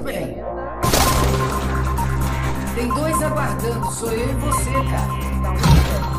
Muito 0.00 0.04
bem. 0.04 0.34
Tem 2.74 2.88
dois 2.88 3.22
aguardando, 3.22 3.92
sou 3.92 4.10
eu 4.10 4.30
e 4.30 4.34
você, 4.34 4.72
cara. 4.72 6.09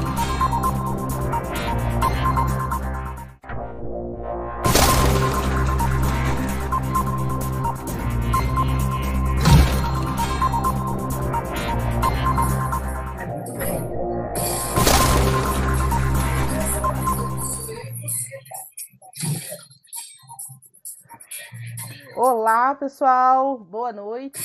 Olá, 22.23 22.75
pessoal, 22.75 23.57
boa 23.57 23.91
noite. 23.91 24.39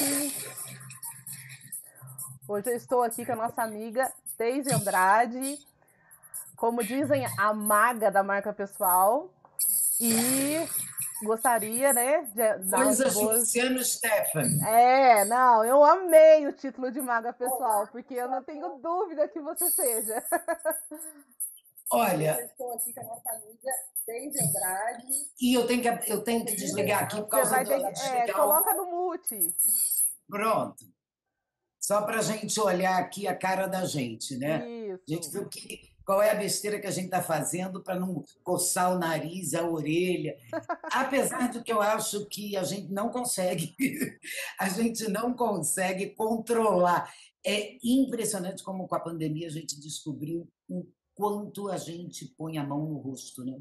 Hoje 2.48 2.70
eu 2.70 2.74
estou 2.74 3.02
aqui 3.02 3.26
com 3.26 3.32
a 3.32 3.36
nossa 3.36 3.62
amiga 3.62 4.10
Deise 4.38 4.72
Andrade, 4.72 5.58
como 6.56 6.82
dizem, 6.82 7.26
a 7.38 7.52
maga 7.52 8.10
da 8.10 8.22
marca 8.22 8.50
pessoal. 8.50 9.28
E 10.00 10.66
gostaria, 11.22 11.92
né, 11.92 12.22
de 12.22 12.56
dar 12.64 12.84
Coisa 12.84 13.04
umas 13.04 13.14
boas... 13.14 13.40
Luciano 13.40 13.84
Stefan. 13.84 14.66
É, 14.66 15.26
não, 15.26 15.62
eu 15.62 15.84
amei 15.84 16.46
o 16.46 16.54
título 16.54 16.90
de 16.90 17.02
maga 17.02 17.34
pessoal, 17.34 17.86
porque 17.88 18.14
eu 18.14 18.30
não 18.30 18.42
tenho 18.42 18.78
dúvida 18.78 19.28
que 19.28 19.38
você 19.38 19.70
seja. 19.70 20.24
Olha, 21.92 22.42
estou 22.42 22.72
aqui 22.72 22.94
com 22.94 23.00
a 23.00 23.04
nossa 23.04 23.30
amiga 23.32 23.70
Deise 24.06 24.42
Andrade. 24.42 25.06
e 25.40 25.54
eu 25.54 25.66
tenho 25.66 25.82
que, 25.82 26.12
eu 26.12 26.22
tenho 26.22 26.44
que 26.44 26.54
desligar 26.54 27.02
aqui 27.02 27.16
por 27.16 27.24
Você 27.24 27.30
causa 27.30 27.50
vai 27.50 27.64
do. 27.64 27.72
É, 27.72 28.32
coloca 28.32 28.74
no 28.74 28.86
mute. 28.86 29.54
Pronto. 30.28 30.84
Só 31.80 32.02
para 32.02 32.18
a 32.18 32.22
gente 32.22 32.58
olhar 32.60 32.98
aqui 32.98 33.28
a 33.28 33.36
cara 33.36 33.66
da 33.66 33.84
gente, 33.84 34.36
né? 34.36 34.56
A 35.06 35.10
gente 35.10 35.28
Isso. 35.28 35.40
o 35.40 35.48
que, 35.48 35.96
qual 36.04 36.22
é 36.22 36.30
a 36.30 36.36
besteira 36.36 36.80
que 36.80 36.86
a 36.86 36.90
gente 36.90 37.06
está 37.06 37.20
fazendo 37.20 37.82
para 37.82 37.98
não 37.98 38.24
coçar 38.44 38.94
o 38.94 38.98
nariz, 38.98 39.54
a 39.54 39.68
orelha. 39.68 40.36
Apesar 40.92 41.50
de 41.50 41.62
que 41.62 41.72
eu 41.72 41.82
acho 41.82 42.26
que 42.26 42.56
a 42.56 42.62
gente 42.62 42.92
não 42.92 43.10
consegue, 43.10 43.74
a 44.58 44.68
gente 44.68 45.08
não 45.08 45.34
consegue 45.34 46.10
controlar. 46.10 47.12
É 47.44 47.76
impressionante 47.82 48.62
como 48.62 48.86
com 48.86 48.94
a 48.94 49.00
pandemia 49.00 49.48
a 49.48 49.50
gente 49.50 49.80
descobriu 49.80 50.48
o 50.68 50.86
quanto 51.14 51.68
a 51.68 51.76
gente 51.76 52.26
põe 52.36 52.58
a 52.58 52.64
mão 52.64 52.86
no 52.86 52.98
rosto, 52.98 53.44
né? 53.44 53.58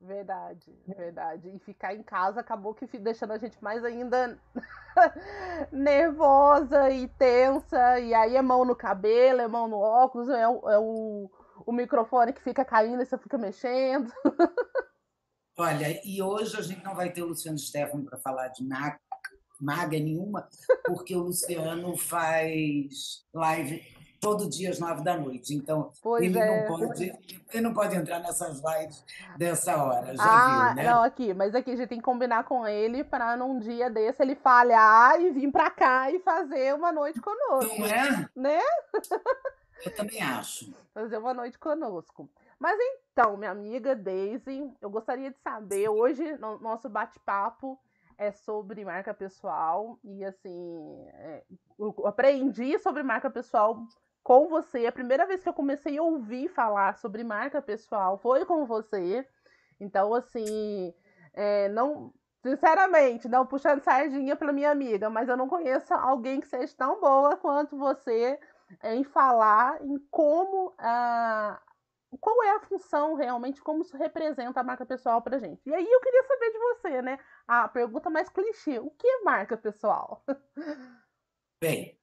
Verdade, 0.00 0.72
verdade. 0.86 1.48
E 1.48 1.58
ficar 1.58 1.94
em 1.94 2.02
casa 2.02 2.40
acabou 2.40 2.74
que 2.74 2.86
deixando 2.98 3.32
a 3.32 3.38
gente 3.38 3.62
mais 3.62 3.84
ainda 3.84 4.38
nervosa 5.72 6.90
e 6.90 7.08
tensa. 7.08 7.98
E 8.00 8.12
aí 8.14 8.36
é 8.36 8.42
mão 8.42 8.64
no 8.64 8.76
cabelo, 8.76 9.40
é 9.40 9.48
mão 9.48 9.66
no 9.66 9.78
óculos, 9.78 10.28
é, 10.28 10.46
o, 10.46 10.68
é 10.68 10.78
o, 10.78 11.30
o 11.64 11.72
microfone 11.72 12.32
que 12.32 12.42
fica 12.42 12.64
caindo 12.64 13.02
e 13.02 13.06
você 13.06 13.16
fica 13.16 13.38
mexendo. 13.38 14.12
Olha, 15.58 16.00
e 16.04 16.20
hoje 16.20 16.54
a 16.56 16.60
gente 16.60 16.84
não 16.84 16.94
vai 16.94 17.10
ter 17.10 17.22
o 17.22 17.28
Luciano 17.28 17.58
Stefano 17.58 18.04
para 18.04 18.18
falar 18.18 18.48
de 18.48 18.62
ma- 18.62 18.98
maga 19.58 19.98
nenhuma, 19.98 20.46
porque 20.84 21.16
o 21.16 21.22
Luciano 21.22 21.96
faz 21.96 23.24
live 23.32 23.82
todo 24.20 24.48
dia 24.48 24.70
às 24.70 24.78
nove 24.78 25.02
da 25.02 25.16
noite. 25.16 25.54
Então, 25.54 25.90
Pois 26.02 26.22
ele, 26.24 26.38
é. 26.38 26.68
não 26.68 26.78
pode, 26.78 27.12
ele 27.52 27.62
não 27.62 27.74
pode 27.74 27.96
entrar 27.96 28.18
nessas 28.20 28.62
lives 28.62 29.04
dessa 29.36 29.82
hora, 29.82 30.14
já 30.16 30.22
ah, 30.24 30.66
viu, 30.68 30.74
né? 30.76 30.90
não, 30.90 31.02
aqui, 31.02 31.34
mas 31.34 31.54
aqui 31.54 31.70
a 31.70 31.76
gente 31.76 31.88
tem 31.88 31.98
que 31.98 32.04
combinar 32.04 32.44
com 32.44 32.66
ele 32.66 33.04
para 33.04 33.36
num 33.36 33.58
dia 33.58 33.90
desse 33.90 34.22
ele 34.22 34.34
falhar 34.34 35.20
e 35.20 35.30
vir 35.30 35.50
pra 35.50 35.70
cá 35.70 36.10
e 36.10 36.18
fazer 36.20 36.74
uma 36.74 36.92
noite 36.92 37.20
conosco, 37.20 37.78
Não 37.78 37.86
é? 37.86 38.28
né? 38.34 38.60
Eu 39.84 39.94
também 39.94 40.22
acho. 40.22 40.74
fazer 40.94 41.18
uma 41.18 41.34
noite 41.34 41.58
conosco. 41.58 42.28
Mas 42.58 42.78
então, 42.80 43.36
minha 43.36 43.50
amiga 43.50 43.94
Daisy, 43.94 44.72
eu 44.80 44.88
gostaria 44.88 45.30
de 45.30 45.38
saber, 45.38 45.88
hoje 45.90 46.36
no 46.38 46.58
nosso 46.58 46.88
bate-papo 46.88 47.78
é 48.18 48.32
sobre 48.32 48.84
marca 48.84 49.12
pessoal 49.12 49.98
e 50.02 50.24
assim, 50.24 51.06
é, 51.12 51.42
eu 51.78 51.94
aprendi 52.06 52.78
sobre 52.78 53.02
marca 53.02 53.28
pessoal 53.30 53.86
com 54.26 54.48
você. 54.48 54.84
A 54.88 54.92
primeira 54.92 55.24
vez 55.24 55.40
que 55.40 55.48
eu 55.48 55.54
comecei 55.54 55.96
a 55.96 56.02
ouvir 56.02 56.48
falar 56.48 56.98
sobre 56.98 57.22
marca 57.22 57.62
pessoal 57.62 58.18
foi 58.18 58.44
com 58.44 58.66
você. 58.66 59.24
Então, 59.78 60.12
assim, 60.12 60.92
é, 61.32 61.68
não, 61.68 62.12
sinceramente, 62.42 63.28
não 63.28 63.46
puxando 63.46 63.84
sardinha 63.84 64.34
pela 64.34 64.52
minha 64.52 64.72
amiga, 64.72 65.08
mas 65.08 65.28
eu 65.28 65.36
não 65.36 65.48
conheço 65.48 65.94
alguém 65.94 66.40
que 66.40 66.48
seja 66.48 66.74
tão 66.76 67.00
boa 67.00 67.36
quanto 67.36 67.78
você 67.78 68.36
em 68.82 69.04
falar 69.04 69.80
em 69.80 69.96
como 70.10 70.74
a 70.76 71.62
qual 72.20 72.42
é 72.42 72.50
a 72.56 72.60
função 72.60 73.14
realmente, 73.14 73.62
como 73.62 73.82
isso 73.82 73.96
representa 73.96 74.58
a 74.58 74.64
marca 74.64 74.84
pessoal 74.84 75.22
pra 75.22 75.38
gente. 75.38 75.62
E 75.64 75.72
aí 75.72 75.86
eu 75.88 76.00
queria 76.00 76.22
saber 76.24 76.50
de 76.50 76.58
você, 76.58 77.02
né? 77.02 77.18
A 77.46 77.68
pergunta 77.68 78.10
mais 78.10 78.28
clichê: 78.28 78.80
o 78.80 78.90
que 78.90 79.06
é 79.06 79.22
marca 79.22 79.56
pessoal? 79.56 80.24
Bem, 81.62 81.96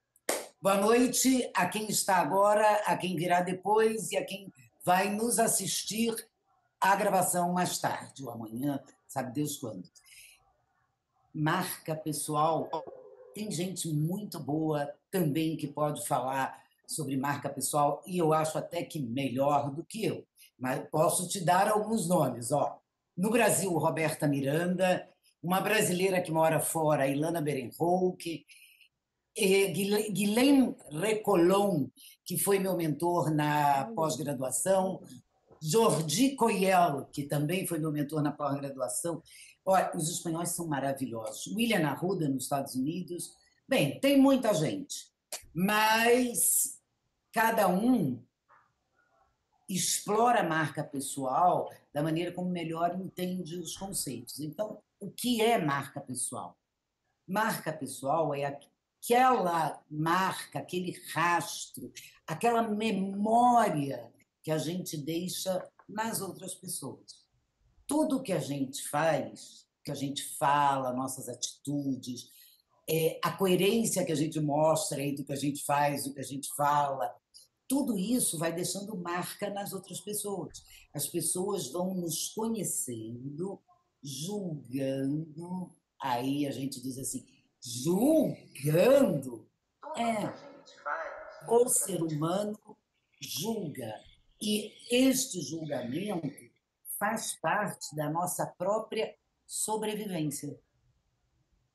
boa 0.63 0.77
noite 0.77 1.51
a 1.53 1.65
quem 1.65 1.89
está 1.89 2.15
agora, 2.15 2.75
a 2.85 2.95
quem 2.95 3.17
virá 3.17 3.41
depois 3.41 4.13
e 4.13 4.17
a 4.17 4.23
quem 4.23 4.49
vai 4.81 5.09
nos 5.09 5.37
assistir 5.37 6.15
à 6.79 6.95
gravação 6.95 7.51
mais 7.51 7.77
tarde, 7.79 8.23
ou 8.23 8.31
amanhã, 8.31 8.81
sabe 9.05 9.33
Deus 9.33 9.57
quando. 9.57 9.83
Marca 11.33 11.93
pessoal. 11.97 12.69
Tem 13.35 13.51
gente 13.51 13.89
muito 13.89 14.39
boa 14.39 14.89
também 15.11 15.57
que 15.57 15.67
pode 15.67 16.07
falar 16.07 16.57
sobre 16.87 17.17
marca 17.17 17.49
pessoal 17.49 18.01
e 18.07 18.17
eu 18.17 18.31
acho 18.31 18.57
até 18.57 18.83
que 18.83 18.99
melhor 18.99 19.69
do 19.69 19.83
que 19.83 20.05
eu. 20.05 20.25
Mas 20.57 20.87
posso 20.89 21.27
te 21.27 21.41
dar 21.41 21.67
alguns 21.67 22.07
nomes, 22.07 22.53
ó. 22.53 22.79
No 23.17 23.29
Brasil, 23.29 23.69
Roberta 23.73 24.29
Miranda, 24.29 25.09
uma 25.41 25.59
brasileira 25.59 26.21
que 26.21 26.31
mora 26.31 26.61
fora, 26.61 27.05
Ilana 27.05 27.41
Berenholk, 27.41 28.45
Guilhem 29.35 30.13
Guilhem 30.13 30.75
Recolon, 30.91 31.87
que 32.23 32.37
foi 32.37 32.59
meu 32.59 32.75
mentor 32.75 33.31
na 33.31 33.91
pós-graduação, 33.95 35.01
Jordi 35.61 36.35
Coyel, 36.35 37.05
que 37.11 37.23
também 37.23 37.65
foi 37.65 37.79
meu 37.79 37.91
mentor 37.91 38.21
na 38.21 38.31
pós-graduação. 38.31 39.23
Olha, 39.65 39.91
os 39.95 40.09
espanhóis 40.09 40.49
são 40.49 40.67
maravilhosos. 40.67 41.47
William 41.47 41.87
Arruda, 41.87 42.27
nos 42.27 42.43
Estados 42.43 42.75
Unidos. 42.75 43.33
Bem, 43.67 43.99
tem 43.99 44.19
muita 44.19 44.53
gente, 44.53 45.07
mas 45.53 46.79
cada 47.31 47.67
um 47.69 48.21
explora 49.69 50.41
a 50.41 50.47
marca 50.47 50.83
pessoal 50.83 51.71
da 51.93 52.03
maneira 52.03 52.31
como 52.31 52.49
melhor 52.49 52.99
entende 52.99 53.57
os 53.57 53.77
conceitos. 53.77 54.39
Então, 54.39 54.81
o 54.99 55.09
que 55.09 55.41
é 55.41 55.57
marca 55.57 56.01
pessoal? 56.01 56.57
Marca 57.25 57.71
pessoal 57.71 58.33
é 58.35 58.45
aquela 59.03 59.83
marca, 59.91 60.59
aquele 60.59 60.97
rastro, 61.13 61.91
aquela 62.25 62.61
memória 62.61 64.09
que 64.41 64.49
a 64.49 64.57
gente 64.57 64.95
deixa 64.95 65.69
nas 65.87 66.21
outras 66.21 66.55
pessoas. 66.55 67.21
Tudo 67.85 68.23
que 68.23 68.31
a 68.31 68.39
gente 68.39 68.87
faz, 68.87 69.65
que 69.83 69.91
a 69.91 69.95
gente 69.95 70.23
fala, 70.37 70.93
nossas 70.93 71.27
atitudes, 71.27 72.29
é, 72.89 73.19
a 73.21 73.31
coerência 73.31 74.05
que 74.05 74.11
a 74.11 74.15
gente 74.15 74.39
mostra 74.39 75.01
entre 75.01 75.23
o 75.23 75.25
que 75.25 75.33
a 75.33 75.37
gente 75.37 75.63
faz 75.65 76.05
e 76.05 76.09
o 76.09 76.13
que 76.13 76.21
a 76.21 76.25
gente 76.25 76.49
fala, 76.55 77.13
tudo 77.67 77.97
isso 77.97 78.37
vai 78.37 78.53
deixando 78.53 78.95
marca 78.95 79.49
nas 79.49 79.73
outras 79.73 79.99
pessoas. 79.99 80.63
As 80.93 81.07
pessoas 81.07 81.69
vão 81.71 81.93
nos 81.93 82.29
conhecendo, 82.29 83.59
julgando. 84.01 85.71
Aí 86.01 86.45
a 86.45 86.51
gente 86.51 86.81
diz 86.81 86.97
assim: 86.97 87.25
julgando? 87.63 89.47
É. 89.95 90.33
O 91.47 91.67
ser 91.69 92.01
humano 92.01 92.59
julga. 93.19 93.93
E 94.41 94.73
este 94.91 95.41
julgamento 95.41 96.51
faz 96.99 97.35
parte 97.35 97.95
da 97.95 98.09
nossa 98.09 98.45
própria 98.45 99.15
sobrevivência. 99.45 100.59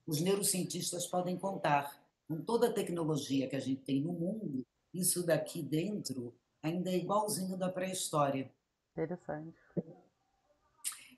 Os 0.07 0.21
neurocientistas 0.21 1.07
podem 1.07 1.39
contar, 1.39 2.03
com 2.27 2.43
toda 2.43 2.69
a 2.69 2.73
tecnologia 2.73 3.49
que 3.49 3.57
a 3.57 3.61
gente 3.61 3.83
tem 3.83 4.03
no 4.03 4.13
mundo, 4.13 4.67
isso 4.93 5.25
daqui 5.25 5.63
dentro 5.63 6.35
ainda 6.63 6.91
é 6.91 6.97
igualzinho 6.97 7.57
da 7.57 7.71
pré-história. 7.71 8.51
Interessante. 8.93 9.57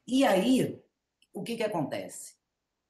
E 0.06 0.24
aí, 0.24 0.82
o 1.32 1.42
que, 1.42 1.56
que 1.56 1.62
acontece? 1.62 2.39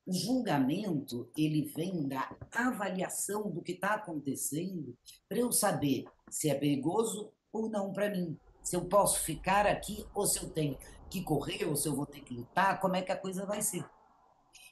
O 0.07 0.13
julgamento 0.13 1.31
ele 1.37 1.71
vem 1.77 2.09
da 2.09 2.37
avaliação 2.53 3.51
do 3.51 3.63
que 3.63 3.73
está 3.73 3.95
acontecendo 3.95 4.97
para 5.29 5.39
eu 5.39 5.53
saber 5.53 6.05
se 6.31 6.49
é 6.49 6.55
perigoso 6.55 7.33
ou 7.53 7.69
não 7.69 7.93
para 7.93 8.11
mim. 8.11 8.37
Se 8.63 8.77
eu 8.77 8.85
posso 8.87 9.21
ficar 9.21 9.67
aqui 9.67 10.05
ou 10.15 10.27
se 10.27 10.43
eu 10.43 10.51
tenho 10.51 10.79
que 11.11 11.23
correr 11.23 11.65
ou 11.65 11.77
se 11.77 11.89
eu 11.89 11.95
vou 11.95 12.07
ter 12.07 12.21
que 12.21 12.35
lutar, 12.35 12.81
como 12.81 12.97
é 12.97 13.03
que 13.03 13.13
a 13.13 13.17
coisa 13.17 13.45
vai 13.45 13.63
ser. 13.63 13.85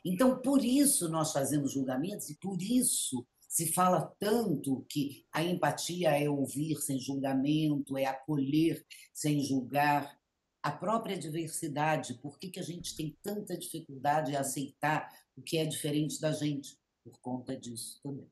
Então, 0.04 0.38
por 0.38 0.64
isso 0.64 1.08
nós 1.08 1.32
fazemos 1.32 1.72
julgamentos 1.72 2.30
e 2.30 2.36
por 2.36 2.60
isso 2.62 3.26
se 3.48 3.72
fala 3.72 4.14
tanto 4.18 4.84
que 4.88 5.24
a 5.32 5.42
empatia 5.42 6.10
é 6.10 6.28
ouvir 6.28 6.76
sem 6.76 7.00
julgamento, 7.00 7.96
é 7.96 8.04
acolher 8.04 8.84
sem 9.12 9.40
julgar. 9.40 10.17
A 10.62 10.70
própria 10.70 11.16
diversidade, 11.16 12.14
por 12.14 12.38
que, 12.38 12.50
que 12.50 12.60
a 12.60 12.64
gente 12.64 12.96
tem 12.96 13.16
tanta 13.22 13.56
dificuldade 13.56 14.32
em 14.32 14.36
aceitar 14.36 15.12
o 15.36 15.42
que 15.42 15.58
é 15.58 15.64
diferente 15.64 16.20
da 16.20 16.32
gente? 16.32 16.78
Por 17.04 17.18
conta 17.20 17.56
disso 17.56 18.00
também. 18.02 18.28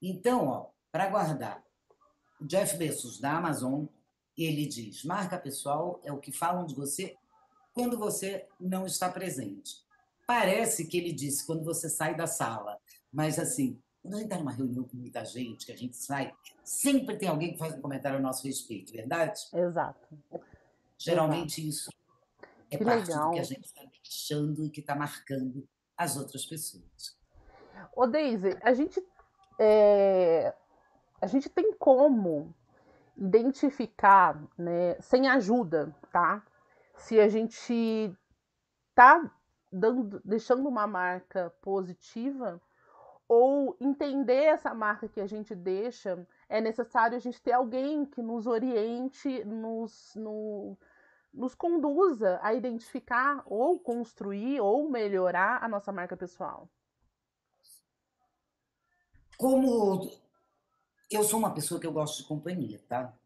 Então, 0.00 0.70
para 0.92 1.08
guardar, 1.08 1.64
o 2.40 2.46
Jeff 2.46 2.76
Bezos 2.76 3.18
da 3.18 3.36
Amazon, 3.36 3.86
ele 4.36 4.66
diz: 4.66 5.04
marca 5.04 5.38
pessoal 5.38 6.00
é 6.04 6.12
o 6.12 6.18
que 6.18 6.32
falam 6.32 6.66
de 6.66 6.74
você 6.74 7.16
quando 7.72 7.98
você 7.98 8.46
não 8.58 8.86
está 8.86 9.10
presente. 9.10 9.76
Parece 10.26 10.86
que 10.86 10.96
ele 10.96 11.12
disse 11.12 11.46
quando 11.46 11.64
você 11.64 11.88
sai 11.88 12.16
da 12.16 12.26
sala, 12.26 12.78
mas 13.12 13.38
assim, 13.38 13.80
quando 14.02 14.14
a 14.14 14.16
gente 14.18 14.26
está 14.26 14.38
numa 14.38 14.52
reunião 14.52 14.84
com 14.84 14.96
muita 14.96 15.24
gente, 15.24 15.66
que 15.66 15.72
a 15.72 15.76
gente 15.76 15.96
sai, 15.96 16.32
sempre 16.64 17.16
tem 17.16 17.28
alguém 17.28 17.52
que 17.52 17.58
faz 17.58 17.74
um 17.74 17.80
comentário 17.80 18.18
a 18.18 18.22
nosso 18.22 18.46
respeito, 18.46 18.92
verdade? 18.92 19.40
Exato. 19.52 20.08
Geralmente 21.00 21.66
isso 21.66 21.90
é 22.70 22.76
que 22.76 22.84
parte 22.84 23.08
legal. 23.08 23.30
do 23.30 23.34
que 23.34 23.40
a 23.40 23.44
gente 23.44 23.64
está 23.64 23.82
deixando 23.84 24.64
e 24.64 24.70
que 24.70 24.80
está 24.80 24.94
marcando 24.94 25.66
as 25.96 26.16
outras 26.16 26.44
pessoas. 26.44 27.18
Ô, 27.96 28.06
Daisy, 28.06 28.56
a 28.62 28.74
gente, 28.74 29.02
é, 29.58 30.54
a 31.20 31.26
gente 31.26 31.48
tem 31.48 31.72
como 31.72 32.54
identificar, 33.16 34.42
né, 34.58 35.00
sem 35.00 35.26
ajuda, 35.26 35.94
tá? 36.12 36.44
Se 36.96 37.18
a 37.18 37.28
gente 37.28 38.14
tá 38.94 39.30
dando, 39.72 40.20
deixando 40.22 40.68
uma 40.68 40.86
marca 40.86 41.50
positiva 41.62 42.60
ou 43.26 43.76
entender 43.80 44.44
essa 44.44 44.74
marca 44.74 45.08
que 45.08 45.20
a 45.20 45.26
gente 45.26 45.54
deixa, 45.54 46.26
é 46.48 46.60
necessário 46.60 47.16
a 47.16 47.20
gente 47.20 47.40
ter 47.40 47.52
alguém 47.52 48.04
que 48.04 48.20
nos 48.20 48.46
oriente, 48.46 49.44
nos, 49.44 50.12
no, 50.16 50.76
nos 51.32 51.54
conduza 51.54 52.38
a 52.42 52.54
identificar 52.54 53.42
ou 53.46 53.78
construir 53.78 54.60
ou 54.60 54.90
melhorar 54.90 55.62
a 55.62 55.68
nossa 55.68 55.92
marca 55.92 56.16
pessoal. 56.16 56.68
Como 59.38 60.10
eu 61.10 61.24
sou 61.24 61.38
uma 61.38 61.54
pessoa 61.54 61.80
que 61.80 61.86
eu 61.86 61.92
gosto 61.92 62.18
de 62.18 62.28
companhia, 62.28 62.80
tá? 62.88 63.16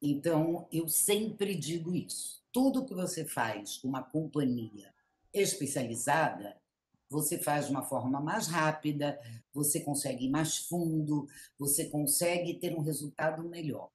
Então, 0.00 0.66
eu 0.72 0.88
sempre 0.88 1.54
digo 1.54 1.94
isso. 1.94 2.42
Tudo 2.52 2.84
que 2.84 2.94
você 2.94 3.24
faz 3.24 3.78
com 3.78 3.88
uma 3.88 4.02
companhia 4.02 4.92
especializada, 5.32 6.56
você 7.08 7.38
faz 7.38 7.66
de 7.66 7.72
uma 7.72 7.82
forma 7.82 8.20
mais 8.20 8.48
rápida, 8.48 9.18
você 9.52 9.80
consegue 9.80 10.26
ir 10.26 10.30
mais 10.30 10.58
fundo, 10.58 11.28
você 11.58 11.86
consegue 11.86 12.54
ter 12.54 12.74
um 12.76 12.80
resultado 12.80 13.42
melhor. 13.44 13.90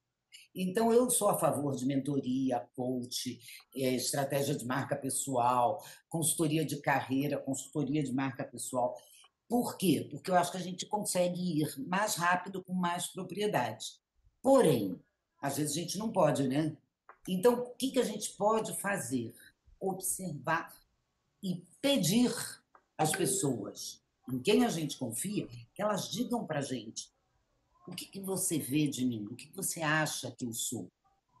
Então, 0.54 0.92
eu 0.92 1.08
sou 1.10 1.28
a 1.28 1.38
favor 1.38 1.76
de 1.76 1.86
mentoria, 1.86 2.68
coach, 2.74 3.40
eh, 3.74 3.94
estratégia 3.94 4.54
de 4.54 4.64
marca 4.64 4.96
pessoal, 4.96 5.84
consultoria 6.08 6.64
de 6.64 6.80
carreira, 6.80 7.38
consultoria 7.38 8.02
de 8.02 8.12
marca 8.12 8.44
pessoal. 8.44 8.96
Por 9.48 9.76
quê? 9.76 10.08
Porque 10.10 10.30
eu 10.30 10.36
acho 10.36 10.50
que 10.52 10.58
a 10.58 10.62
gente 10.62 10.86
consegue 10.86 11.60
ir 11.60 11.88
mais 11.88 12.16
rápido 12.16 12.62
com 12.62 12.72
mais 12.72 13.06
propriedade. 13.06 14.00
Porém, 14.42 15.00
às 15.40 15.56
vezes 15.56 15.76
a 15.76 15.80
gente 15.80 15.98
não 15.98 16.10
pode, 16.10 16.46
né? 16.46 16.76
Então, 17.28 17.54
o 17.54 17.74
que 17.74 17.98
a 17.98 18.04
gente 18.04 18.32
pode 18.32 18.76
fazer? 18.80 19.34
Observar 19.78 20.74
e 21.42 21.64
pedir 21.80 22.32
às 22.98 23.12
pessoas 23.12 24.02
em 24.28 24.38
quem 24.38 24.64
a 24.64 24.68
gente 24.68 24.98
confia 24.98 25.48
que 25.74 25.82
elas 25.82 26.10
digam 26.10 26.46
para 26.46 26.58
a 26.58 26.62
gente 26.62 27.10
o 27.90 27.94
que, 27.94 28.06
que 28.06 28.20
você 28.20 28.58
vê 28.58 28.86
de 28.86 29.04
mim, 29.04 29.26
o 29.30 29.34
que, 29.34 29.48
que 29.48 29.56
você 29.56 29.82
acha 29.82 30.30
que 30.30 30.44
eu 30.44 30.52
sou, 30.52 30.90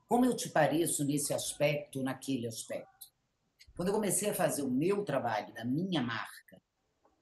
como 0.08 0.24
eu 0.24 0.34
te 0.34 0.48
pareço 0.48 1.04
nesse 1.04 1.32
aspecto, 1.32 2.02
naquele 2.02 2.46
aspecto. 2.46 3.08
Quando 3.76 3.88
eu 3.88 3.94
comecei 3.94 4.30
a 4.30 4.34
fazer 4.34 4.62
o 4.62 4.70
meu 4.70 5.04
trabalho, 5.04 5.54
da 5.54 5.64
minha 5.64 6.02
marca, 6.02 6.60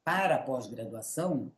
para 0.03 0.37
a 0.37 0.43
pós-graduação, 0.43 1.53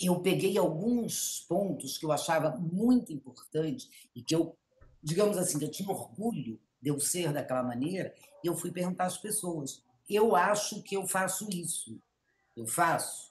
eu 0.00 0.18
peguei 0.20 0.56
alguns 0.56 1.40
pontos 1.46 1.98
que 1.98 2.06
eu 2.06 2.12
achava 2.12 2.56
muito 2.56 3.12
importantes 3.12 3.90
e 4.16 4.22
que 4.22 4.34
eu, 4.34 4.56
digamos 5.02 5.36
assim, 5.36 5.58
que 5.58 5.66
eu 5.66 5.70
tinha 5.70 5.90
orgulho 5.90 6.58
de 6.80 6.88
eu 6.88 6.98
ser 6.98 7.30
daquela 7.32 7.62
maneira, 7.62 8.14
e 8.42 8.46
eu 8.46 8.56
fui 8.56 8.72
perguntar 8.72 9.04
às 9.04 9.18
pessoas. 9.18 9.84
Eu 10.08 10.34
acho 10.34 10.82
que 10.82 10.96
eu 10.96 11.06
faço 11.06 11.46
isso. 11.50 12.00
Eu 12.56 12.66
faço. 12.66 13.29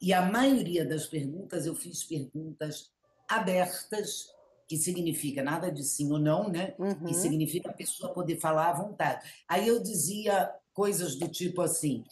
E 0.00 0.12
a 0.12 0.22
maioria 0.22 0.84
das 0.84 1.06
perguntas, 1.06 1.66
eu 1.66 1.74
fiz 1.74 2.04
perguntas 2.04 2.92
abertas, 3.28 4.28
que 4.66 4.76
significa 4.76 5.42
nada 5.42 5.72
de 5.72 5.82
sim 5.82 6.12
ou 6.12 6.18
não, 6.18 6.48
né? 6.48 6.74
Uhum. 6.78 7.06
Que 7.06 7.14
significa 7.14 7.70
a 7.70 7.74
pessoa 7.74 8.12
poder 8.12 8.38
falar 8.38 8.70
à 8.70 8.72
vontade. 8.74 9.26
Aí 9.48 9.66
eu 9.66 9.82
dizia 9.82 10.54
coisas 10.72 11.16
do 11.16 11.26
tipo 11.26 11.62
assim: 11.62 12.04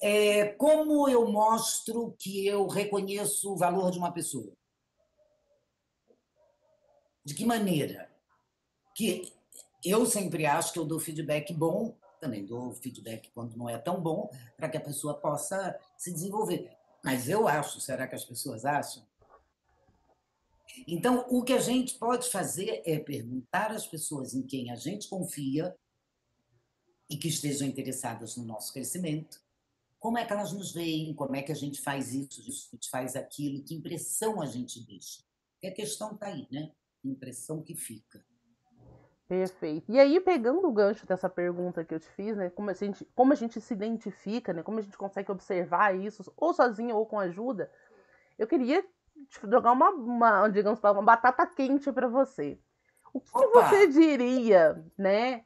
é, 0.00 0.48
como 0.48 1.08
eu 1.08 1.30
mostro 1.30 2.14
que 2.18 2.46
eu 2.46 2.66
reconheço 2.66 3.52
o 3.52 3.56
valor 3.56 3.90
de 3.90 3.98
uma 3.98 4.12
pessoa? 4.12 4.52
De 7.24 7.34
que 7.34 7.44
maneira? 7.44 8.08
Que 8.94 9.32
eu 9.84 10.06
sempre 10.06 10.46
acho 10.46 10.72
que 10.72 10.78
eu 10.78 10.84
dou 10.84 11.00
feedback 11.00 11.52
bom, 11.52 11.96
também 12.20 12.44
dou 12.44 12.72
feedback 12.72 13.30
quando 13.34 13.56
não 13.56 13.68
é 13.68 13.78
tão 13.78 14.00
bom, 14.00 14.30
para 14.56 14.68
que 14.68 14.76
a 14.76 14.80
pessoa 14.80 15.14
possa 15.14 15.78
se 15.96 16.12
desenvolver. 16.12 16.75
Mas 17.06 17.28
eu 17.28 17.46
acho, 17.46 17.80
será 17.80 18.08
que 18.08 18.16
as 18.16 18.24
pessoas 18.24 18.64
acham? 18.64 19.06
Então, 20.88 21.24
o 21.30 21.44
que 21.44 21.52
a 21.52 21.60
gente 21.60 21.94
pode 21.94 22.28
fazer 22.28 22.82
é 22.84 22.98
perguntar 22.98 23.70
às 23.70 23.86
pessoas 23.86 24.34
em 24.34 24.42
quem 24.42 24.72
a 24.72 24.74
gente 24.74 25.08
confia 25.08 25.72
e 27.08 27.16
que 27.16 27.28
estejam 27.28 27.68
interessadas 27.68 28.36
no 28.36 28.44
nosso 28.44 28.72
crescimento, 28.72 29.40
como 30.00 30.18
é 30.18 30.26
que 30.26 30.32
elas 30.32 30.52
nos 30.52 30.72
veem, 30.72 31.14
como 31.14 31.36
é 31.36 31.42
que 31.42 31.52
a 31.52 31.54
gente 31.54 31.80
faz 31.80 32.12
isso, 32.12 32.40
a 32.40 32.44
gente 32.44 32.90
faz 32.90 33.14
aquilo, 33.14 33.62
que 33.62 33.76
impressão 33.76 34.42
a 34.42 34.46
gente 34.46 34.84
deixa. 34.84 35.22
Porque 35.52 35.68
a 35.68 35.74
questão 35.74 36.12
está 36.12 36.26
aí, 36.26 36.48
né? 36.50 36.72
Impressão 37.04 37.62
que 37.62 37.76
fica. 37.76 38.26
Perfeito. 39.28 39.90
E 39.90 39.98
aí, 39.98 40.20
pegando 40.20 40.68
o 40.68 40.72
gancho 40.72 41.04
dessa 41.04 41.28
pergunta 41.28 41.84
que 41.84 41.92
eu 41.92 41.98
te 41.98 42.08
fiz, 42.10 42.36
né? 42.36 42.48
Como 42.50 42.70
a 42.70 42.72
gente, 42.72 43.04
como 43.14 43.32
a 43.32 43.36
gente 43.36 43.60
se 43.60 43.74
identifica, 43.74 44.52
né? 44.52 44.62
Como 44.62 44.78
a 44.78 44.82
gente 44.82 44.96
consegue 44.96 45.32
observar 45.32 45.96
isso, 45.96 46.32
ou 46.36 46.54
sozinho 46.54 46.94
ou 46.94 47.04
com 47.04 47.18
ajuda, 47.18 47.70
eu 48.38 48.46
queria 48.46 48.84
jogar 49.42 49.72
uma, 49.72 49.90
uma 49.90 50.48
digamos, 50.48 50.80
uma 50.80 51.02
batata 51.02 51.44
quente 51.44 51.90
para 51.90 52.06
você. 52.06 52.56
O 53.12 53.20
que, 53.20 53.32
que, 53.32 53.46
você 53.48 53.86
diria, 53.88 54.84
né? 54.96 55.42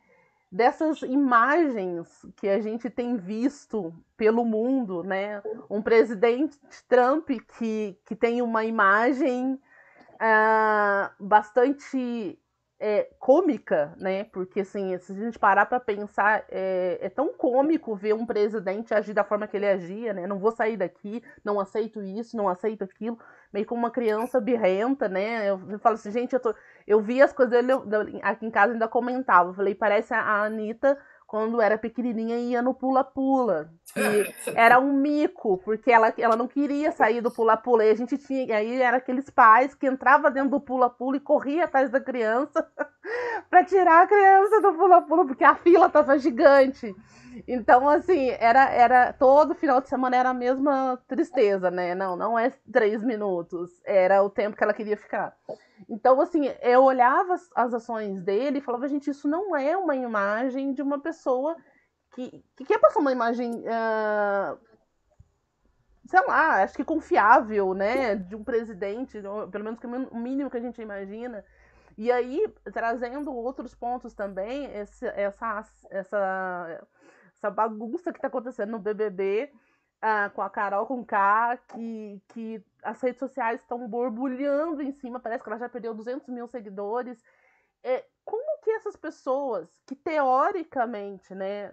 Dessas 0.52 1.00
imagens 1.02 2.26
que 2.36 2.48
a 2.48 2.60
gente 2.60 2.90
tem 2.90 3.16
visto 3.16 3.94
pelo 4.14 4.44
mundo, 4.44 5.02
né? 5.02 5.40
Um 5.70 5.80
presidente 5.80 6.58
Trump 6.86 7.30
que, 7.56 7.96
que 8.04 8.14
tem 8.14 8.42
uma 8.42 8.64
imagem 8.64 9.54
uh, 9.54 11.24
bastante 11.24 12.38
é, 12.80 13.10
cômica, 13.18 13.94
né? 13.98 14.24
Porque 14.24 14.60
assim, 14.60 14.96
se 14.98 15.12
a 15.12 15.14
gente 15.14 15.38
parar 15.38 15.66
para 15.66 15.78
pensar, 15.78 16.44
é, 16.48 16.98
é, 17.02 17.10
tão 17.10 17.28
cômico 17.34 17.94
ver 17.94 18.14
um 18.14 18.24
presidente 18.24 18.94
agir 18.94 19.12
da 19.12 19.22
forma 19.22 19.46
que 19.46 19.54
ele 19.56 19.66
agia, 19.66 20.14
né? 20.14 20.26
Não 20.26 20.38
vou 20.38 20.50
sair 20.50 20.78
daqui, 20.78 21.22
não 21.44 21.60
aceito 21.60 22.02
isso, 22.02 22.34
não 22.36 22.48
aceito 22.48 22.82
aquilo, 22.82 23.18
meio 23.52 23.66
como 23.66 23.82
uma 23.82 23.90
criança 23.90 24.40
birrenta, 24.40 25.08
né? 25.08 25.50
Eu, 25.50 25.60
eu 25.68 25.78
falo 25.78 25.96
assim, 25.96 26.10
gente, 26.10 26.32
eu, 26.32 26.40
tô, 26.40 26.54
eu 26.86 27.00
vi 27.02 27.20
as 27.20 27.34
coisas 27.34 27.52
dele, 27.52 28.18
aqui 28.22 28.46
em 28.46 28.50
casa 28.50 28.72
ainda 28.72 28.88
comentava, 28.88 29.50
eu 29.50 29.54
falei, 29.54 29.74
parece 29.74 30.14
a 30.14 30.42
Anitta 30.44 30.98
quando 31.30 31.62
era 31.62 31.78
pequenininha 31.78 32.36
ia 32.36 32.60
no 32.60 32.74
pula-pula. 32.74 33.70
era 34.52 34.80
um 34.80 34.92
mico, 34.92 35.58
porque 35.58 35.88
ela, 35.92 36.12
ela 36.18 36.34
não 36.34 36.48
queria 36.48 36.90
sair 36.90 37.20
do 37.20 37.30
pula-pula. 37.30 37.84
E 37.84 37.90
a 37.90 37.94
gente 37.94 38.18
tinha. 38.18 38.56
Aí 38.56 38.82
era 38.82 38.96
aqueles 38.96 39.30
pais 39.30 39.72
que 39.72 39.86
entrava 39.86 40.28
dentro 40.28 40.50
do 40.50 40.60
pula-pula 40.60 41.18
e 41.18 41.20
corria 41.20 41.66
atrás 41.66 41.88
da 41.88 42.00
criança 42.00 42.68
para 43.48 43.62
tirar 43.62 44.02
a 44.02 44.06
criança 44.08 44.60
do 44.60 44.74
pula-pula, 44.74 45.24
porque 45.24 45.44
a 45.44 45.54
fila 45.54 45.88
tava 45.88 46.18
gigante. 46.18 46.92
Então, 47.46 47.88
assim, 47.88 48.30
era, 48.40 48.68
era 48.68 49.12
todo 49.12 49.54
final 49.54 49.80
de 49.80 49.88
semana 49.88 50.16
era 50.16 50.30
a 50.30 50.34
mesma 50.34 51.00
tristeza, 51.06 51.70
né? 51.70 51.94
Não, 51.94 52.16
não 52.16 52.36
é 52.36 52.52
três 52.72 53.04
minutos, 53.04 53.70
era 53.84 54.20
o 54.20 54.28
tempo 54.28 54.56
que 54.56 54.64
ela 54.64 54.74
queria 54.74 54.96
ficar. 54.96 55.32
Então, 55.88 56.20
assim, 56.20 56.46
eu 56.62 56.82
olhava 56.84 57.34
as, 57.34 57.50
as 57.54 57.74
ações 57.74 58.22
dele 58.22 58.58
e 58.58 58.62
falava, 58.62 58.88
gente, 58.88 59.10
isso 59.10 59.28
não 59.28 59.56
é 59.56 59.76
uma 59.76 59.96
imagem 59.96 60.72
de 60.72 60.82
uma 60.82 61.00
pessoa 61.00 61.56
que, 62.14 62.44
que 62.56 62.64
quer 62.64 62.78
passar 62.78 63.00
uma 63.00 63.12
imagem, 63.12 63.50
uh, 63.60 64.58
sei 66.06 66.26
lá, 66.26 66.62
acho 66.62 66.74
que 66.74 66.84
confiável, 66.84 67.72
né, 67.74 68.16
de 68.16 68.34
um 68.36 68.44
presidente, 68.44 69.20
pelo 69.50 69.64
menos 69.64 69.78
o 70.10 70.18
mínimo 70.18 70.50
que 70.50 70.56
a 70.56 70.60
gente 70.60 70.82
imagina. 70.82 71.44
E 71.96 72.10
aí, 72.10 72.52
trazendo 72.72 73.32
outros 73.32 73.74
pontos 73.74 74.14
também, 74.14 74.66
esse, 74.74 75.06
essa, 75.06 75.64
essa 75.90 76.86
essa 77.40 77.50
bagunça 77.50 78.12
que 78.12 78.18
está 78.18 78.28
acontecendo 78.28 78.70
no 78.70 78.78
BBB, 78.78 79.50
ah, 80.02 80.30
com 80.34 80.42
a 80.42 80.50
Carol 80.50 80.86
com 80.86 81.04
K, 81.04 81.58
que, 81.68 82.22
que 82.28 82.64
as 82.82 83.00
redes 83.00 83.18
sociais 83.18 83.60
estão 83.60 83.86
borbulhando 83.88 84.82
em 84.82 84.92
cima, 84.92 85.20
parece 85.20 85.42
que 85.42 85.48
ela 85.48 85.58
já 85.58 85.68
perdeu 85.68 85.94
200 85.94 86.28
mil 86.28 86.46
seguidores. 86.46 87.22
É, 87.82 88.04
como 88.24 88.60
que 88.62 88.70
essas 88.70 88.96
pessoas, 88.96 89.68
que 89.86 89.94
teoricamente, 89.94 91.34
né, 91.34 91.72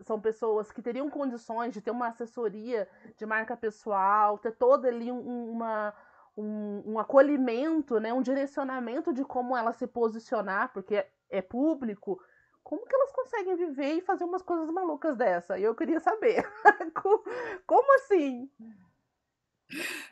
são 0.00 0.20
pessoas 0.20 0.70
que 0.72 0.82
teriam 0.82 1.08
condições 1.10 1.72
de 1.72 1.80
ter 1.80 1.90
uma 1.90 2.08
assessoria 2.08 2.88
de 3.16 3.26
marca 3.26 3.56
pessoal, 3.56 4.38
ter 4.38 4.52
todo 4.52 4.86
ali 4.86 5.10
um, 5.10 5.50
uma, 5.50 5.94
um, 6.36 6.92
um, 6.92 6.98
acolhimento, 6.98 8.00
né, 8.00 8.12
um 8.12 8.22
direcionamento 8.22 9.12
de 9.12 9.24
como 9.24 9.56
ela 9.56 9.72
se 9.72 9.86
posicionar, 9.86 10.72
porque 10.72 11.06
é 11.30 11.42
público, 11.42 12.20
como 12.62 12.86
que 12.86 12.94
elas 12.94 13.12
conseguem 13.12 13.56
viver 13.56 13.94
e 13.94 14.00
fazer 14.00 14.24
umas 14.24 14.42
coisas 14.42 14.70
malucas 14.70 15.16
dessa? 15.16 15.58
Eu 15.58 15.74
queria 15.74 16.00
saber. 16.00 16.50
como 17.66 17.94
assim? 17.96 18.50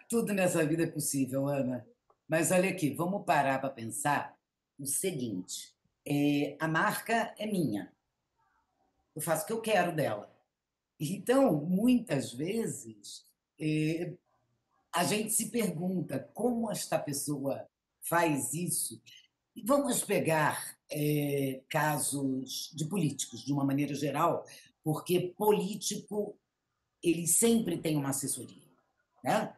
Tudo 0.08 0.32
nessa 0.32 0.64
vida 0.64 0.84
é 0.84 0.86
possível, 0.86 1.46
Ana. 1.46 1.86
Mas 2.28 2.50
olha 2.50 2.70
aqui, 2.70 2.90
vamos 2.90 3.24
parar 3.24 3.60
para 3.60 3.70
pensar 3.70 4.36
o 4.78 4.86
seguinte: 4.86 5.74
é, 6.06 6.56
a 6.58 6.68
marca 6.68 7.34
é 7.38 7.46
minha. 7.46 7.92
Eu 9.14 9.20
faço 9.20 9.44
o 9.44 9.46
que 9.46 9.52
eu 9.52 9.60
quero 9.60 9.94
dela. 9.94 10.32
Então, 10.98 11.52
muitas 11.54 12.32
vezes, 12.32 13.24
é, 13.60 14.12
a 14.92 15.04
gente 15.04 15.32
se 15.32 15.50
pergunta 15.50 16.30
como 16.32 16.70
esta 16.70 16.98
pessoa 16.98 17.66
faz 18.00 18.52
isso. 18.54 19.00
E 19.54 19.62
vamos 19.62 20.02
pegar 20.02 20.76
é, 20.90 21.60
casos 21.68 22.70
de 22.74 22.86
políticos, 22.86 23.44
de 23.44 23.52
uma 23.52 23.64
maneira 23.64 23.94
geral, 23.94 24.46
porque 24.82 25.34
político 25.36 26.36
ele 27.02 27.26
sempre 27.26 27.78
tem 27.78 27.96
uma 27.96 28.10
assessoria. 28.10 28.61
Né? 29.22 29.54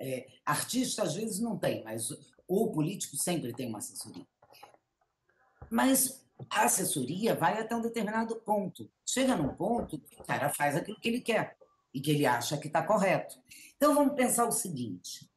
É, 0.00 0.26
artista, 0.44 1.02
às 1.02 1.14
vezes, 1.14 1.40
não 1.40 1.58
tem, 1.58 1.84
mas 1.84 2.10
o 2.46 2.72
político 2.72 3.16
sempre 3.16 3.52
tem 3.52 3.68
uma 3.68 3.78
assessoria. 3.78 4.26
Mas 5.70 6.24
a 6.50 6.64
assessoria 6.64 7.34
vai 7.34 7.60
até 7.60 7.74
um 7.74 7.80
determinado 7.80 8.36
ponto. 8.36 8.90
Chega 9.06 9.36
num 9.36 9.54
ponto 9.54 9.98
que 9.98 10.20
o 10.20 10.24
cara 10.24 10.48
faz 10.52 10.76
aquilo 10.76 11.00
que 11.00 11.08
ele 11.08 11.20
quer 11.20 11.56
e 11.92 12.00
que 12.00 12.10
ele 12.10 12.26
acha 12.26 12.58
que 12.58 12.66
está 12.66 12.82
correto. 12.82 13.40
Então 13.76 13.94
vamos 13.94 14.14
pensar 14.14 14.46
o 14.46 14.52
seguinte: 14.52 15.30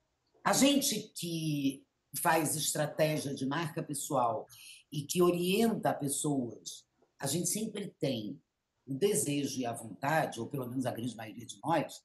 a 0.44 0.54
gente 0.54 1.12
que 1.16 1.86
faz 2.22 2.56
estratégia 2.56 3.34
de 3.34 3.46
marca 3.46 3.84
pessoal 3.84 4.48
e 4.92 5.02
que 5.02 5.22
orienta 5.22 5.94
pessoas, 5.94 6.86
a 7.20 7.28
gente 7.28 7.48
sempre 7.48 7.94
tem 8.00 8.42
o 8.86 8.94
desejo 8.94 9.60
e 9.60 9.66
a 9.66 9.74
vontade, 9.74 10.40
ou 10.40 10.48
pelo 10.48 10.68
menos 10.68 10.86
a 10.86 10.92
grande 10.92 11.16
maioria 11.16 11.46
de 11.46 11.60
nós, 11.62 12.02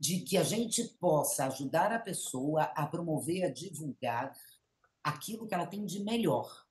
de 0.00 0.20
que 0.20 0.38
a 0.38 0.42
gente 0.42 0.82
possa 0.98 1.44
ajudar 1.44 1.92
a 1.92 1.98
pessoa 1.98 2.62
a 2.74 2.86
promover, 2.86 3.44
a 3.44 3.50
divulgar 3.50 4.34
aquilo 5.04 5.46
que 5.46 5.52
ela 5.52 5.66
tem 5.66 5.84
de 5.84 6.02
melhor. 6.02 6.66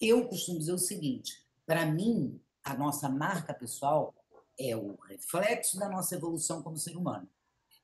Eu 0.00 0.28
costumo 0.28 0.60
dizer 0.60 0.72
o 0.72 0.78
seguinte: 0.78 1.44
para 1.66 1.84
mim, 1.84 2.40
a 2.62 2.74
nossa 2.74 3.08
marca 3.08 3.52
pessoal 3.52 4.14
é 4.58 4.76
o 4.76 4.94
reflexo 4.94 5.76
da 5.76 5.88
nossa 5.88 6.14
evolução 6.14 6.62
como 6.62 6.78
ser 6.78 6.96
humano. 6.96 7.28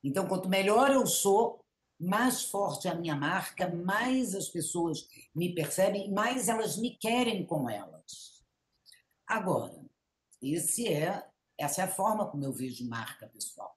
Então, 0.01 0.27
quanto 0.27 0.49
melhor 0.49 0.91
eu 0.91 1.05
sou, 1.05 1.63
mais 1.99 2.43
forte 2.43 2.87
a 2.87 2.95
minha 2.95 3.15
marca, 3.15 3.69
mais 3.69 4.33
as 4.33 4.49
pessoas 4.49 5.07
me 5.35 5.53
percebem, 5.53 6.11
mais 6.11 6.47
elas 6.47 6.77
me 6.77 6.97
querem 6.97 7.45
com 7.45 7.69
elas. 7.69 8.43
Agora, 9.27 9.73
esse 10.41 10.87
é, 10.87 11.25
essa 11.57 11.81
é 11.81 11.85
a 11.85 11.91
forma 11.91 12.29
como 12.29 12.43
eu 12.43 12.51
vejo 12.51 12.87
marca 12.87 13.27
pessoal. 13.27 13.72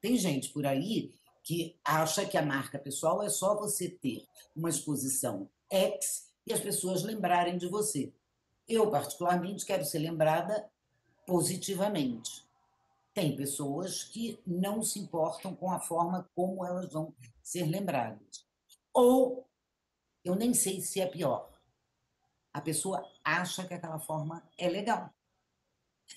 Tem 0.00 0.16
gente 0.16 0.50
por 0.50 0.66
aí 0.66 1.12
que 1.42 1.78
acha 1.84 2.24
que 2.24 2.36
a 2.36 2.42
marca 2.44 2.78
pessoal 2.78 3.22
é 3.22 3.28
só 3.28 3.56
você 3.56 3.88
ter 3.88 4.26
uma 4.54 4.68
exposição 4.68 5.48
X 5.70 6.30
e 6.46 6.52
as 6.52 6.60
pessoas 6.60 7.02
lembrarem 7.02 7.58
de 7.58 7.68
você. 7.68 8.12
Eu, 8.68 8.90
particularmente, 8.90 9.66
quero 9.66 9.84
ser 9.84 9.98
lembrada 9.98 10.70
positivamente. 11.26 12.44
Tem 13.12 13.36
pessoas 13.36 14.04
que 14.04 14.38
não 14.46 14.82
se 14.82 14.98
importam 14.98 15.54
com 15.54 15.70
a 15.70 15.80
forma 15.80 16.28
como 16.34 16.64
elas 16.64 16.92
vão 16.92 17.14
ser 17.42 17.64
lembradas. 17.64 18.46
Ou, 18.92 19.46
eu 20.24 20.34
nem 20.34 20.54
sei 20.54 20.80
se 20.80 21.00
é 21.00 21.06
pior, 21.06 21.50
a 22.52 22.60
pessoa 22.60 23.04
acha 23.24 23.64
que 23.64 23.74
aquela 23.74 23.98
forma 23.98 24.42
é 24.56 24.68
legal. 24.68 25.12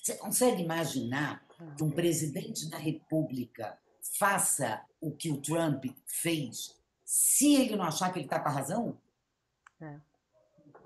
Você 0.01 0.15
consegue 0.15 0.61
imaginar 0.61 1.45
que 1.77 1.83
um 1.83 1.91
presidente 1.91 2.69
da 2.69 2.77
República 2.77 3.77
faça 4.17 4.83
o 4.99 5.11
que 5.11 5.31
o 5.31 5.41
Trump 5.41 5.85
fez 6.05 6.75
se 7.05 7.55
ele 7.55 7.75
não 7.75 7.85
achar 7.85 8.11
que 8.11 8.19
ele 8.19 8.25
está 8.25 8.39
com 8.39 8.49
a 8.49 8.51
razão? 8.51 9.01
É. 9.81 9.99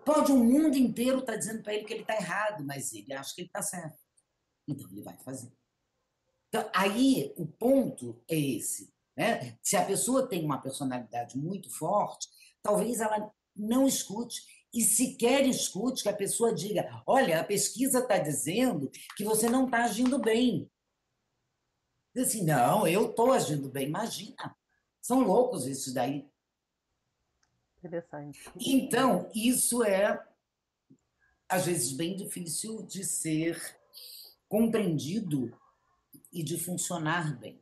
Pode 0.06 0.32
o 0.32 0.38
mundo 0.38 0.78
inteiro 0.78 1.20
estar 1.20 1.34
tá 1.34 1.38
dizendo 1.38 1.62
para 1.62 1.74
ele 1.74 1.86
que 1.86 1.94
ele 1.94 2.02
está 2.02 2.16
errado, 2.16 2.64
mas 2.66 2.94
ele 2.94 3.14
acha 3.14 3.34
que 3.36 3.42
ele 3.42 3.48
está 3.48 3.62
certo. 3.62 3.98
Então 4.68 4.90
ele 4.92 5.02
vai 5.02 5.18
fazer. 5.18 5.52
Então, 6.50 6.70
aí 6.74 7.34
o 7.38 7.46
ponto 7.46 8.22
é 8.28 8.38
esse. 8.38 8.94
Né? 9.16 9.58
Se 9.62 9.76
a 9.76 9.86
pessoa 9.86 10.28
tem 10.28 10.46
uma 10.46 10.62
personalidade 10.62 11.38
muito 11.38 11.70
forte, 11.70 12.30
talvez 12.62 13.02
ela 13.02 13.32
não 13.56 13.88
escute 13.88 14.42
e 14.74 14.84
sequer 14.84 15.46
escute 15.46 16.04
que 16.04 16.10
a 16.10 16.16
pessoa 16.16 16.54
diga: 16.54 17.02
olha, 17.06 17.40
a 17.40 17.44
pesquisa 17.44 18.00
está 18.00 18.18
dizendo 18.18 18.90
que 19.16 19.24
você 19.24 19.50
não 19.50 19.66
está 19.66 19.84
agindo 19.84 20.20
bem. 20.20 20.70
Diz 22.14 22.30
assim, 22.30 22.44
não, 22.44 22.88
eu 22.88 23.12
estou 23.12 23.32
agindo 23.32 23.70
bem. 23.70 23.88
Imagina, 23.88 24.58
são 25.00 25.22
loucos 25.22 25.68
isso 25.68 25.94
daí. 25.94 26.28
Interessante. 27.78 28.40
Então, 28.60 29.30
isso 29.36 29.84
é, 29.84 30.28
às 31.48 31.68
vezes, 31.68 31.94
bem 31.94 32.16
difícil 32.16 32.82
de 32.84 33.04
ser 33.04 33.80
compreendido 34.50 35.56
e 36.32 36.42
de 36.42 36.58
funcionar 36.58 37.38
bem. 37.38 37.62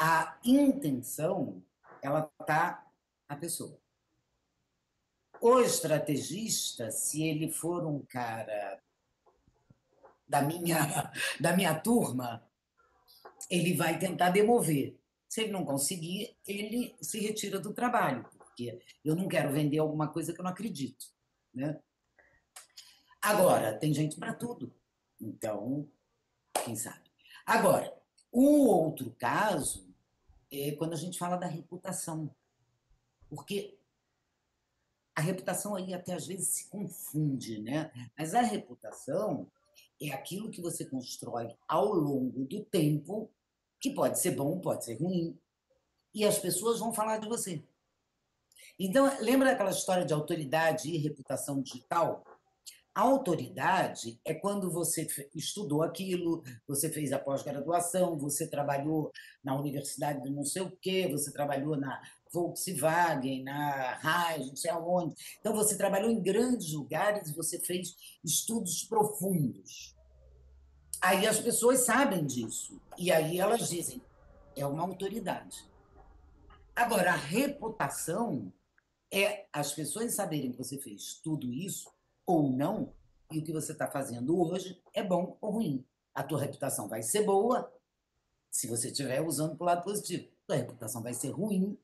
A 0.00 0.38
intenção, 0.42 1.62
ela 2.02 2.30
está 2.40 2.90
na 3.28 3.36
pessoa. 3.36 3.78
O 5.40 5.60
estrategista, 5.60 6.90
se 6.90 7.22
ele 7.22 7.50
for 7.50 7.86
um 7.86 8.04
cara 8.04 8.80
da 10.26 10.42
minha, 10.42 10.78
da 11.40 11.56
minha 11.56 11.78
turma, 11.78 12.46
ele 13.50 13.74
vai 13.74 13.98
tentar 13.98 14.30
demover. 14.30 14.98
Se 15.28 15.42
ele 15.42 15.52
não 15.52 15.64
conseguir, 15.64 16.36
ele 16.46 16.96
se 17.00 17.20
retira 17.20 17.60
do 17.60 17.74
trabalho, 17.74 18.24
porque 18.36 18.80
eu 19.04 19.14
não 19.14 19.28
quero 19.28 19.52
vender 19.52 19.78
alguma 19.78 20.08
coisa 20.08 20.32
que 20.32 20.40
eu 20.40 20.44
não 20.44 20.50
acredito. 20.50 21.06
Né? 21.54 21.78
Agora, 23.20 23.76
tem 23.78 23.92
gente 23.92 24.16
para 24.16 24.32
tudo. 24.32 24.74
Então, 25.20 25.88
quem 26.64 26.74
sabe? 26.74 27.10
Agora, 27.44 27.92
o 28.32 28.66
outro 28.66 29.10
caso 29.18 29.88
é 30.50 30.72
quando 30.72 30.94
a 30.94 30.96
gente 30.96 31.18
fala 31.18 31.36
da 31.36 31.46
reputação. 31.46 32.34
Porque 33.28 33.77
a 35.18 35.20
reputação 35.20 35.74
aí 35.74 35.92
até 35.92 36.14
às 36.14 36.28
vezes 36.28 36.46
se 36.46 36.68
confunde, 36.68 37.60
né? 37.60 37.90
Mas 38.16 38.36
a 38.36 38.40
reputação 38.40 39.50
é 40.00 40.10
aquilo 40.10 40.48
que 40.48 40.62
você 40.62 40.84
constrói 40.84 41.56
ao 41.66 41.92
longo 41.92 42.44
do 42.44 42.62
tempo, 42.62 43.28
que 43.80 43.90
pode 43.90 44.20
ser 44.20 44.36
bom, 44.36 44.60
pode 44.60 44.84
ser 44.84 44.94
ruim, 44.94 45.36
e 46.14 46.24
as 46.24 46.38
pessoas 46.38 46.78
vão 46.78 46.92
falar 46.92 47.18
de 47.18 47.28
você. 47.28 47.60
Então, 48.78 49.10
lembra 49.20 49.50
aquela 49.50 49.70
história 49.70 50.04
de 50.04 50.14
autoridade 50.14 50.88
e 50.88 50.98
reputação 50.98 51.60
digital? 51.60 52.24
A 52.94 53.00
autoridade 53.00 54.20
é 54.24 54.32
quando 54.32 54.70
você 54.70 55.08
estudou 55.34 55.82
aquilo, 55.82 56.44
você 56.66 56.88
fez 56.88 57.12
a 57.12 57.18
pós-graduação, 57.18 58.16
você 58.16 58.46
trabalhou 58.46 59.10
na 59.42 59.58
universidade 59.58 60.22
de 60.22 60.30
não 60.30 60.44
sei 60.44 60.62
o 60.62 60.76
quê, 60.76 61.08
você 61.10 61.32
trabalhou 61.32 61.76
na 61.76 62.00
Volkswagen, 62.32 63.44
na 63.44 63.94
Raiz, 63.94 64.48
não 64.48 64.56
sei 64.56 64.70
aonde. 64.70 65.14
Então, 65.40 65.54
você 65.54 65.76
trabalhou 65.76 66.10
em 66.10 66.22
grandes 66.22 66.72
lugares, 66.72 67.34
você 67.34 67.58
fez 67.58 67.96
estudos 68.24 68.84
profundos. 68.84 69.96
Aí 71.00 71.26
as 71.26 71.38
pessoas 71.38 71.80
sabem 71.80 72.26
disso. 72.26 72.80
E 72.96 73.12
aí 73.12 73.38
elas 73.38 73.68
dizem, 73.68 74.02
é 74.56 74.66
uma 74.66 74.82
autoridade. 74.82 75.68
Agora, 76.74 77.12
a 77.12 77.16
reputação 77.16 78.52
é 79.12 79.46
as 79.52 79.72
pessoas 79.72 80.14
saberem 80.14 80.52
que 80.52 80.58
você 80.58 80.78
fez 80.78 81.20
tudo 81.22 81.52
isso 81.52 81.90
ou 82.26 82.50
não, 82.50 82.92
e 83.32 83.38
o 83.38 83.44
que 83.44 83.52
você 83.52 83.72
está 83.72 83.86
fazendo 83.90 84.38
hoje 84.40 84.80
é 84.92 85.02
bom 85.02 85.36
ou 85.40 85.52
ruim. 85.52 85.84
A 86.14 86.22
tua 86.22 86.40
reputação 86.40 86.88
vai 86.88 87.02
ser 87.02 87.24
boa 87.24 87.72
se 88.50 88.66
você 88.66 88.88
estiver 88.88 89.20
usando 89.20 89.56
para 89.56 89.64
o 89.64 89.66
lado 89.66 89.84
positivo. 89.84 90.28
A 90.48 90.54
reputação 90.54 91.02
vai 91.02 91.14
ser 91.14 91.30
ruim 91.30 91.78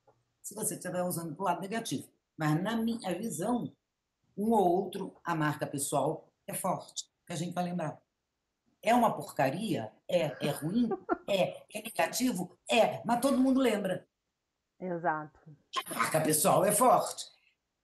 se 0.44 0.54
você 0.54 0.74
estiver 0.74 1.02
usando 1.02 1.34
para 1.34 1.42
o 1.42 1.46
lado 1.46 1.60
negativo. 1.62 2.06
Mas, 2.36 2.62
na 2.62 2.76
minha 2.76 3.18
visão, 3.18 3.72
um 4.36 4.50
ou 4.50 4.76
outro, 4.76 5.16
a 5.24 5.34
marca 5.34 5.66
pessoal 5.66 6.28
é 6.46 6.52
forte, 6.52 7.10
que 7.26 7.32
a 7.32 7.36
gente 7.36 7.54
vai 7.54 7.64
lembrar. 7.64 7.98
É 8.82 8.94
uma 8.94 9.16
porcaria? 9.16 9.90
É. 10.06 10.36
É 10.46 10.50
ruim? 10.50 10.88
É. 11.26 11.64
É 11.74 11.80
negativo? 11.82 12.54
É. 12.70 13.00
Mas 13.02 13.18
todo 13.22 13.38
mundo 13.38 13.58
lembra. 13.58 14.06
Exato. 14.78 15.40
A 15.86 15.94
marca 15.94 16.20
pessoal 16.20 16.62
é 16.66 16.70
forte. 16.70 17.24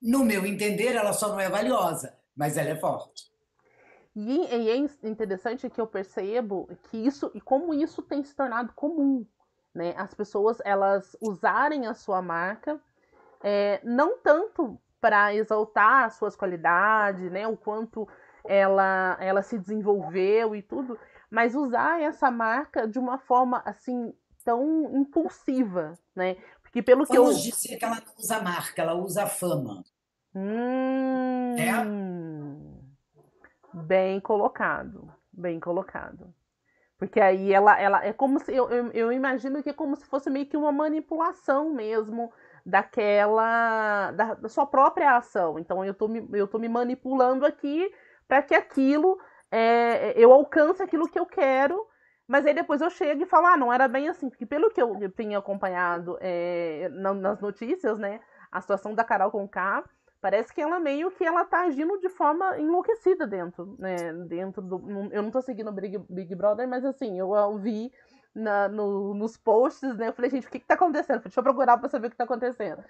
No 0.02 0.22
meu 0.26 0.44
entender, 0.44 0.94
ela 0.94 1.14
só 1.14 1.28
não 1.28 1.40
é 1.40 1.48
valiosa, 1.48 2.18
mas 2.36 2.58
ela 2.58 2.68
é 2.68 2.76
forte. 2.76 3.32
E, 4.14 4.44
e 4.44 4.68
é 4.68 4.76
interessante 5.08 5.70
que 5.70 5.80
eu 5.80 5.86
percebo 5.86 6.68
que 6.90 6.98
isso 6.98 7.30
e 7.34 7.40
como 7.40 7.72
isso 7.72 8.02
tem 8.02 8.22
se 8.22 8.36
tornado 8.36 8.74
comum, 8.74 9.26
né? 9.74 9.94
As 9.96 10.14
pessoas 10.14 10.58
elas 10.64 11.16
usarem 11.20 11.86
a 11.86 11.94
sua 11.94 12.20
marca 12.20 12.80
é, 13.42 13.80
não 13.84 14.18
tanto 14.18 14.78
para 15.00 15.34
exaltar 15.34 16.04
as 16.04 16.14
suas 16.14 16.36
qualidades, 16.36 17.30
né? 17.30 17.46
O 17.46 17.56
quanto 17.56 18.06
ela 18.44 19.16
ela 19.20 19.42
se 19.42 19.58
desenvolveu 19.58 20.54
e 20.54 20.62
tudo, 20.62 20.98
mas 21.30 21.54
usar 21.54 22.00
essa 22.00 22.30
marca 22.30 22.86
de 22.86 22.98
uma 22.98 23.18
forma 23.18 23.62
assim 23.64 24.12
tão 24.44 24.96
impulsiva, 24.96 25.98
né? 26.14 26.36
Porque 26.62 26.82
pelo 26.82 27.06
que 27.06 27.16
Vamos 27.16 27.36
eu 27.36 27.50
dizer 27.50 27.76
que 27.76 27.84
ela 27.84 27.96
não 27.96 28.14
usa 28.18 28.40
marca, 28.40 28.82
ela 28.82 28.94
usa 28.94 29.26
fama. 29.26 29.82
Hum... 30.34 31.56
É? 31.58 31.72
Bem 33.72 34.20
colocado, 34.20 35.12
bem 35.32 35.58
colocado. 35.60 36.32
Porque 37.00 37.18
aí 37.18 37.50
ela, 37.50 37.80
ela 37.80 38.04
é 38.04 38.12
como 38.12 38.38
se. 38.38 38.54
Eu, 38.54 38.68
eu, 38.68 38.92
eu, 38.92 39.10
imagino 39.10 39.62
que 39.62 39.70
é 39.70 39.72
como 39.72 39.96
se 39.96 40.04
fosse 40.04 40.28
meio 40.28 40.44
que 40.44 40.56
uma 40.56 40.70
manipulação 40.70 41.72
mesmo 41.72 42.30
daquela. 42.64 44.12
da, 44.12 44.34
da 44.34 44.48
sua 44.50 44.66
própria 44.66 45.16
ação. 45.16 45.58
Então 45.58 45.82
eu 45.82 45.94
tô 45.94 46.06
me, 46.06 46.28
eu 46.34 46.46
tô 46.46 46.58
me 46.58 46.68
manipulando 46.68 47.46
aqui 47.46 47.90
para 48.28 48.42
que 48.42 48.54
aquilo. 48.54 49.18
É, 49.50 50.12
eu 50.14 50.30
alcance 50.30 50.82
aquilo 50.82 51.08
que 51.08 51.18
eu 51.18 51.24
quero. 51.24 51.86
Mas 52.28 52.46
aí 52.46 52.52
depois 52.52 52.82
eu 52.82 52.90
chego 52.90 53.22
e 53.22 53.26
falo, 53.26 53.46
ah, 53.46 53.56
não 53.56 53.72
era 53.72 53.88
bem 53.88 54.08
assim, 54.08 54.28
porque 54.28 54.46
pelo 54.46 54.70
que 54.70 54.80
eu, 54.80 55.10
tinha 55.16 55.38
acompanhado 55.38 56.16
é, 56.20 56.88
nas 56.90 57.40
notícias, 57.40 57.98
né, 57.98 58.20
a 58.52 58.60
situação 58.60 58.94
da 58.94 59.02
Carol 59.02 59.32
com 59.32 59.48
K, 59.48 59.82
Parece 60.20 60.52
que 60.52 60.60
ela 60.60 60.78
meio 60.78 61.10
que 61.10 61.24
ela 61.24 61.44
tá 61.44 61.62
agindo 61.62 61.98
de 61.98 62.08
forma 62.08 62.58
enlouquecida 62.58 63.26
dentro, 63.26 63.74
né? 63.78 64.12
Dentro 64.28 64.60
do. 64.60 65.08
Eu 65.10 65.22
não 65.22 65.30
tô 65.30 65.40
seguindo 65.40 65.68
o 65.68 65.72
Big, 65.72 65.98
Big 66.10 66.34
Brother, 66.34 66.68
mas 66.68 66.84
assim, 66.84 67.18
eu 67.18 67.30
ouvi 67.30 67.90
na, 68.34 68.68
no, 68.68 69.14
nos 69.14 69.36
posts, 69.36 69.96
né? 69.96 70.08
Eu 70.08 70.12
falei, 70.12 70.30
gente, 70.30 70.46
o 70.46 70.50
que 70.50 70.60
que 70.60 70.66
tá 70.66 70.74
acontecendo? 70.74 71.22
Deixa 71.22 71.40
eu 71.40 71.44
procurar 71.44 71.78
pra 71.78 71.88
saber 71.88 72.08
o 72.08 72.10
que 72.10 72.16
tá 72.16 72.24
acontecendo. 72.24 72.84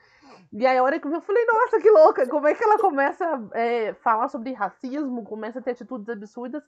E 0.53 0.67
aí, 0.67 0.77
a 0.77 0.83
hora 0.83 0.99
que 0.99 1.07
eu 1.07 1.21
falei, 1.21 1.47
nossa, 1.47 1.81
que 1.81 1.91
louca! 1.91 2.27
Como 2.29 2.47
é 2.49 2.55
que 2.55 2.65
ela 2.65 2.79
começa 2.79 3.25
a 3.25 3.59
é, 3.59 3.95
falar 3.95 4.29
sobre 4.29 4.53
racismo, 4.53 5.25
começa 5.25 5.61
a 5.61 5.63
ter 5.63 5.71
atitudes 5.71 6.09
absurdas, 6.09 6.63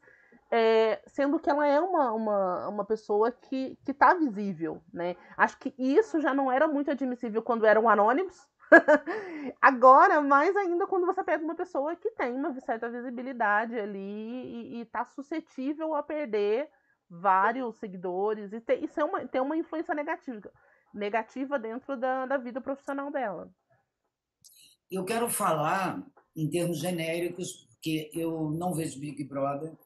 é, 0.50 1.00
sendo 1.06 1.38
que 1.38 1.50
ela 1.50 1.66
é 1.66 1.80
uma, 1.80 2.12
uma, 2.12 2.68
uma 2.68 2.84
pessoa 2.84 3.32
que, 3.32 3.76
que 3.84 3.92
tá 3.92 4.14
visível, 4.14 4.82
né? 4.92 5.16
Acho 5.36 5.58
que 5.58 5.74
isso 5.78 6.20
já 6.20 6.32
não 6.32 6.52
era 6.52 6.68
muito 6.68 6.90
admissível 6.90 7.42
quando 7.42 7.66
eram 7.66 7.88
anônimos, 7.88 8.46
Agora, 9.60 10.20
mais 10.20 10.56
ainda 10.56 10.86
quando 10.86 11.06
você 11.06 11.22
pega 11.22 11.44
uma 11.44 11.54
pessoa 11.54 11.94
que 11.96 12.10
tem 12.12 12.32
uma 12.32 12.58
certa 12.60 12.88
visibilidade 12.88 13.78
ali 13.78 14.76
e, 14.76 14.80
está 14.82 15.04
suscetível 15.04 15.94
a 15.94 16.02
perder 16.02 16.68
vários 17.08 17.76
seguidores 17.76 18.52
e 18.52 18.60
ter, 18.60 18.82
isso 18.82 18.98
é 19.00 19.04
uma, 19.04 19.26
ter 19.26 19.40
uma 19.40 19.56
influência 19.56 19.94
negativa, 19.94 20.50
negativa 20.92 21.58
dentro 21.58 21.96
da, 21.96 22.26
da 22.26 22.36
vida 22.38 22.60
profissional 22.60 23.10
dela. 23.10 23.50
Eu 24.90 25.04
quero 25.04 25.28
falar 25.28 26.02
em 26.34 26.48
termos 26.48 26.78
genéricos, 26.78 27.68
porque 27.72 28.10
eu 28.14 28.50
não 28.50 28.74
vejo 28.74 29.00
Big 29.00 29.22
Brother 29.24 29.76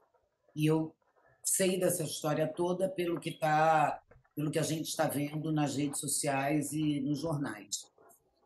e 0.55 0.67
eu 0.67 0.95
sei 1.43 1.79
dessa 1.79 2.03
história 2.03 2.47
toda 2.47 2.89
pelo 2.89 3.21
que 3.21 3.33
tá, 3.33 4.03
pelo 4.35 4.51
que 4.51 4.59
a 4.59 4.63
gente 4.63 4.89
está 4.89 5.07
vendo 5.07 5.53
nas 5.53 5.77
redes 5.77 6.01
sociais 6.01 6.73
e 6.73 7.01
nos 7.01 7.21
jornais. 7.21 7.96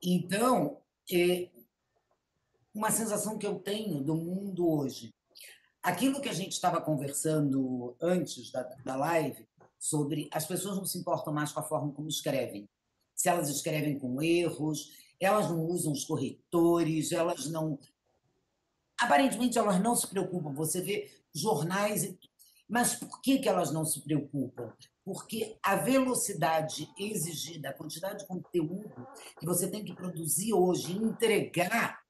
Então, 0.03 0.81
é 1.13 1.51
uma 2.75 2.91
sensação 2.91 3.37
que 3.37 3.47
eu 3.47 3.59
tenho 3.59 4.03
do 4.03 4.15
mundo 4.15 4.69
hoje. 4.69 5.13
Aquilo 5.83 6.21
que 6.21 6.29
a 6.29 6.33
gente 6.33 6.53
estava 6.53 6.81
conversando 6.81 7.97
antes 8.01 8.51
da, 8.51 8.63
da 8.63 8.97
live, 8.97 9.47
sobre 9.79 10.29
as 10.33 10.47
pessoas 10.47 10.77
não 10.77 10.85
se 10.85 10.99
importam 10.99 11.33
mais 11.33 11.53
com 11.53 11.61
a 11.61 11.65
forma 11.65 11.93
como 11.93 12.09
escrevem. 12.09 12.69
Se 13.15 13.29
elas 13.29 13.49
escrevem 13.49 13.99
com 13.99 14.23
erros, 14.23 14.91
elas 15.19 15.49
não 15.51 15.65
usam 15.65 15.93
os 15.93 16.05
corretores, 16.05 17.13
elas 17.13 17.47
não. 17.47 17.79
Aparentemente, 18.99 19.59
elas 19.59 19.81
não 19.81 19.97
se 19.97 20.07
preocupam. 20.07 20.53
Você 20.55 20.81
vê 20.81 21.11
jornais. 21.35 22.15
Mas 22.69 22.95
por 22.95 23.21
que, 23.21 23.39
que 23.39 23.49
elas 23.49 23.73
não 23.73 23.85
se 23.85 24.01
preocupam? 24.01 24.73
Porque 25.13 25.59
a 25.61 25.75
velocidade 25.75 26.89
exigida, 26.97 27.71
a 27.71 27.75
quantidade 27.75 28.21
de 28.21 28.27
conteúdo 28.29 29.09
que 29.41 29.45
você 29.45 29.69
tem 29.69 29.85
que 29.85 29.93
produzir 29.93 30.53
hoje, 30.53 30.93
entregar, 30.93 32.01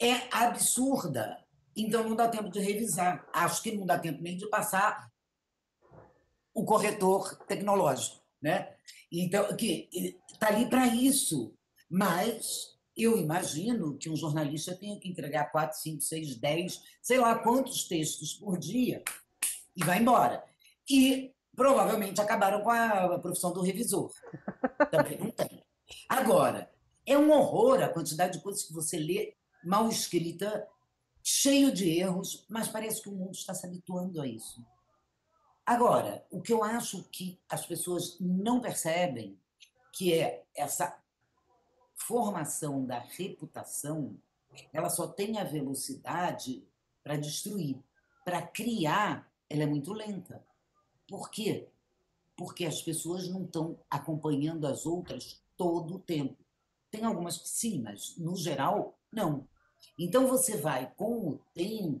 é 0.00 0.28
absurda. 0.30 1.44
Então 1.76 2.08
não 2.08 2.14
dá 2.14 2.28
tempo 2.28 2.48
de 2.48 2.60
revisar. 2.60 3.28
Acho 3.32 3.60
que 3.60 3.72
não 3.72 3.84
dá 3.84 3.98
tempo 3.98 4.22
nem 4.22 4.36
de 4.36 4.48
passar 4.48 5.10
o 6.54 6.64
corretor 6.64 7.34
tecnológico, 7.46 8.22
né? 8.40 8.72
Então 9.10 9.56
que 9.56 9.88
está 10.32 10.46
ali 10.46 10.70
para 10.70 10.86
isso. 10.94 11.52
Mas 11.90 12.78
eu 12.96 13.18
imagino 13.18 13.98
que 13.98 14.08
um 14.08 14.14
jornalista 14.14 14.76
tenha 14.76 14.96
que 15.00 15.08
entregar 15.08 15.50
4, 15.50 15.76
5, 15.76 16.00
6, 16.00 16.36
10, 16.36 16.82
sei 17.02 17.18
lá 17.18 17.36
quantos 17.36 17.88
textos 17.88 18.34
por 18.34 18.56
dia 18.60 19.02
e 19.74 19.82
vai 19.82 19.98
embora. 19.98 20.44
E 20.88 21.34
provavelmente 21.54 22.20
acabaram 22.20 22.62
com 22.62 22.70
a 22.70 23.18
profissão 23.18 23.52
do 23.52 23.62
revisor. 23.62 24.12
Também 24.90 25.18
não 25.18 25.30
tem. 25.30 25.64
Agora, 26.08 26.70
é 27.06 27.16
um 27.18 27.30
horror 27.30 27.82
a 27.82 27.88
quantidade 27.88 28.34
de 28.34 28.42
coisas 28.42 28.62
que 28.62 28.72
você 28.72 28.98
lê 28.98 29.34
mal 29.64 29.88
escrita, 29.88 30.66
cheio 31.22 31.72
de 31.72 31.88
erros, 31.88 32.46
mas 32.48 32.68
parece 32.68 33.02
que 33.02 33.08
o 33.08 33.12
mundo 33.12 33.32
está 33.32 33.54
se 33.54 33.66
habituando 33.66 34.20
a 34.20 34.26
isso. 34.26 34.64
Agora, 35.64 36.26
o 36.30 36.40
que 36.40 36.52
eu 36.52 36.64
acho 36.64 37.04
que 37.04 37.38
as 37.48 37.64
pessoas 37.64 38.16
não 38.20 38.60
percebem, 38.60 39.38
que 39.92 40.12
é 40.12 40.44
essa 40.56 40.98
formação 41.94 42.84
da 42.84 42.98
reputação, 42.98 44.16
ela 44.72 44.90
só 44.90 45.06
tem 45.06 45.38
a 45.38 45.44
velocidade 45.44 46.66
para 47.02 47.16
destruir. 47.16 47.78
Para 48.24 48.42
criar, 48.42 49.30
ela 49.48 49.62
é 49.62 49.66
muito 49.66 49.92
lenta. 49.92 50.44
Por 51.12 51.30
quê? 51.30 51.68
Porque 52.34 52.64
as 52.64 52.80
pessoas 52.80 53.28
não 53.28 53.44
estão 53.44 53.78
acompanhando 53.90 54.66
as 54.66 54.86
outras 54.86 55.42
todo 55.58 55.96
o 55.96 55.98
tempo. 55.98 56.38
Tem 56.90 57.04
algumas 57.04 57.36
que 57.36 57.50
sim, 57.50 57.82
mas 57.82 58.16
no 58.16 58.34
geral, 58.34 58.98
não. 59.12 59.46
Então 59.98 60.26
você 60.26 60.56
vai 60.56 60.90
com 60.96 61.28
o 61.28 61.38
tempo, 61.52 62.00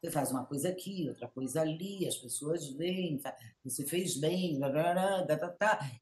você 0.00 0.12
faz 0.12 0.30
uma 0.30 0.44
coisa 0.44 0.68
aqui, 0.68 1.08
outra 1.08 1.26
coisa 1.26 1.60
ali, 1.60 2.06
as 2.06 2.14
pessoas 2.14 2.68
veem, 2.68 3.20
você 3.64 3.84
fez 3.84 4.16
bem, 4.16 4.60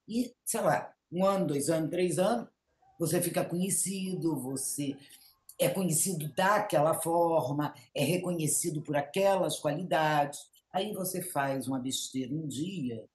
e, 0.06 0.34
sei 0.44 0.60
lá, 0.60 0.94
um 1.10 1.24
ano, 1.24 1.46
dois 1.46 1.70
anos, 1.70 1.88
três 1.88 2.18
anos, 2.18 2.46
você 2.98 3.22
fica 3.22 3.42
conhecido, 3.42 4.36
você 4.36 4.94
é 5.58 5.70
conhecido 5.70 6.28
daquela 6.34 6.92
forma, 6.92 7.72
é 7.94 8.04
reconhecido 8.04 8.82
por 8.82 8.96
aquelas 8.96 9.58
qualidades. 9.58 10.49
Aí 10.72 10.92
você 10.92 11.20
faz 11.20 11.66
uma 11.66 11.78
besteira 11.78 12.32
um 12.32 12.46
dia 12.46 13.08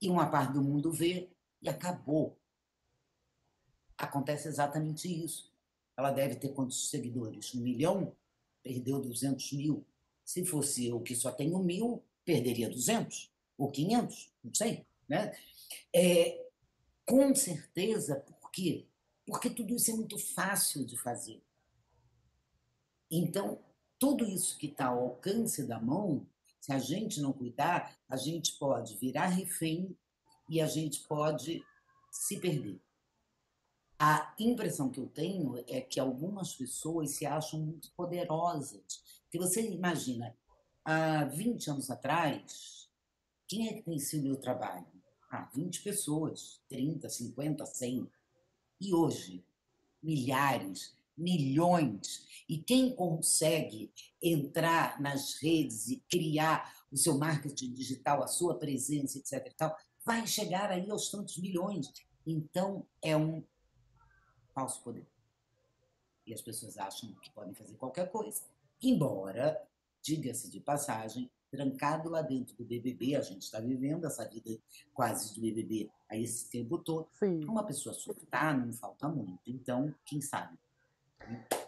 e 0.00 0.08
uma 0.08 0.30
parte 0.30 0.52
do 0.52 0.62
mundo 0.62 0.92
vê 0.92 1.30
e 1.62 1.68
acabou. 1.68 2.38
Acontece 3.96 4.46
exatamente 4.48 5.08
isso. 5.08 5.50
Ela 5.96 6.10
deve 6.10 6.36
ter 6.36 6.52
quantos 6.52 6.90
seguidores? 6.90 7.54
Um 7.54 7.60
milhão? 7.60 8.14
Perdeu 8.62 9.00
200 9.00 9.52
mil. 9.52 9.86
Se 10.24 10.44
fosse 10.44 10.86
eu 10.86 11.00
que 11.00 11.14
só 11.14 11.32
tenho 11.32 11.58
mil, 11.58 12.02
perderia 12.24 12.68
200 12.68 13.32
ou 13.56 13.70
500, 13.70 14.32
não 14.44 14.54
sei. 14.54 14.86
Né? 15.08 15.34
É, 15.94 16.46
com 17.06 17.34
certeza, 17.34 18.16
por 18.16 18.50
quê? 18.50 18.86
Porque 19.24 19.48
tudo 19.48 19.74
isso 19.74 19.90
é 19.90 19.94
muito 19.94 20.18
fácil 20.18 20.84
de 20.84 20.96
fazer. 20.96 21.42
Então, 23.10 23.60
tudo 23.98 24.24
isso 24.24 24.58
que 24.58 24.66
está 24.66 24.86
ao 24.86 25.00
alcance 25.00 25.66
da 25.66 25.80
mão, 25.80 26.26
se 26.60 26.72
a 26.72 26.78
gente 26.78 27.20
não 27.20 27.32
cuidar, 27.32 27.96
a 28.08 28.16
gente 28.16 28.52
pode 28.58 28.96
virar 28.96 29.26
refém 29.26 29.96
e 30.48 30.60
a 30.60 30.66
gente 30.66 31.00
pode 31.06 31.64
se 32.10 32.38
perder. 32.38 32.80
A 33.98 34.34
impressão 34.38 34.90
que 34.90 35.00
eu 35.00 35.06
tenho 35.06 35.64
é 35.68 35.80
que 35.80 35.98
algumas 35.98 36.54
pessoas 36.54 37.12
se 37.12 37.24
acham 37.24 37.60
muito 37.60 37.90
poderosas. 37.92 39.02
Que 39.30 39.38
você 39.38 39.62
imagina, 39.70 40.36
há 40.84 41.24
20 41.24 41.70
anos 41.70 41.90
atrás, 41.90 42.90
quem 43.46 43.68
é 43.68 43.74
que 43.74 43.82
conhecia 43.82 44.20
o 44.20 44.22
meu 44.22 44.36
trabalho? 44.36 44.86
Ah, 45.30 45.48
20 45.54 45.82
pessoas, 45.82 46.60
30, 46.68 47.08
50, 47.08 47.64
100. 47.64 48.10
E 48.80 48.94
hoje, 48.94 49.44
milhares. 50.02 50.95
Milhões. 51.16 52.26
E 52.48 52.58
quem 52.58 52.94
consegue 52.94 53.92
entrar 54.22 55.00
nas 55.00 55.34
redes 55.40 55.88
e 55.88 55.96
criar 56.08 56.74
o 56.90 56.96
seu 56.96 57.18
marketing 57.18 57.72
digital, 57.72 58.22
a 58.22 58.28
sua 58.28 58.56
presença, 58.58 59.18
etc. 59.18 59.46
E 59.46 59.54
tal, 59.54 59.76
vai 60.04 60.26
chegar 60.26 60.70
aí 60.70 60.90
aos 60.90 61.10
tantos 61.10 61.38
milhões. 61.38 61.92
Então, 62.26 62.86
é 63.02 63.16
um 63.16 63.44
falso 64.54 64.82
poder. 64.82 65.06
E 66.26 66.32
as 66.32 66.40
pessoas 66.40 66.76
acham 66.78 67.12
que 67.14 67.30
podem 67.30 67.54
fazer 67.54 67.76
qualquer 67.76 68.10
coisa. 68.10 68.42
Embora, 68.82 69.60
diga-se 70.02 70.50
de 70.50 70.60
passagem, 70.60 71.30
trancado 71.50 72.08
lá 72.08 72.22
dentro 72.22 72.56
do 72.56 72.64
BBB, 72.64 73.14
a 73.16 73.20
gente 73.20 73.42
está 73.42 73.60
vivendo 73.60 74.06
essa 74.06 74.28
vida 74.28 74.58
quase 74.92 75.34
do 75.34 75.40
BBB 75.40 75.90
a 76.08 76.16
esse 76.16 76.50
tempo 76.50 76.78
todo. 76.78 77.08
Sim. 77.18 77.44
Uma 77.44 77.64
pessoa 77.64 77.94
surtar 77.94 78.58
não 78.58 78.72
falta 78.72 79.08
muito. 79.08 79.50
Então, 79.50 79.94
quem 80.04 80.20
sabe? 80.20 80.58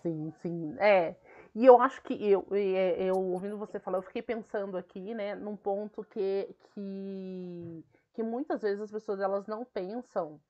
Sim, 0.02 0.32
sim. 0.42 0.76
É. 0.78 1.16
E 1.54 1.66
eu 1.66 1.80
acho 1.80 2.02
que 2.02 2.14
eu, 2.14 2.46
é, 2.52 3.02
eu 3.02 3.16
ouvindo 3.16 3.58
você 3.58 3.78
falar, 3.78 3.98
eu 3.98 4.02
fiquei 4.02 4.22
pensando 4.22 4.76
aqui, 4.76 5.14
né, 5.14 5.34
num 5.34 5.56
ponto 5.56 6.04
que, 6.04 6.54
que, 6.74 7.84
que 8.14 8.22
muitas 8.22 8.62
vezes 8.62 8.80
as 8.80 8.90
pessoas 8.90 9.20
elas 9.20 9.46
não 9.46 9.64
pensam 9.64 10.40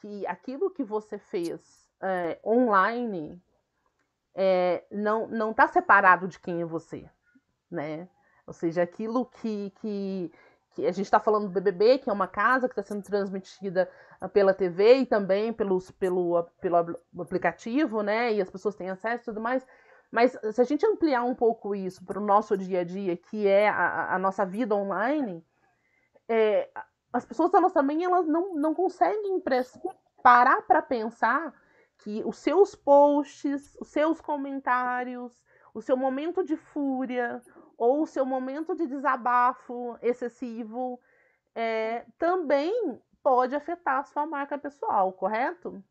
que 0.00 0.26
aquilo 0.26 0.70
que 0.70 0.82
você 0.82 1.18
fez 1.18 1.88
é, 2.02 2.40
online 2.44 3.40
é, 4.34 4.84
não 4.90 5.28
não 5.28 5.50
está 5.52 5.68
separado 5.68 6.26
de 6.26 6.40
quem 6.40 6.60
é 6.60 6.64
você, 6.64 7.08
né? 7.70 8.08
Ou 8.46 8.52
seja, 8.52 8.82
aquilo 8.82 9.26
que, 9.26 9.70
que, 9.80 10.32
que 10.74 10.86
a 10.86 10.92
gente 10.92 11.04
está 11.04 11.20
falando 11.20 11.44
do 11.44 11.52
BBB, 11.52 11.98
que 11.98 12.10
é 12.10 12.12
uma 12.12 12.26
casa 12.26 12.68
que 12.68 12.72
está 12.72 12.82
sendo 12.82 13.02
transmitida 13.02 13.90
ah, 14.20 14.28
pela 14.28 14.54
TV 14.54 14.98
e 14.98 15.06
também 15.06 15.52
pelos, 15.52 15.90
pelo, 15.90 16.44
pelo 16.60 16.98
aplicativo, 17.20 18.02
né? 18.02 18.32
E 18.32 18.40
as 18.40 18.50
pessoas 18.50 18.74
têm 18.74 18.90
acesso 18.90 19.22
e 19.22 19.26
tudo 19.26 19.40
mais. 19.40 19.66
Mas 20.10 20.38
se 20.52 20.60
a 20.60 20.64
gente 20.64 20.86
ampliar 20.86 21.24
um 21.24 21.34
pouco 21.34 21.74
isso 21.74 22.04
para 22.04 22.18
o 22.18 22.24
nosso 22.24 22.56
dia 22.56 22.80
a 22.80 22.84
dia, 22.84 23.16
que 23.16 23.46
é 23.46 23.68
a, 23.68 24.14
a 24.14 24.18
nossa 24.18 24.44
vida 24.44 24.74
online, 24.74 25.44
é, 26.28 26.68
as 27.12 27.24
pessoas 27.24 27.52
elas 27.54 27.72
também 27.72 28.04
elas 28.04 28.26
não, 28.26 28.54
não 28.54 28.74
conseguem 28.74 29.42
parar 30.22 30.62
para 30.62 30.82
pensar 30.82 31.52
que 31.98 32.22
os 32.24 32.36
seus 32.38 32.74
posts, 32.74 33.76
os 33.80 33.88
seus 33.88 34.20
comentários, 34.20 35.40
o 35.74 35.80
seu 35.80 35.96
momento 35.96 36.44
de 36.44 36.56
fúria 36.56 37.40
ou 37.82 38.04
o 38.04 38.06
seu 38.06 38.24
momento 38.24 38.76
de 38.76 38.86
desabafo 38.86 39.98
excessivo 40.00 41.00
é, 41.52 42.06
também 42.16 42.72
pode 43.20 43.56
afetar 43.56 43.98
a 43.98 44.04
sua 44.04 44.24
marca 44.24 44.56
pessoal, 44.56 45.12
correto? 45.12 45.82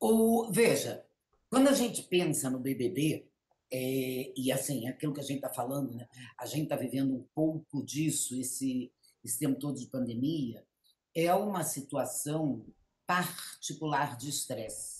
O, 0.00 0.50
veja, 0.50 1.04
quando 1.50 1.68
a 1.68 1.74
gente 1.74 2.04
pensa 2.04 2.48
no 2.48 2.58
BBB, 2.58 3.30
é, 3.70 4.32
e 4.34 4.50
assim, 4.50 4.88
aquilo 4.88 5.12
que 5.12 5.20
a 5.20 5.24
gente 5.24 5.44
está 5.44 5.50
falando, 5.50 5.94
né? 5.94 6.08
a 6.38 6.46
gente 6.46 6.62
está 6.62 6.76
vivendo 6.76 7.14
um 7.14 7.26
pouco 7.34 7.84
disso, 7.84 8.34
esse, 8.34 8.90
esse 9.22 9.38
tempo 9.38 9.60
todo 9.60 9.78
de 9.78 9.88
pandemia, 9.88 10.66
é 11.14 11.34
uma 11.34 11.64
situação 11.64 12.64
particular 13.06 14.16
de 14.16 14.30
estresse, 14.30 14.97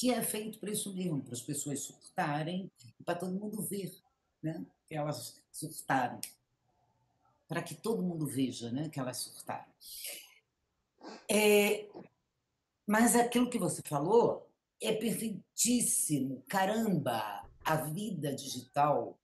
que 0.00 0.10
é 0.10 0.22
feito 0.22 0.58
para 0.58 0.70
isso 0.70 0.94
mesmo, 0.94 1.22
para 1.22 1.34
as 1.34 1.42
pessoas 1.42 1.80
surtarem 1.80 2.72
e 2.98 3.04
para 3.04 3.18
todo 3.18 3.38
mundo 3.38 3.60
ver 3.60 3.94
né? 4.42 4.64
que 4.88 4.94
elas 4.94 5.38
surtaram. 5.52 6.18
Para 7.46 7.62
que 7.62 7.74
todo 7.74 8.02
mundo 8.02 8.26
veja 8.26 8.70
né? 8.72 8.88
que 8.88 8.98
elas 8.98 9.18
surtaram. 9.18 9.70
É, 11.30 11.86
mas 12.86 13.14
aquilo 13.14 13.50
que 13.50 13.58
você 13.58 13.82
falou 13.82 14.48
é 14.80 14.94
perfeitíssimo. 14.94 16.42
Caramba, 16.48 17.46
a 17.62 17.76
vida 17.76 18.34
digital 18.34 19.18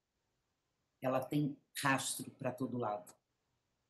ela 1.00 1.24
tem 1.24 1.56
rastro 1.80 2.30
para 2.32 2.52
todo 2.52 2.76
lado. 2.76 3.14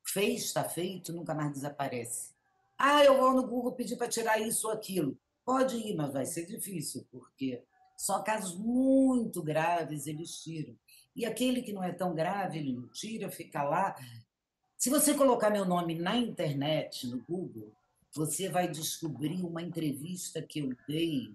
Fez, 0.05 0.45
está 0.45 0.63
feito, 0.63 1.11
nunca 1.11 1.35
mais 1.35 1.51
desaparece. 1.51 2.31
Ah, 2.77 3.03
eu 3.03 3.17
vou 3.17 3.33
no 3.33 3.45
Google 3.45 3.73
pedir 3.73 3.97
para 3.97 4.07
tirar 4.07 4.39
isso 4.39 4.67
ou 4.67 4.73
aquilo. 4.73 5.19
Pode 5.47 5.77
ir, 5.77 5.95
mas 5.95 6.11
vai 6.11 6.25
ser 6.25 6.45
difícil, 6.45 7.07
porque 7.09 7.63
só 7.95 8.21
casos 8.21 8.59
muito 8.59 9.41
graves 9.41 10.05
eles 10.05 10.43
tiram. 10.43 10.77
E 11.15 11.25
aquele 11.25 11.61
que 11.61 11.71
não 11.71 11.81
é 11.81 11.93
tão 11.93 12.13
grave, 12.13 12.59
ele 12.59 12.73
não 12.73 12.89
tira, 12.89 13.31
fica 13.31 13.63
lá. 13.63 13.95
Se 14.77 14.89
você 14.89 15.13
colocar 15.13 15.49
meu 15.49 15.63
nome 15.63 15.95
na 15.95 16.17
internet, 16.17 17.07
no 17.07 17.21
Google, 17.21 17.71
você 18.13 18.49
vai 18.49 18.67
descobrir 18.67 19.41
uma 19.41 19.61
entrevista 19.61 20.41
que 20.41 20.59
eu 20.59 20.75
dei 20.85 21.33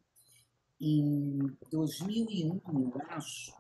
em 0.79 1.57
2001, 1.71 2.61
eu 2.67 2.93
acho, 3.09 3.51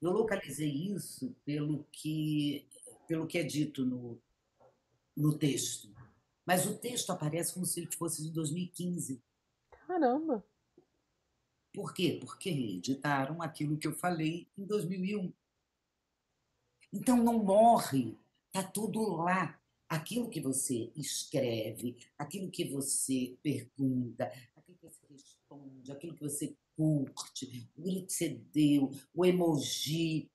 eu 0.00 0.12
localizei 0.12 0.70
isso 0.70 1.34
pelo 1.44 1.84
que, 1.90 2.68
pelo 3.08 3.26
que 3.26 3.38
é 3.38 3.42
dito 3.42 3.84
no, 3.84 4.16
no 5.16 5.36
texto. 5.36 5.91
Mas 6.44 6.66
o 6.66 6.76
texto 6.76 7.10
aparece 7.10 7.54
como 7.54 7.64
se 7.64 7.80
ele 7.80 7.92
fosse 7.92 8.22
de 8.22 8.30
2015. 8.30 9.22
Caramba! 9.70 10.44
Por 11.72 11.94
quê? 11.94 12.18
Porque 12.20 12.50
reeditaram 12.50 13.40
aquilo 13.40 13.78
que 13.78 13.86
eu 13.86 13.94
falei 13.94 14.48
em 14.56 14.66
2001. 14.66 15.32
Então 16.92 17.16
não 17.16 17.42
morre, 17.42 18.18
está 18.46 18.62
tudo 18.62 19.16
lá. 19.16 19.58
Aquilo 19.88 20.28
que 20.28 20.40
você 20.40 20.90
escreve, 20.96 21.96
aquilo 22.18 22.50
que 22.50 22.64
você 22.64 23.36
pergunta, 23.42 24.24
aquilo 24.56 24.78
que 24.78 24.86
você 24.86 25.06
responde, 25.06 25.92
aquilo 25.92 26.14
que 26.14 26.22
você 26.22 26.56
curte, 26.74 27.70
o 27.76 27.82
grito 27.82 28.06
que 28.06 28.12
você 28.12 28.28
deu, 28.30 28.90
o 29.14 29.24
emoji. 29.24 30.30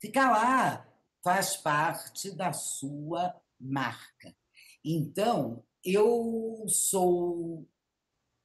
Fica 0.00 0.30
lá, 0.30 0.88
faz 1.22 1.56
parte 1.56 2.30
da 2.32 2.52
sua 2.52 3.40
marca. 3.60 4.36
Então, 4.84 5.62
eu 5.84 6.64
sou. 6.68 7.66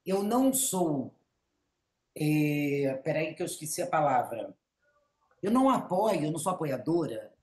Eu 0.06 0.24
não 0.24 0.54
sou. 0.54 1.14
É, 2.16 3.00
peraí, 3.04 3.34
que 3.34 3.42
eu 3.42 3.48
esqueci 3.48 3.82
a 3.82 3.88
palavra. 3.88 4.56
Eu 5.42 5.52
não 5.52 5.70
apoio, 5.70 6.24
eu 6.24 6.32
não 6.32 6.40
sou 6.40 6.52
apoiadora 6.52 7.34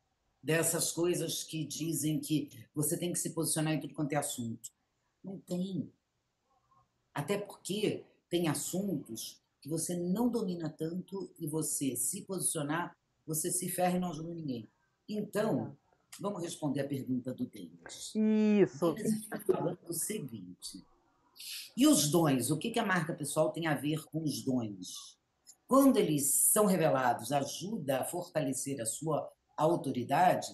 dessas 0.43 0.91
coisas 0.91 1.45
que 1.45 1.65
dizem 1.65 2.19
que 2.19 2.49
você 2.75 2.97
tem 2.97 3.13
que 3.13 3.19
se 3.19 3.31
posicionar 3.31 3.75
em 3.75 3.81
tudo 3.81 3.95
quanto 3.95 4.13
é 4.13 4.17
assunto. 4.17 4.71
Não 5.23 5.39
tem. 5.39 5.93
Até 7.13 7.37
porque 7.37 8.05
tem 8.29 8.49
assuntos 8.49 9.41
que 9.61 9.69
você 9.69 9.95
não 9.95 10.31
domina 10.31 10.71
tanto 10.71 11.31
e 11.39 11.47
você 11.47 11.95
se 11.95 12.23
posicionar, 12.23 12.97
você 13.27 13.51
se 13.51 13.69
ferra 13.69 13.97
e 13.97 14.01
não 14.01 14.11
ajuda 14.11 14.33
ninguém. 14.33 14.69
Então, 15.07 15.77
vamos 16.19 16.43
responder 16.43 16.81
a 16.81 16.89
pergunta 16.89 17.33
do 17.33 17.47
Denis. 17.47 18.15
Isso. 18.15 18.95
Ele 18.97 19.09
está 19.09 19.39
falando 19.41 19.79
o 19.87 19.93
seguinte. 19.93 20.85
E 21.77 21.87
os 21.87 22.11
dons? 22.11 22.51
O 22.51 22.59
que, 22.59 22.71
que 22.71 22.79
a 22.79 22.85
marca 22.85 23.15
pessoal 23.15 23.53
tem 23.53 23.67
a 23.67 23.75
ver 23.75 24.05
com 24.07 24.23
os 24.23 24.43
dons? 24.43 25.19
Quando 25.67 25.99
eles 25.99 26.25
são 26.27 26.67
revelados, 26.67 27.33
ajuda 27.33 28.01
a 28.01 28.05
fortalecer 28.05 28.81
a 28.81 28.87
sua 28.87 29.31
autoridade? 29.57 30.49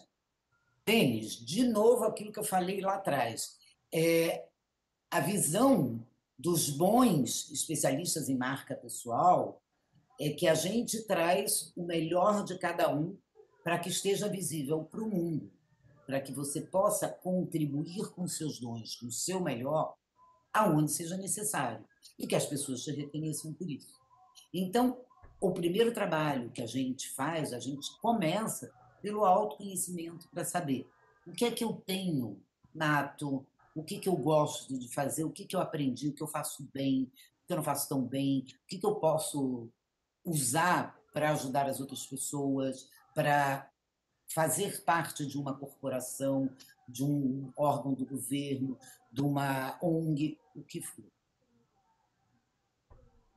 Denis, 0.84 1.34
de 1.34 1.64
novo 1.64 2.04
aquilo 2.04 2.30
que 2.30 2.38
eu 2.38 2.44
falei 2.44 2.80
lá 2.80 2.94
atrás. 2.94 3.56
É, 3.92 4.46
a 5.10 5.20
visão 5.20 6.06
dos 6.38 6.68
bons 6.68 7.50
especialistas 7.50 8.28
em 8.28 8.36
marca 8.36 8.74
pessoal 8.74 9.62
é 10.20 10.30
que 10.30 10.46
a 10.46 10.54
gente 10.54 11.02
traz 11.06 11.72
o 11.76 11.84
melhor 11.84 12.44
de 12.44 12.58
cada 12.58 12.94
um 12.94 13.16
para 13.66 13.80
que 13.80 13.88
esteja 13.88 14.28
visível 14.28 14.84
para 14.84 15.02
o 15.02 15.10
mundo, 15.10 15.50
para 16.06 16.20
que 16.20 16.32
você 16.32 16.60
possa 16.60 17.08
contribuir 17.08 18.12
com 18.12 18.28
seus 18.28 18.60
dons, 18.60 18.94
com 18.94 19.06
o 19.06 19.10
seu 19.10 19.40
melhor, 19.40 19.96
aonde 20.52 20.92
seja 20.92 21.16
necessário, 21.16 21.84
e 22.16 22.28
que 22.28 22.36
as 22.36 22.46
pessoas 22.46 22.84
te 22.84 22.92
reconheçam 22.92 23.52
por 23.52 23.68
isso. 23.68 23.92
Então, 24.54 25.00
o 25.40 25.50
primeiro 25.50 25.92
trabalho 25.92 26.52
que 26.52 26.62
a 26.62 26.66
gente 26.66 27.10
faz, 27.10 27.52
a 27.52 27.58
gente 27.58 27.90
começa 27.98 28.72
pelo 29.02 29.24
autoconhecimento 29.24 30.28
para 30.28 30.44
saber 30.44 30.88
o 31.26 31.32
que 31.32 31.44
é 31.44 31.50
que 31.50 31.64
eu 31.64 31.72
tenho 31.72 32.40
nato, 32.72 33.44
o 33.74 33.82
que, 33.82 33.98
que 33.98 34.08
eu 34.08 34.14
gosto 34.14 34.78
de 34.78 34.86
fazer, 34.94 35.24
o 35.24 35.32
que, 35.32 35.44
que 35.44 35.56
eu 35.56 35.60
aprendi, 35.60 36.10
o 36.10 36.14
que 36.14 36.22
eu 36.22 36.28
faço 36.28 36.62
bem, 36.72 37.10
o 37.42 37.46
que 37.48 37.52
eu 37.52 37.56
não 37.56 37.64
faço 37.64 37.88
tão 37.88 38.00
bem, 38.00 38.46
o 38.62 38.66
que, 38.68 38.78
que 38.78 38.86
eu 38.86 38.94
posso 38.94 39.68
usar 40.24 40.96
para 41.12 41.32
ajudar 41.32 41.68
as 41.68 41.80
outras 41.80 42.06
pessoas, 42.06 42.88
para 43.16 43.72
fazer 44.28 44.84
parte 44.84 45.24
de 45.24 45.38
uma 45.38 45.56
corporação, 45.56 46.54
de 46.86 47.02
um 47.02 47.50
órgão 47.56 47.94
do 47.94 48.04
governo, 48.04 48.78
de 49.10 49.22
uma 49.22 49.78
ONG, 49.82 50.38
o 50.54 50.62
que 50.62 50.82
for. 50.82 51.06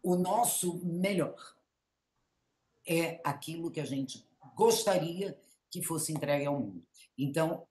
O 0.03 0.17
nosso 0.17 0.85
melhor 0.85 1.55
é 2.85 3.21
aquilo 3.23 3.71
que 3.71 3.79
a 3.79 3.85
gente 3.85 4.27
gostaria 4.53 5.39
que 5.71 5.81
fosse 5.81 6.11
entregue 6.11 6.45
ao 6.45 6.59
mundo. 6.59 6.85
Então, 7.17 7.65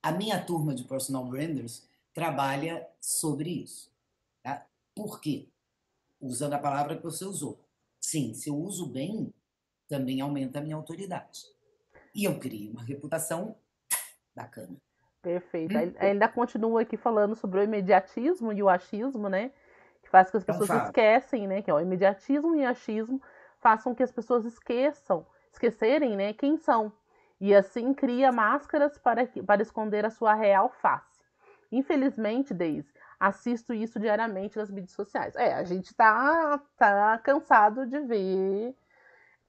a 0.00 0.12
minha 0.12 0.40
turma 0.40 0.72
de 0.72 0.84
personal 0.84 1.24
branders 1.24 1.88
trabalha 2.14 2.88
sobre 3.00 3.50
isso. 3.50 3.92
Tá? 4.40 4.64
Por 4.94 5.20
quê? 5.20 5.48
Usando 6.20 6.52
a 6.52 6.60
palavra 6.60 6.96
que 6.96 7.02
você 7.02 7.24
usou. 7.24 7.58
Sim, 8.00 8.34
se 8.34 8.48
eu 8.48 8.56
uso 8.56 8.86
bem, 8.86 9.34
também 9.88 10.20
aumenta 10.20 10.58
a 10.58 10.62
minha 10.62 10.76
autoridade. 10.76 11.42
E 12.14 12.24
eu 12.24 12.38
crio 12.38 12.72
uma 12.72 12.82
reputação 12.82 13.56
bacana. 14.34 14.76
Perfeito. 15.22 15.76
Hum? 15.76 15.94
Ainda 15.98 16.28
continua 16.28 16.82
aqui 16.82 16.96
falando 16.96 17.34
sobre 17.34 17.60
o 17.60 17.62
imediatismo 17.62 18.52
e 18.52 18.62
o 18.62 18.68
achismo, 18.68 19.28
né? 19.28 19.50
Que 20.02 20.08
faz 20.08 20.30
com 20.30 20.32
que 20.32 20.50
as 20.50 20.56
então 20.56 20.58
pessoas 20.58 20.84
esquecem, 20.84 21.46
né? 21.46 21.62
Que 21.62 21.70
é 21.70 21.74
o 21.74 21.80
imediatismo 21.80 22.54
e 22.54 22.64
o 22.64 22.68
achismo 22.68 23.20
façam 23.60 23.94
que 23.94 24.02
as 24.02 24.12
pessoas 24.12 24.44
esqueçam, 24.44 25.26
esquecerem, 25.52 26.16
né? 26.16 26.32
Quem 26.32 26.56
são. 26.56 26.92
E 27.40 27.54
assim 27.54 27.92
cria 27.94 28.32
máscaras 28.32 28.98
para, 28.98 29.26
para 29.46 29.62
esconder 29.62 30.04
a 30.04 30.10
sua 30.10 30.34
real 30.34 30.70
face. 30.80 31.18
Infelizmente, 31.70 32.54
Deise, 32.54 32.92
assisto 33.20 33.74
isso 33.74 33.98
diariamente 34.00 34.56
nas 34.56 34.70
mídias 34.70 34.92
sociais. 34.92 35.36
É, 35.36 35.54
a 35.54 35.64
gente 35.64 35.94
tá, 35.94 36.60
tá 36.76 37.18
cansado 37.18 37.86
de 37.86 38.00
ver 38.00 38.74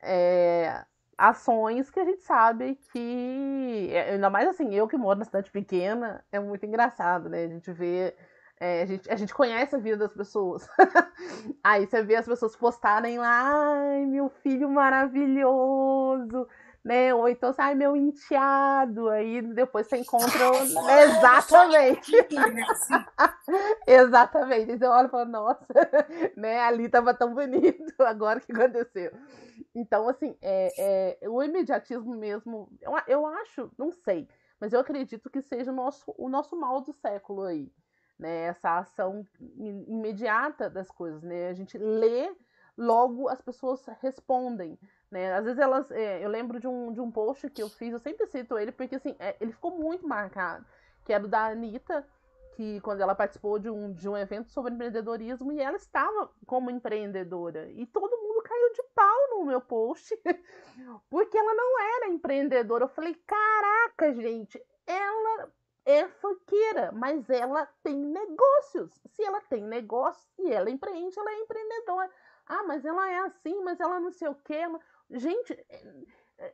é, 0.01 0.85
ações 1.17 1.89
que 1.89 1.99
a 1.99 2.05
gente 2.05 2.23
sabe 2.23 2.75
que. 2.91 3.89
É, 3.91 4.11
ainda 4.11 4.29
mais 4.29 4.47
assim, 4.47 4.73
eu 4.73 4.87
que 4.87 4.97
moro 4.97 5.19
na 5.19 5.25
cidade 5.25 5.51
pequena, 5.51 6.23
é 6.31 6.39
muito 6.39 6.65
engraçado, 6.65 7.29
né? 7.29 7.43
A 7.45 7.47
gente 7.47 7.71
vê. 7.71 8.15
É, 8.61 8.81
a, 8.81 8.85
gente, 8.85 9.09
a 9.11 9.15
gente 9.15 9.33
conhece 9.33 9.75
a 9.75 9.79
vida 9.79 9.97
das 9.97 10.13
pessoas. 10.13 10.67
Aí 11.63 11.85
você 11.87 12.03
vê 12.03 12.15
as 12.15 12.25
pessoas 12.25 12.55
postarem 12.57 13.17
lá, 13.17 13.51
ai, 13.53 14.05
meu 14.05 14.29
filho 14.29 14.69
maravilhoso, 14.69 16.47
né? 16.89 17.13
Ou 17.13 17.29
então, 17.29 17.53
ai, 17.59 17.75
meu 17.75 17.95
enteado. 17.95 19.09
Aí 19.09 19.43
depois 19.43 19.85
você 19.85 19.97
encontra. 19.97 20.49
Exatamente. 21.03 22.11
Exatamente. 23.85 24.71
Aí 24.71 24.77
você 24.79 24.85
olha 24.85 25.05
e 25.05 25.11
fala, 25.11 25.25
nossa, 25.25 25.67
né? 26.35 26.61
Ali 26.61 26.89
tava 26.89 27.13
tão 27.13 27.35
bonito, 27.35 27.93
agora 28.01 28.39
que 28.39 28.51
aconteceu. 28.51 29.11
Então, 29.75 30.09
assim, 30.09 30.35
é, 30.41 31.19
é, 31.21 31.29
o 31.29 31.43
imediatismo 31.43 32.15
mesmo, 32.15 32.67
eu, 32.81 32.91
eu 33.07 33.25
acho, 33.27 33.71
não 33.77 33.91
sei, 33.91 34.27
mas 34.59 34.73
eu 34.73 34.79
acredito 34.79 35.29
que 35.29 35.43
seja 35.43 35.71
o 35.71 35.75
nosso, 35.75 36.11
o 36.17 36.27
nosso 36.27 36.59
mal 36.59 36.81
do 36.81 36.91
século 36.91 37.43
aí, 37.43 37.71
né? 38.17 38.45
Essa 38.45 38.79
ação 38.79 39.23
imediata 39.87 40.71
das 40.71 40.89
coisas, 40.89 41.21
né? 41.21 41.49
A 41.49 41.53
gente 41.53 41.77
lê, 41.77 42.35
logo 42.75 43.29
as 43.29 43.41
pessoas 43.43 43.85
respondem, 44.01 44.79
né? 45.11 45.33
Às 45.33 45.45
vezes 45.45 45.59
elas, 45.59 45.89
é, 45.91 46.23
eu 46.23 46.29
lembro 46.29 46.59
de 46.59 46.67
um, 46.67 46.91
de 46.93 47.01
um 47.01 47.11
post 47.11 47.49
que 47.49 47.61
eu 47.61 47.69
fiz, 47.69 47.91
eu 47.91 47.99
sempre 47.99 48.25
cito 48.27 48.57
ele, 48.57 48.71
porque 48.71 48.95
assim, 48.95 49.15
é, 49.19 49.35
ele 49.39 49.51
ficou 49.51 49.71
muito 49.71 50.07
marcado, 50.07 50.65
que 51.05 51.13
era 51.13 51.23
o 51.23 51.27
da 51.27 51.47
Anitta, 51.47 52.05
que 52.59 52.81
quando 52.81 52.99
ela 53.01 53.15
participou 53.15 53.57
de 53.57 53.69
um, 53.69 53.93
de 53.93 54.09
um 54.09 54.17
evento 54.17 54.49
sobre 54.49 54.73
empreendedorismo 54.73 55.51
e 55.51 55.61
ela 55.61 55.77
estava 55.77 56.29
como 56.45 56.69
empreendedora. 56.69 57.69
E 57.71 57.85
todo 57.85 58.17
mundo 58.17 58.43
caiu 58.43 58.73
de 58.73 58.83
pau 58.93 59.29
no 59.31 59.45
meu 59.45 59.61
post, 59.61 60.13
porque 61.09 61.37
ela 61.37 61.53
não 61.53 61.79
era 61.79 62.09
empreendedora. 62.09 62.83
Eu 62.83 62.89
falei, 62.89 63.15
caraca, 63.25 64.13
gente, 64.13 64.61
ela 64.85 65.49
é 65.85 66.07
funkeira, 66.07 66.91
mas 66.91 67.29
ela 67.29 67.65
tem 67.81 67.95
negócios. 67.95 68.91
Se 69.07 69.23
ela 69.23 69.41
tem 69.41 69.63
negócio 69.63 70.29
e 70.39 70.51
ela 70.51 70.69
empreende, 70.69 71.17
ela 71.17 71.31
é 71.31 71.39
empreendedora. 71.39 72.11
Ah, 72.45 72.63
mas 72.63 72.83
ela 72.83 73.09
é 73.09 73.19
assim, 73.19 73.63
mas 73.63 73.79
ela 73.79 73.99
não 73.99 74.11
sei 74.11 74.27
o 74.27 74.35
quê. 74.35 74.67
Gente, 75.11 75.53
é, 75.69 76.05
é, 76.37 76.53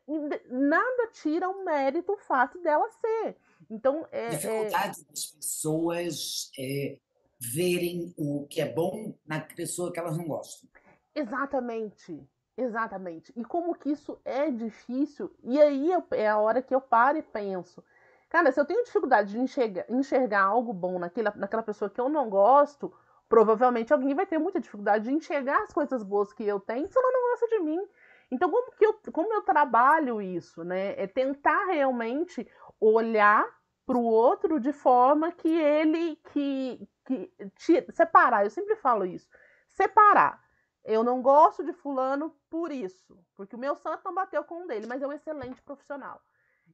nada 0.49 1.07
tira 1.11 1.49
o 1.49 1.63
mérito 1.63 2.13
o 2.13 2.17
fato 2.17 2.59
dela 2.61 2.89
ser. 2.89 3.37
Então, 3.69 4.07
é, 4.11 4.29
dificuldade 4.29 5.01
é... 5.01 5.11
das 5.11 5.25
pessoas 5.25 6.51
é, 6.57 6.97
verem 7.39 8.13
o 8.17 8.47
que 8.47 8.61
é 8.61 8.71
bom 8.71 9.15
na 9.25 9.39
pessoa 9.39 9.91
que 9.91 9.99
elas 9.99 10.17
não 10.17 10.25
gostam. 10.25 10.69
Exatamente, 11.13 12.27
exatamente. 12.57 13.33
E 13.35 13.43
como 13.43 13.75
que 13.75 13.91
isso 13.91 14.19
é 14.25 14.49
difícil? 14.49 15.33
E 15.43 15.61
aí 15.61 15.91
eu, 15.91 16.03
é 16.11 16.27
a 16.27 16.37
hora 16.37 16.61
que 16.61 16.73
eu 16.73 16.81
paro 16.81 17.17
e 17.17 17.23
penso, 17.23 17.83
cara, 18.29 18.51
se 18.51 18.59
eu 18.59 18.65
tenho 18.65 18.83
dificuldade 18.83 19.31
de 19.31 19.39
enxergar, 19.39 19.85
enxergar 19.89 20.43
algo 20.43 20.73
bom 20.73 20.99
naquela, 20.99 21.33
naquela 21.35 21.63
pessoa 21.63 21.89
que 21.89 22.01
eu 22.01 22.09
não 22.09 22.29
gosto, 22.29 22.93
provavelmente 23.29 23.93
alguém 23.93 24.13
vai 24.13 24.25
ter 24.25 24.37
muita 24.37 24.59
dificuldade 24.59 25.05
de 25.05 25.13
enxergar 25.13 25.63
as 25.63 25.73
coisas 25.73 26.03
boas 26.03 26.33
que 26.33 26.43
eu 26.43 26.59
tenho 26.59 26.87
se 26.87 26.97
ela 26.97 27.11
não 27.11 27.29
gosta 27.31 27.47
de 27.47 27.59
mim. 27.59 27.87
Então, 28.35 28.51
como 28.51 28.69
que 28.73 28.85
eu, 28.85 28.99
como 29.13 29.33
eu 29.33 29.41
trabalho 29.43 30.21
isso, 30.21 30.61
né? 30.65 30.93
É 31.01 31.07
tentar 31.07 31.67
realmente 31.67 32.45
olhar 32.81 33.47
para 33.85 33.97
o 33.97 34.03
outro 34.03 34.59
de 34.59 34.73
forma 34.73 35.31
que 35.31 35.47
ele 35.47 36.17
que, 36.33 36.85
que 37.05 37.31
te, 37.55 37.85
separar. 37.93 38.43
Eu 38.43 38.49
sempre 38.49 38.75
falo 38.75 39.05
isso. 39.05 39.25
Separar. 39.69 40.43
Eu 40.83 41.01
não 41.01 41.21
gosto 41.21 41.63
de 41.63 41.71
fulano 41.71 42.35
por 42.49 42.71
isso, 42.71 43.17
porque 43.35 43.55
o 43.55 43.59
meu 43.59 43.73
santo 43.73 44.01
não 44.03 44.13
bateu 44.13 44.43
com 44.43 44.63
um 44.63 44.67
dele, 44.67 44.85
mas 44.85 45.01
é 45.01 45.07
um 45.07 45.13
excelente 45.13 45.61
profissional. 45.61 46.21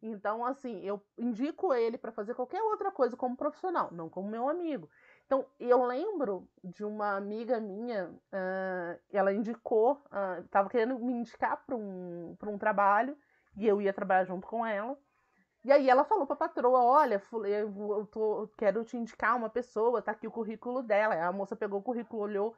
Então, 0.01 0.43
assim, 0.43 0.81
eu 0.83 0.99
indico 1.15 1.73
ele 1.73 1.95
para 1.97 2.11
fazer 2.11 2.33
qualquer 2.33 2.61
outra 2.63 2.91
coisa 2.91 3.15
como 3.15 3.37
profissional, 3.37 3.89
não 3.91 4.09
como 4.09 4.27
meu 4.27 4.49
amigo. 4.49 4.89
Então, 5.31 5.45
eu 5.61 5.85
lembro 5.85 6.45
de 6.61 6.83
uma 6.83 7.15
amiga 7.15 7.57
minha, 7.57 8.09
uh, 8.09 8.99
ela 9.13 9.31
indicou, 9.31 10.03
estava 10.43 10.67
uh, 10.67 10.69
querendo 10.69 10.99
me 10.99 11.13
indicar 11.13 11.63
para 11.65 11.73
um, 11.73 12.35
um 12.47 12.57
trabalho, 12.57 13.17
e 13.55 13.65
eu 13.65 13.81
ia 13.81 13.93
trabalhar 13.93 14.25
junto 14.25 14.45
com 14.45 14.65
ela. 14.65 14.97
E 15.63 15.71
aí 15.71 15.89
ela 15.89 16.03
falou 16.03 16.27
pra 16.27 16.35
patroa, 16.35 16.83
olha, 16.83 17.23
eu, 17.45 18.05
tô, 18.07 18.41
eu 18.41 18.47
quero 18.57 18.83
te 18.83 18.97
indicar 18.97 19.37
uma 19.37 19.49
pessoa, 19.49 20.01
tá 20.01 20.11
aqui 20.11 20.27
o 20.27 20.31
currículo 20.31 20.83
dela. 20.83 21.13
Aí 21.13 21.21
a 21.21 21.31
moça 21.31 21.55
pegou 21.55 21.79
o 21.79 21.83
currículo, 21.83 22.23
olhou, 22.23 22.53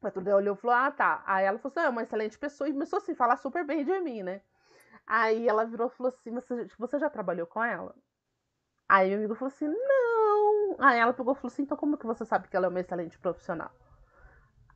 a 0.00 0.04
patroa 0.04 0.36
olhou 0.36 0.54
e 0.54 0.58
falou, 0.58 0.76
ah, 0.76 0.90
tá. 0.90 1.22
Aí 1.26 1.44
ela 1.44 1.58
falou 1.58 1.70
assim, 1.70 1.80
ah, 1.80 1.88
é 1.88 1.90
uma 1.90 2.02
excelente 2.02 2.38
pessoa, 2.38 2.66
e 2.66 2.72
começou 2.72 2.96
assim, 2.96 3.14
falar 3.14 3.36
super 3.36 3.62
bem 3.62 3.84
de 3.84 4.00
mim, 4.00 4.22
né? 4.22 4.40
Aí 5.06 5.46
ela 5.46 5.66
virou 5.66 5.88
e 5.88 5.90
falou 5.90 6.08
assim, 6.08 6.30
você, 6.30 6.66
você 6.78 6.98
já 6.98 7.10
trabalhou 7.10 7.46
com 7.46 7.62
ela? 7.62 7.94
Aí 8.88 9.10
meu 9.10 9.18
amigo 9.18 9.34
falou 9.34 9.52
assim, 9.52 9.68
não. 9.68 10.13
Aí 10.78 10.98
ela 10.98 11.12
pegou 11.12 11.32
e 11.32 11.36
falou 11.36 11.52
assim, 11.52 11.62
então 11.62 11.76
como 11.76 11.96
que 11.96 12.06
você 12.06 12.24
sabe 12.24 12.48
que 12.48 12.56
ela 12.56 12.66
é 12.66 12.68
uma 12.68 12.80
excelente 12.80 13.18
profissional? 13.18 13.70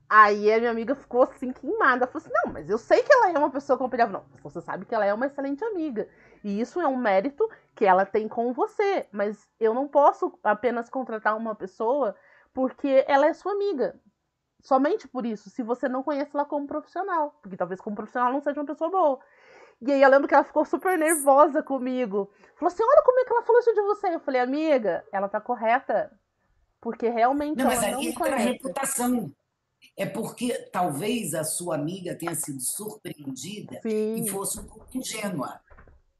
Aí 0.08 0.50
a 0.50 0.58
minha 0.58 0.70
amiga 0.70 0.94
ficou 0.94 1.22
assim, 1.22 1.52
queimada. 1.52 2.06
Falou 2.06 2.24
assim: 2.24 2.34
não, 2.42 2.52
mas 2.52 2.70
eu 2.70 2.78
sei 2.78 3.02
que 3.02 3.12
ela 3.12 3.30
é 3.30 3.38
uma 3.38 3.50
pessoa 3.50 3.78
confiável. 3.78 4.20
Não, 4.20 4.24
você 4.42 4.60
sabe 4.60 4.86
que 4.86 4.94
ela 4.94 5.04
é 5.04 5.12
uma 5.12 5.26
excelente 5.26 5.62
amiga. 5.64 6.08
E 6.42 6.60
isso 6.60 6.80
é 6.80 6.88
um 6.88 6.96
mérito 6.96 7.48
que 7.74 7.84
ela 7.84 8.06
tem 8.06 8.26
com 8.26 8.52
você. 8.52 9.06
Mas 9.12 9.46
eu 9.60 9.74
não 9.74 9.86
posso 9.86 10.38
apenas 10.42 10.88
contratar 10.88 11.36
uma 11.36 11.54
pessoa 11.54 12.16
porque 12.54 13.04
ela 13.06 13.26
é 13.26 13.34
sua 13.34 13.52
amiga. 13.52 14.00
Somente 14.60 15.06
por 15.06 15.24
isso, 15.26 15.50
se 15.50 15.62
você 15.62 15.88
não 15.88 16.02
conhece 16.02 16.30
ela 16.34 16.44
como 16.46 16.66
profissional. 16.66 17.38
Porque 17.42 17.56
talvez 17.56 17.80
como 17.80 17.94
profissional 17.94 18.32
não 18.32 18.40
seja 18.40 18.60
uma 18.60 18.66
pessoa 18.66 18.90
boa. 18.90 19.20
E 19.80 19.92
aí 19.92 20.02
eu 20.02 20.10
lembro 20.10 20.26
que 20.26 20.34
ela 20.34 20.44
ficou 20.44 20.64
super 20.64 20.98
nervosa 20.98 21.62
comigo. 21.62 22.30
Falou 22.56 22.72
assim: 22.72 22.82
olha 22.82 23.02
como 23.04 23.20
é 23.20 23.24
que 23.24 23.32
ela 23.32 23.42
falou 23.42 23.60
isso 23.60 23.74
de 23.74 23.82
você. 23.82 24.14
Eu 24.14 24.20
falei, 24.20 24.40
amiga, 24.40 25.04
ela 25.12 25.28
tá 25.28 25.40
correta. 25.40 26.10
Porque 26.80 27.08
realmente 27.08 27.58
não, 27.58 27.70
ela 27.70 27.80
mas 27.80 27.92
não 27.92 28.00
me 28.00 28.12
conhece. 28.12 28.34
a 28.34 28.38
reputação 28.52 29.32
é 29.96 30.06
porque 30.06 30.52
talvez 30.72 31.34
a 31.34 31.44
sua 31.44 31.74
amiga 31.74 32.14
tenha 32.14 32.34
sido 32.34 32.60
surpreendida 32.60 33.80
Sim. 33.82 34.14
e 34.16 34.28
fosse 34.28 34.60
um 34.60 34.64
pouco 34.64 34.96
ingênua. 34.96 35.60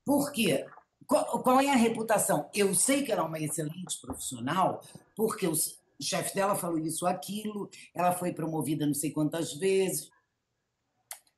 Por 0.04 0.32
quê? 0.32 0.66
Qual, 1.06 1.42
qual, 1.42 1.60
é 1.60 1.70
a 1.70 1.76
reputação? 1.76 2.50
Eu 2.52 2.74
sei 2.74 3.02
que 3.02 3.10
ela 3.10 3.22
é 3.22 3.24
uma 3.24 3.38
excelente 3.38 4.00
profissional, 4.00 4.82
porque 5.16 5.46
o 5.46 5.54
chefe 6.00 6.34
dela 6.34 6.54
falou 6.54 6.78
isso 6.78 7.06
aquilo, 7.06 7.70
ela 7.94 8.12
foi 8.12 8.32
promovida 8.32 8.86
não 8.86 8.94
sei 8.94 9.10
quantas 9.10 9.54
vezes, 9.54 10.10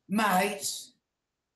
mas 0.09 0.95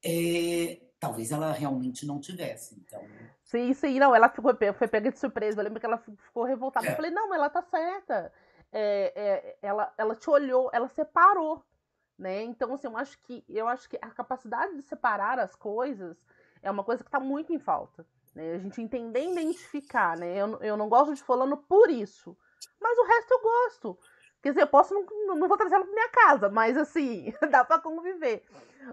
é, 0.04 0.80
talvez 1.00 1.32
ela 1.32 1.52
realmente 1.52 2.06
não 2.06 2.20
tivesse. 2.20 2.76
Então... 2.78 3.02
Sim, 3.42 3.72
sim, 3.72 3.98
não, 3.98 4.14
ela 4.14 4.28
ficou, 4.28 4.52
foi 4.74 4.88
pega 4.88 5.10
de 5.10 5.18
surpresa. 5.18 5.60
Eu 5.60 5.64
lembro 5.64 5.80
que 5.80 5.86
ela 5.86 5.98
ficou 5.98 6.44
revoltada. 6.44 6.86
É. 6.86 6.90
Eu 6.90 6.96
falei, 6.96 7.10
não, 7.10 7.32
ela 7.34 7.48
tá 7.48 7.62
certa 7.62 8.32
é, 8.74 9.12
é, 9.14 9.56
ela, 9.62 9.94
ela 9.96 10.16
te 10.16 10.28
olhou, 10.28 10.68
ela 10.72 10.88
separou, 10.88 11.64
né? 12.18 12.42
Então, 12.42 12.74
assim, 12.74 12.88
eu 12.88 12.96
acho 12.96 13.16
que 13.22 13.44
eu 13.48 13.68
acho 13.68 13.88
que 13.88 13.96
a 14.02 14.10
capacidade 14.10 14.74
de 14.74 14.82
separar 14.82 15.38
as 15.38 15.54
coisas 15.54 16.16
é 16.60 16.68
uma 16.68 16.82
coisa 16.82 17.04
que 17.04 17.08
está 17.08 17.20
muito 17.20 17.52
em 17.52 17.58
falta. 17.58 18.04
Né? 18.34 18.54
A 18.54 18.58
gente 18.58 18.82
entender 18.82 19.20
e 19.20 19.32
identificar, 19.32 20.16
né? 20.18 20.36
Eu, 20.36 20.60
eu 20.60 20.76
não 20.76 20.88
gosto 20.88 21.14
de 21.14 21.22
fulano 21.22 21.56
por 21.56 21.88
isso, 21.88 22.36
mas 22.80 22.98
o 22.98 23.06
resto 23.06 23.32
eu 23.32 23.42
gosto. 23.42 23.98
Quer 24.44 24.50
dizer, 24.50 24.61
eu 24.61 24.66
posso 24.66 24.92
não, 24.92 25.37
não 25.37 25.48
vou 25.48 25.57
trazer 25.57 25.74
ela 25.74 25.87
para 25.87 25.94
minha 25.94 26.11
casa, 26.11 26.50
mas 26.50 26.76
assim, 26.76 27.33
dá 27.50 27.64
para 27.64 27.80
conviver. 27.80 28.44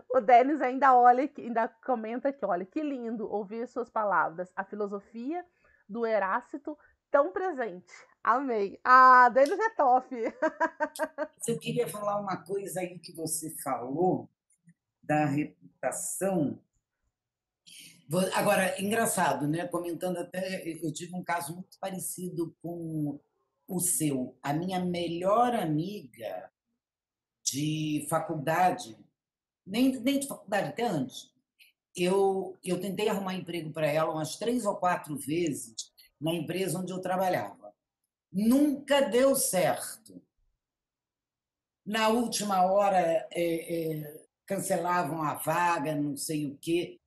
O 0.10 0.22
Denis 0.22 0.62
ainda 0.62 0.96
olha, 0.96 1.30
ainda 1.38 1.68
comenta 1.68 2.30
aqui, 2.30 2.46
olha, 2.46 2.66
que 2.66 2.82
lindo 2.82 3.30
ouvir 3.30 3.68
suas 3.68 3.90
palavras. 3.90 4.50
A 4.56 4.64
filosofia 4.64 5.46
do 5.90 6.08
Herácito 6.08 6.78
tão 7.12 7.34
presente. 7.34 7.94
Amei. 8.24 8.80
Ah, 8.82 9.28
Denis 9.28 9.60
é 9.60 9.70
top. 9.72 10.16
Eu 11.46 11.60
queria 11.60 11.90
falar 11.90 12.22
uma 12.22 12.38
coisa 12.38 12.80
aí 12.80 12.98
que 12.98 13.14
você 13.14 13.54
falou 13.62 14.30
da 15.04 15.26
reputação. 15.26 16.58
Agora, 18.34 18.82
engraçado, 18.82 19.50
né? 19.50 19.68
Comentando 19.68 20.16
até, 20.16 20.66
eu 20.66 20.94
tive 20.94 21.14
um 21.14 21.24
caso 21.26 21.56
muito 21.56 21.78
parecido 21.78 22.56
com 22.62 23.20
o 23.72 23.80
seu. 23.80 24.38
A 24.42 24.54
minha 24.54 24.84
melhor 24.84 25.56
amiga 25.56 26.52
de 27.44 28.06
faculdade, 28.10 28.98
nem, 29.66 30.00
nem 30.02 30.20
de 30.20 30.28
faculdade, 30.28 30.70
até 30.70 30.84
antes, 30.84 31.32
eu, 31.96 32.58
eu 32.64 32.80
tentei 32.80 33.10
arrumar 33.10 33.36
emprego 33.36 33.72
para 33.72 33.88
ela 33.88 34.12
umas 34.12 34.36
três 34.38 34.66
ou 34.66 34.76
quatro 34.76 35.18
vezes 35.18 35.92
na 36.20 36.34
empresa 36.34 36.80
onde 36.80 36.94
eu 36.94 37.02
trabalhava. 37.02 37.74
Nunca 38.32 39.02
deu 39.02 39.36
certo. 39.36 40.22
Na 41.86 42.10
última 42.10 42.64
hora 42.66 43.28
é, 43.32 44.02
é, 44.02 44.26
cancelavam 44.46 45.22
a 45.24 45.36
vaga, 45.36 45.96
não 45.96 46.16
sei 46.16 46.46
o 46.46 46.58
quê. 46.58 47.00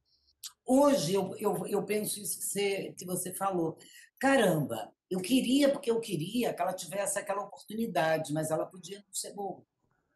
Hoje 0.66 1.14
eu, 1.14 1.36
eu, 1.38 1.66
eu 1.66 1.84
penso 1.84 2.20
isso 2.20 2.38
que 2.38 2.44
você, 2.44 2.94
que 2.98 3.04
você 3.06 3.32
falou. 3.32 3.78
Caramba, 4.18 4.93
eu 5.10 5.20
queria, 5.20 5.70
porque 5.70 5.90
eu 5.90 6.00
queria 6.00 6.52
que 6.52 6.62
ela 6.62 6.72
tivesse 6.72 7.18
aquela 7.18 7.42
oportunidade, 7.42 8.32
mas 8.32 8.50
ela 8.50 8.66
podia 8.66 8.98
não 8.98 9.12
ser 9.12 9.32
boa, 9.32 9.62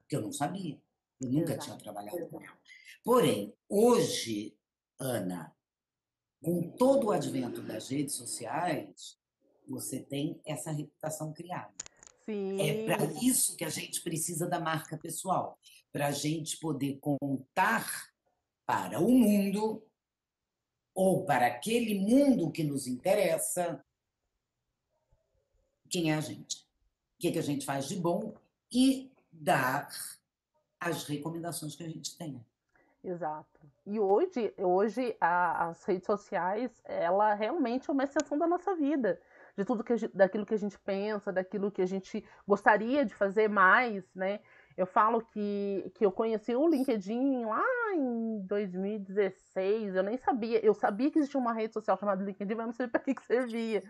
porque 0.01 0.16
eu 0.16 0.22
não 0.22 0.33
sabia. 0.33 0.81
Eu 1.20 1.31
nunca 1.31 1.53
Exato. 1.53 1.64
tinha 1.64 1.79
trabalhado 1.79 2.27
com 2.29 2.40
ela. 2.40 2.59
Porém, 3.05 3.55
hoje, 3.68 4.57
Ana, 4.98 5.55
com 6.42 6.70
todo 6.70 7.09
o 7.09 7.11
advento 7.11 7.61
das 7.62 7.88
redes 7.88 8.14
sociais, 8.14 9.18
você 9.68 10.01
tem 10.01 10.40
essa 10.46 10.70
reputação 10.70 11.33
criada. 11.33 11.72
Sim. 12.24 12.61
É 12.61 12.85
para 12.85 13.05
isso 13.22 13.57
que 13.57 13.64
a 13.64 13.70
gente 13.70 14.03
precisa 14.03 14.46
da 14.46 14.61
marca 14.61 14.96
pessoal, 14.98 15.59
para 15.92 16.09
a 16.09 16.12
gente 16.12 16.59
poder 16.59 16.98
contar 17.01 18.09
para 18.66 19.01
o 19.01 19.11
mundo 19.11 19.83
ou 20.94 21.24
para 21.24 21.46
aquele 21.46 21.94
mundo 21.98 22.51
que 22.51 22.62
nos 22.62 22.87
interessa 22.87 23.83
quem 25.88 26.12
é 26.12 26.14
a 26.14 26.20
gente, 26.20 26.59
o 27.16 27.20
que, 27.20 27.29
é 27.29 27.33
que 27.33 27.38
a 27.38 27.42
gente 27.42 27.64
faz 27.64 27.88
de 27.88 27.96
bom 27.96 28.35
e 28.72 29.11
dar 29.33 29.88
as 30.81 31.05
recomendações 31.05 31.74
que 31.74 31.83
a 31.83 31.88
gente 31.88 32.16
tem. 32.16 32.44
Exato. 33.03 33.59
E 33.87 33.98
hoje, 33.98 34.53
hoje 34.59 35.16
a, 35.20 35.68
as 35.68 35.85
redes 35.85 36.07
sociais, 36.07 36.70
ela 36.85 37.35
realmente 37.35 37.88
é 37.88 37.92
uma 37.92 38.05
extensão 38.05 38.37
da 38.37 38.46
nossa 38.46 38.74
vida, 38.74 39.20
de 39.57 39.64
tudo 39.64 39.83
que 39.83 39.96
gente, 39.96 40.14
daquilo 40.14 40.44
que 40.44 40.55
a 40.55 40.59
gente 40.59 40.79
pensa, 40.79 41.33
daquilo 41.33 41.70
que 41.70 41.83
a 41.83 41.87
gente 41.87 42.24
gostaria 42.46 43.05
de 43.05 43.14
fazer 43.14 43.48
mais, 43.48 44.05
né? 44.14 44.40
Eu 44.77 44.87
falo 44.87 45.22
que, 45.22 45.90
que 45.94 46.05
eu 46.05 46.12
conheci 46.12 46.55
o 46.55 46.68
LinkedIn 46.68 47.44
lá 47.44 47.64
em 47.99 48.47
2016, 48.47 49.95
eu 49.95 50.03
nem 50.03 50.17
sabia, 50.17 50.65
eu 50.65 50.75
sabia 50.75 51.11
que 51.11 51.19
existia 51.19 51.41
uma 51.41 51.53
rede 51.53 51.75
social 51.75 51.99
chamada 51.99 52.25
LinkedIn, 52.25 52.55
mas 52.55 52.67
não 52.67 52.73
sabia 52.73 52.91
para 52.91 53.01
que, 53.01 53.15
que 53.15 53.25
servia. 53.25 53.83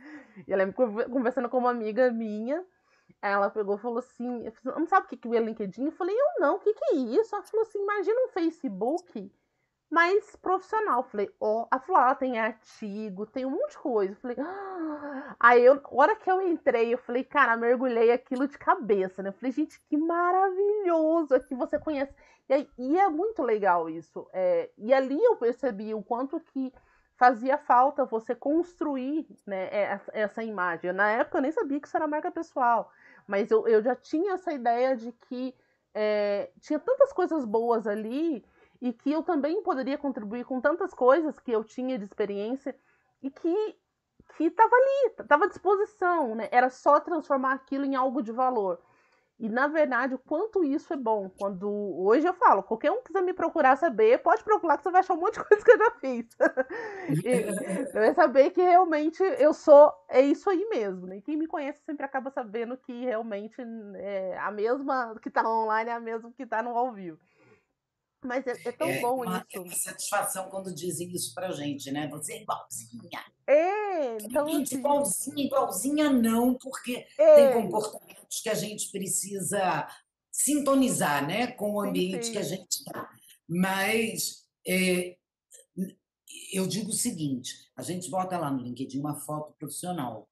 E 0.46 0.50
eu 0.50 0.56
lembro 0.56 0.74
conversando 1.10 1.48
com 1.48 1.58
uma 1.58 1.70
amiga 1.70 2.10
minha, 2.10 2.64
ela 3.20 3.50
pegou 3.50 3.76
e 3.76 3.78
falou 3.78 3.98
assim: 3.98 4.44
não 4.64 4.86
sabe 4.86 5.06
o 5.06 5.08
que, 5.08 5.16
que 5.16 5.36
é 5.36 5.40
LinkedIn? 5.40 5.86
Eu 5.86 5.92
falei: 5.92 6.14
eu 6.14 6.40
não, 6.40 6.56
o 6.56 6.58
que, 6.58 6.72
que 6.72 6.84
é 6.84 6.96
isso? 6.96 7.34
Ela 7.34 7.44
falou 7.44 7.66
assim: 7.66 7.82
imagina 7.82 8.20
um 8.24 8.28
Facebook 8.28 9.30
mais 9.90 10.36
profissional. 10.36 11.02
Falei, 11.04 11.30
ó, 11.40 11.66
oh. 11.72 11.78
falou, 11.80 12.02
ela 12.02 12.14
tem 12.14 12.38
artigo, 12.38 13.26
tem 13.26 13.44
um 13.46 13.50
monte 13.50 13.70
de 13.72 13.78
coisa. 13.78 14.14
Falei, 14.16 14.36
ah. 14.40 15.36
aí 15.40 15.64
eu, 15.64 15.74
a 15.74 15.80
hora 15.90 16.16
que 16.16 16.30
eu 16.30 16.40
entrei, 16.40 16.92
eu 16.92 16.98
falei, 16.98 17.24
cara, 17.24 17.56
mergulhei 17.56 18.12
aquilo 18.12 18.46
de 18.46 18.58
cabeça, 18.58 19.22
né? 19.22 19.30
Eu 19.30 19.34
falei, 19.34 19.52
gente, 19.52 19.80
que 19.88 19.96
maravilhoso, 19.96 21.34
é 21.34 21.40
que 21.40 21.54
você 21.54 21.78
conhece. 21.78 22.12
E, 22.48 22.54
aí, 22.54 22.70
e 22.78 22.98
é 22.98 23.08
muito 23.08 23.42
legal 23.42 23.88
isso. 23.88 24.28
É, 24.32 24.70
e 24.76 24.92
ali 24.92 25.22
eu 25.22 25.36
percebi 25.36 25.94
o 25.94 26.02
quanto 26.02 26.40
que 26.40 26.72
fazia 27.16 27.58
falta 27.58 28.04
você 28.04 28.34
construir 28.34 29.26
né, 29.44 29.68
essa 30.12 30.42
imagem. 30.42 30.92
Na 30.92 31.10
época 31.10 31.38
eu 31.38 31.42
nem 31.42 31.50
sabia 31.50 31.80
que 31.80 31.88
isso 31.88 31.96
era 31.96 32.06
marca 32.06 32.30
pessoal, 32.30 32.92
mas 33.26 33.50
eu, 33.50 33.66
eu 33.66 33.82
já 33.82 33.94
tinha 33.96 34.34
essa 34.34 34.52
ideia 34.52 34.96
de 34.96 35.10
que 35.12 35.52
é, 35.92 36.48
tinha 36.60 36.78
tantas 36.78 37.12
coisas 37.12 37.44
boas 37.44 37.88
ali 37.88 38.44
e 38.80 38.92
que 38.92 39.10
eu 39.10 39.22
também 39.22 39.62
poderia 39.62 39.98
contribuir 39.98 40.44
com 40.44 40.60
tantas 40.60 40.94
coisas 40.94 41.38
que 41.38 41.50
eu 41.50 41.64
tinha 41.64 41.98
de 41.98 42.04
experiência 42.04 42.74
e 43.22 43.30
que 43.30 43.76
que 44.36 44.44
estava 44.44 44.70
ali, 44.74 45.14
estava 45.20 45.46
à 45.46 45.48
disposição, 45.48 46.34
né? 46.34 46.48
Era 46.52 46.70
só 46.70 47.00
transformar 47.00 47.54
aquilo 47.54 47.84
em 47.84 47.96
algo 47.96 48.22
de 48.22 48.30
valor. 48.30 48.78
E 49.38 49.48
na 49.48 49.68
verdade, 49.68 50.14
o 50.14 50.18
quanto 50.18 50.64
isso 50.64 50.92
é 50.92 50.96
bom. 50.96 51.30
Quando 51.38 51.68
hoje 51.70 52.26
eu 52.26 52.34
falo, 52.34 52.62
qualquer 52.62 52.90
um 52.90 53.02
quiser 53.02 53.22
me 53.22 53.32
procurar 53.32 53.76
saber, 53.76 54.18
pode 54.18 54.42
procurar 54.42 54.76
que 54.76 54.82
você 54.82 54.90
vai 54.90 55.00
achar 55.00 55.14
um 55.14 55.20
monte 55.20 55.34
de 55.34 55.44
coisa 55.46 55.64
que 55.64 55.70
eu 55.70 55.78
já 55.78 55.90
fiz. 55.92 56.26
e 57.24 57.92
vai 57.94 58.14
saber 58.14 58.50
que 58.50 58.60
realmente 58.60 59.22
eu 59.22 59.54
sou 59.54 59.92
é 60.08 60.20
isso 60.20 60.50
aí 60.50 60.68
mesmo. 60.68 61.06
Né? 61.06 61.18
E 61.18 61.22
quem 61.22 61.36
me 61.36 61.46
conhece 61.46 61.80
sempre 61.84 62.04
acaba 62.04 62.30
sabendo 62.30 62.76
que 62.76 63.04
realmente 63.04 63.54
é 63.96 64.36
a 64.38 64.50
mesma 64.50 65.14
que 65.22 65.28
está 65.28 65.48
online 65.48 65.90
é 65.90 65.94
a 65.94 66.00
mesma 66.00 66.32
que 66.32 66.42
está 66.42 66.60
no 66.60 66.76
ao 66.76 66.92
vivo. 66.92 67.18
Mas 68.24 68.46
é, 68.46 68.68
é 68.68 68.72
tão 68.72 68.88
é 68.88 69.00
bom 69.00 69.22
uma, 69.22 69.38
isso. 69.38 69.46
É 69.54 69.60
uma 69.60 69.74
satisfação 69.74 70.50
quando 70.50 70.74
dizem 70.74 71.10
isso 71.12 71.32
pra 71.34 71.52
gente, 71.52 71.90
né? 71.90 72.08
Você 72.08 72.32
é 72.32 72.42
igualzinha. 72.42 73.24
É, 73.46 74.16
então. 74.16 74.48
Gente, 74.48 74.62
assim 74.62 74.78
igualzinha, 74.78 75.46
igualzinha 75.46 76.10
não, 76.10 76.54
porque 76.54 77.06
é. 77.16 77.34
tem 77.34 77.62
comportamentos 77.62 78.40
que 78.40 78.48
a 78.48 78.54
gente 78.54 78.90
precisa 78.90 79.88
sintonizar, 80.32 81.26
né? 81.26 81.46
Com 81.48 81.74
o 81.74 81.80
ambiente 81.80 82.26
sim, 82.26 82.28
sim. 82.28 82.32
que 82.32 82.38
a 82.38 82.42
gente 82.42 82.70
está. 82.70 83.08
Mas 83.48 84.44
é, 84.66 85.16
eu 86.52 86.66
digo 86.66 86.90
o 86.90 86.94
seguinte: 86.94 87.54
a 87.76 87.82
gente 87.82 88.10
bota 88.10 88.36
lá 88.36 88.50
no 88.50 88.62
LinkedIn 88.62 88.98
uma 88.98 89.14
foto 89.14 89.54
profissional. 89.58 90.28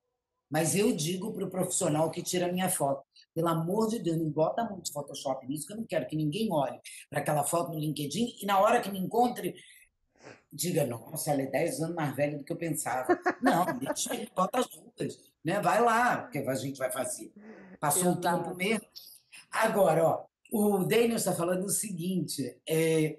Mas 0.50 0.76
eu 0.76 0.92
digo 0.92 1.32
para 1.32 1.44
o 1.44 1.50
profissional 1.50 2.10
que 2.10 2.22
tira 2.22 2.46
a 2.46 2.52
minha 2.52 2.68
foto: 2.68 3.05
pelo 3.36 3.48
amor 3.48 3.86
de 3.88 3.98
Deus, 3.98 4.16
não 4.16 4.30
bota 4.30 4.64
muito 4.64 4.90
Photoshop 4.90 5.46
nisso, 5.46 5.66
que 5.66 5.74
eu 5.74 5.76
não 5.76 5.84
quero 5.84 6.06
que 6.06 6.16
ninguém 6.16 6.50
olhe 6.50 6.80
para 7.10 7.20
aquela 7.20 7.44
foto 7.44 7.70
no 7.70 7.78
LinkedIn 7.78 8.38
e 8.40 8.46
na 8.46 8.58
hora 8.58 8.80
que 8.80 8.90
me 8.90 8.98
encontre, 8.98 9.54
diga, 10.50 10.86
nossa, 10.86 11.32
ela 11.32 11.42
é 11.42 11.46
10 11.46 11.82
anos 11.82 11.94
mais 11.94 12.16
velha 12.16 12.38
do 12.38 12.44
que 12.44 12.50
eu 12.50 12.56
pensava. 12.56 13.20
Não, 13.42 13.66
deixa 13.78 14.14
aí, 14.14 14.26
bota 14.34 14.60
as 14.60 14.66
ruas, 14.74 15.20
né? 15.44 15.60
Vai 15.60 15.82
lá, 15.82 16.24
o 16.24 16.30
que 16.30 16.38
a 16.38 16.54
gente 16.54 16.78
vai 16.78 16.90
fazer. 16.90 17.30
Passou 17.78 18.12
o 18.12 18.20
tempo 18.22 18.54
mesmo. 18.54 18.86
Agora, 19.50 20.02
ó, 20.02 20.24
o 20.50 20.78
Daniel 20.84 21.16
está 21.16 21.34
falando 21.34 21.66
o 21.66 21.68
seguinte, 21.68 22.58
é, 22.66 23.18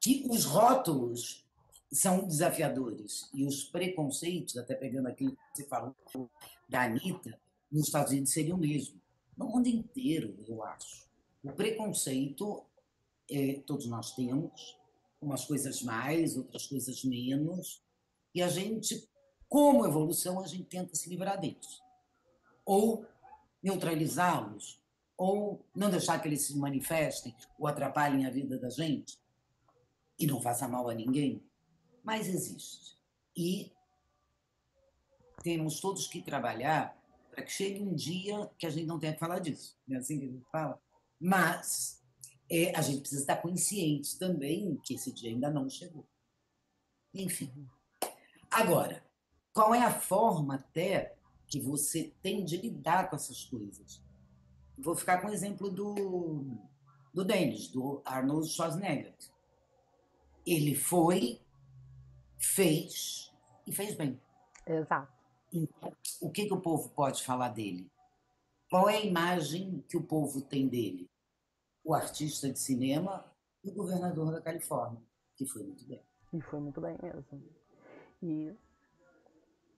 que 0.00 0.26
os 0.30 0.46
rótulos 0.46 1.46
são 1.92 2.26
desafiadores 2.26 3.28
e 3.34 3.44
os 3.44 3.64
preconceitos, 3.64 4.56
até 4.56 4.74
pegando 4.74 5.08
aquilo 5.08 5.32
que 5.32 5.42
você 5.54 5.68
falou 5.68 5.94
da 6.66 6.84
Anitta, 6.84 7.38
nos 7.70 7.86
Estados 7.86 8.12
Unidos 8.12 8.32
seria 8.32 8.54
o 8.54 8.58
mesmo. 8.58 9.00
No 9.36 9.46
mundo 9.46 9.68
inteiro, 9.68 10.34
eu 10.46 10.62
acho. 10.62 11.06
O 11.42 11.52
preconceito, 11.52 12.64
é, 13.30 13.60
todos 13.66 13.86
nós 13.86 14.14
temos, 14.14 14.76
umas 15.20 15.44
coisas 15.44 15.82
mais, 15.82 16.36
outras 16.36 16.66
coisas 16.66 17.04
menos, 17.04 17.82
e 18.34 18.42
a 18.42 18.48
gente, 18.48 19.08
como 19.48 19.86
evolução, 19.86 20.40
a 20.40 20.46
gente 20.46 20.64
tenta 20.64 20.94
se 20.94 21.08
livrar 21.08 21.40
deles. 21.40 21.80
Ou 22.64 23.06
neutralizá-los, 23.62 24.80
ou 25.16 25.64
não 25.74 25.90
deixar 25.90 26.20
que 26.20 26.28
eles 26.28 26.42
se 26.42 26.56
manifestem 26.56 27.34
ou 27.58 27.66
atrapalhem 27.66 28.26
a 28.26 28.30
vida 28.30 28.58
da 28.58 28.70
gente, 28.70 29.18
e 30.18 30.26
não 30.26 30.40
faça 30.40 30.68
mal 30.68 30.88
a 30.88 30.94
ninguém. 30.94 31.42
Mas 32.02 32.28
existe. 32.28 32.96
E 33.36 33.72
temos 35.42 35.80
todos 35.80 36.06
que 36.06 36.22
trabalhar 36.22 36.96
para 37.38 37.44
que 37.44 37.52
chegue 37.52 37.80
um 37.80 37.94
dia 37.94 38.50
que 38.58 38.66
a 38.66 38.70
gente 38.70 38.86
não 38.86 38.98
tenha 38.98 39.12
que 39.12 39.20
falar 39.20 39.38
disso. 39.38 39.78
Não 39.86 39.96
é 39.96 40.00
assim 40.00 40.18
que 40.18 40.26
a 40.26 40.28
gente 40.28 40.44
fala? 40.50 40.82
Mas 41.20 42.02
é, 42.50 42.76
a 42.76 42.82
gente 42.82 43.00
precisa 43.00 43.20
estar 43.20 43.36
consciente 43.36 44.18
também 44.18 44.76
que 44.82 44.94
esse 44.94 45.12
dia 45.12 45.30
ainda 45.30 45.48
não 45.48 45.70
chegou. 45.70 46.04
Enfim. 47.14 47.52
Agora, 48.50 49.04
qual 49.52 49.72
é 49.72 49.84
a 49.84 50.00
forma 50.00 50.56
até 50.56 51.16
que 51.46 51.60
você 51.60 52.12
tem 52.20 52.44
de 52.44 52.56
lidar 52.56 53.08
com 53.08 53.14
essas 53.14 53.44
coisas? 53.44 54.02
Vou 54.76 54.96
ficar 54.96 55.20
com 55.20 55.28
o 55.28 55.32
exemplo 55.32 55.70
do, 55.70 56.58
do 57.14 57.24
Dennis, 57.24 57.68
do 57.68 58.02
Arnold 58.04 58.48
Schwarzenegger. 58.48 59.14
Ele 60.44 60.74
foi, 60.74 61.40
fez 62.36 63.32
e 63.64 63.72
fez 63.72 63.94
bem. 63.94 64.20
Exato. 64.66 65.17
O 66.20 66.30
que, 66.30 66.46
que 66.46 66.54
o 66.54 66.60
povo 66.60 66.90
pode 66.90 67.24
falar 67.24 67.48
dele? 67.48 67.90
Qual 68.70 68.88
é 68.88 68.96
a 68.96 69.04
imagem 69.04 69.84
que 69.88 69.96
o 69.96 70.02
povo 70.02 70.42
tem 70.42 70.68
dele? 70.68 71.10
O 71.82 71.94
artista 71.94 72.50
de 72.50 72.58
cinema 72.58 73.24
e 73.64 73.70
o 73.70 73.74
governador 73.74 74.30
da 74.30 74.40
Califórnia, 74.40 75.00
que 75.36 75.46
foi 75.46 75.62
muito 75.62 75.86
bem. 75.86 76.02
E 76.32 76.40
foi 76.40 76.60
muito 76.60 76.80
bem 76.80 76.98
mesmo. 77.02 77.42
E 78.22 78.54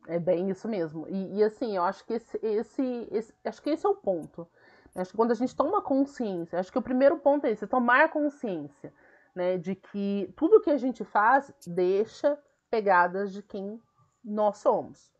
é 0.08 0.18
bem 0.18 0.50
isso 0.50 0.66
mesmo. 0.66 1.06
E, 1.08 1.36
e 1.36 1.44
assim, 1.44 1.76
eu 1.76 1.84
acho 1.84 2.04
que 2.04 2.14
esse, 2.14 2.38
esse, 2.42 3.08
esse, 3.12 3.34
acho 3.44 3.62
que 3.62 3.70
esse 3.70 3.86
é 3.86 3.88
o 3.88 3.94
ponto. 3.94 4.48
acho 4.94 5.12
que 5.12 5.16
quando 5.16 5.30
a 5.30 5.34
gente 5.34 5.54
toma 5.54 5.80
consciência, 5.80 6.58
acho 6.58 6.72
que 6.72 6.78
o 6.78 6.82
primeiro 6.82 7.18
ponto 7.18 7.46
é 7.46 7.50
esse, 7.50 7.66
tomar 7.66 8.10
consciência. 8.10 8.92
né, 9.34 9.56
de 9.56 9.76
que 9.76 10.32
tudo 10.36 10.60
que 10.60 10.70
a 10.70 10.76
gente 10.76 11.04
faz 11.04 11.52
deixa 11.64 12.36
pegadas 12.68 13.32
de 13.32 13.42
quem 13.42 13.80
nós 14.24 14.58
somos. 14.58 15.12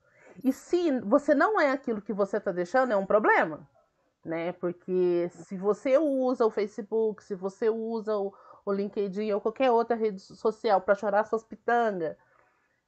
E 0.42 0.52
se 0.52 1.00
você 1.00 1.34
não 1.34 1.60
é 1.60 1.70
aquilo 1.70 2.00
que 2.00 2.12
você 2.12 2.38
está 2.38 2.50
deixando, 2.52 2.92
é 2.92 2.96
um 2.96 3.06
problema, 3.06 3.68
né? 4.24 4.52
Porque 4.52 5.28
se 5.30 5.56
você 5.56 5.98
usa 5.98 6.46
o 6.46 6.50
Facebook, 6.50 7.22
se 7.22 7.34
você 7.34 7.68
usa 7.68 8.16
o, 8.16 8.32
o 8.64 8.72
LinkedIn 8.72 9.32
ou 9.32 9.40
qualquer 9.40 9.70
outra 9.70 9.96
rede 9.96 10.20
social 10.20 10.80
para 10.80 10.94
chorar 10.94 11.24
suas 11.24 11.44
pitangas, 11.44 12.16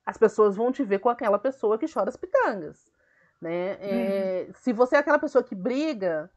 as 0.04 0.16
pessoas 0.16 0.56
vão 0.56 0.72
te 0.72 0.82
ver 0.82 0.98
com 0.98 1.08
aquela 1.08 1.38
pessoa 1.38 1.78
que 1.78 1.92
chora 1.92 2.08
as 2.08 2.16
pitangas, 2.16 2.90
né? 3.40 3.76
É, 3.80 4.46
uhum. 4.48 4.54
Se 4.54 4.72
você 4.72 4.96
é 4.96 4.98
aquela 4.98 5.18
pessoa 5.18 5.44
que 5.44 5.54
briga, 5.54 6.30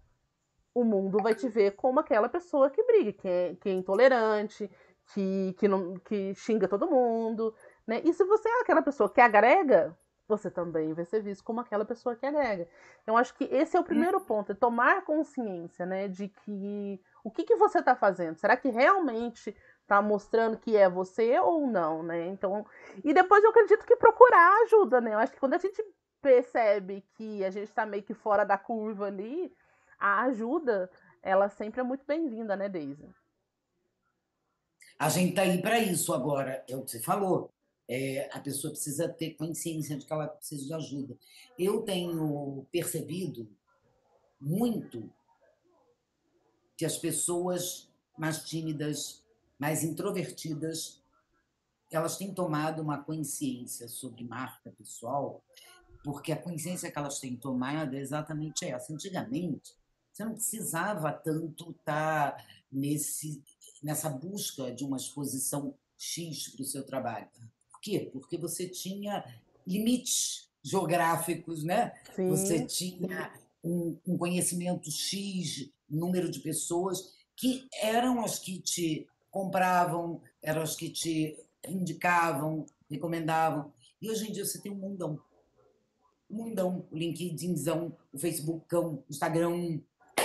o 0.73 0.83
mundo 0.83 1.19
vai 1.21 1.33
te 1.33 1.47
ver 1.47 1.71
como 1.71 1.99
aquela 1.99 2.29
pessoa 2.29 2.69
que 2.69 2.83
briga, 2.83 3.13
que 3.13 3.27
é, 3.27 3.55
que 3.55 3.69
é 3.69 3.71
intolerante, 3.71 4.69
que, 5.13 5.55
que, 5.57 5.67
não, 5.67 5.95
que 5.95 6.33
xinga 6.35 6.67
todo 6.67 6.89
mundo, 6.89 7.55
né? 7.87 8.01
E 8.03 8.13
se 8.13 8.23
você 8.25 8.49
é 8.49 8.61
aquela 8.61 8.81
pessoa 8.81 9.09
que 9.09 9.21
agrega, 9.21 9.97
você 10.27 10.49
também 10.49 10.93
vai 10.93 11.05
ser 11.05 11.21
visto 11.21 11.43
como 11.43 11.61
aquela 11.61 11.85
pessoa 11.85 12.15
que 12.15 12.25
agrega. 12.25 12.67
Então, 13.03 13.17
acho 13.17 13.33
que 13.35 13.43
esse 13.45 13.77
é 13.77 13.79
o 13.79 13.83
primeiro 13.83 14.19
ponto, 14.19 14.51
é 14.51 14.55
tomar 14.55 15.03
consciência, 15.03 15.85
né, 15.85 16.07
de 16.07 16.27
que 16.27 16.99
o 17.23 17.31
que, 17.31 17.43
que 17.43 17.55
você 17.55 17.79
está 17.79 17.95
fazendo? 17.95 18.37
Será 18.37 18.55
que 18.57 18.69
realmente 18.69 19.55
está 19.81 20.01
mostrando 20.01 20.57
que 20.57 20.75
é 20.75 20.89
você 20.89 21.39
ou 21.39 21.67
não, 21.67 22.01
né? 22.01 22.27
Então, 22.27 22.65
e 23.03 23.13
depois 23.13 23.43
eu 23.43 23.51
acredito 23.51 23.85
que 23.85 23.95
procurar 23.95 24.63
ajuda, 24.63 24.99
né? 24.99 25.13
Eu 25.13 25.19
acho 25.19 25.33
que 25.33 25.39
quando 25.39 25.53
a 25.53 25.59
gente 25.59 25.83
percebe 26.21 27.03
que 27.15 27.45
a 27.45 27.51
gente 27.51 27.69
está 27.69 27.85
meio 27.85 28.01
que 28.01 28.13
fora 28.13 28.43
da 28.43 28.57
curva 28.57 29.05
ali, 29.05 29.55
a 29.99 30.23
ajuda, 30.23 30.89
ela 31.21 31.49
sempre 31.49 31.81
é 31.81 31.83
muito 31.83 32.03
bem-vinda, 32.05 32.55
né, 32.55 32.67
Deise? 32.67 33.07
A 34.97 35.09
gente 35.09 35.29
está 35.29 35.43
aí 35.43 35.61
para 35.61 35.77
isso 35.79 36.13
agora, 36.13 36.63
é 36.67 36.75
o 36.75 36.83
que 36.83 36.91
você 36.91 37.01
falou 37.01 37.54
é, 37.87 38.29
a 38.33 38.39
pessoa 38.39 38.71
precisa 38.71 39.07
ter 39.07 39.35
consciência 39.35 39.97
de 39.97 40.05
que 40.05 40.13
ela 40.13 40.27
precisa 40.27 40.65
de 40.65 40.73
ajuda. 40.73 41.17
Eu 41.57 41.83
tenho 41.83 42.65
percebido 42.71 43.47
muito 44.39 45.09
que 46.77 46.85
as 46.85 46.97
pessoas 46.97 47.89
mais 48.17 48.43
tímidas, 48.43 49.23
mais 49.57 49.83
introvertidas, 49.83 51.01
elas 51.91 52.17
têm 52.17 52.33
tomado 52.33 52.81
uma 52.81 53.03
consciência 53.03 53.87
sobre 53.87 54.23
marca 54.23 54.71
pessoal, 54.71 55.41
porque 56.03 56.31
a 56.31 56.41
consciência 56.41 56.91
que 56.91 56.97
elas 56.97 57.19
têm 57.19 57.37
tomado 57.37 57.95
é 57.95 57.99
exatamente 57.99 58.65
essa. 58.65 58.91
Antigamente, 58.91 59.73
você 60.11 60.25
não 60.25 60.33
precisava 60.33 61.11
tanto 61.11 61.71
estar 61.71 62.45
nesse, 62.71 63.41
nessa 63.81 64.09
busca 64.09 64.71
de 64.71 64.83
uma 64.83 64.97
exposição 64.97 65.73
X 65.97 66.49
para 66.49 66.61
o 66.63 66.65
seu 66.65 66.83
trabalho 66.83 67.29
quê? 67.85 68.09
Porque 68.11 68.35
você 68.35 68.67
tinha 68.67 69.23
limites 69.65 70.49
geográficos, 70.63 71.63
né? 71.63 71.93
Sim. 72.15 72.29
Você 72.29 72.65
tinha 72.65 73.31
um, 73.63 73.95
um 74.07 74.17
conhecimento 74.17 74.89
X, 74.89 75.69
número 75.87 76.29
de 76.29 76.39
pessoas 76.39 77.13
que 77.35 77.67
eram 77.79 78.23
as 78.23 78.39
que 78.39 78.59
te 78.59 79.07
compravam, 79.29 80.19
eram 80.41 80.63
as 80.63 80.75
que 80.75 80.89
te 80.89 81.37
indicavam, 81.67 82.65
recomendavam. 82.89 83.71
E 84.01 84.09
hoje 84.09 84.29
em 84.29 84.31
dia 84.31 84.45
você 84.45 84.59
tem 84.59 84.71
um 84.71 84.75
mundão. 84.75 85.19
Um 86.29 86.37
mundão, 86.37 86.87
o 86.91 86.97
LinkedInzão, 86.97 87.95
o 88.11 88.17
Facebookão, 88.17 89.03
o 89.07 89.11
Instagram, 89.11 89.79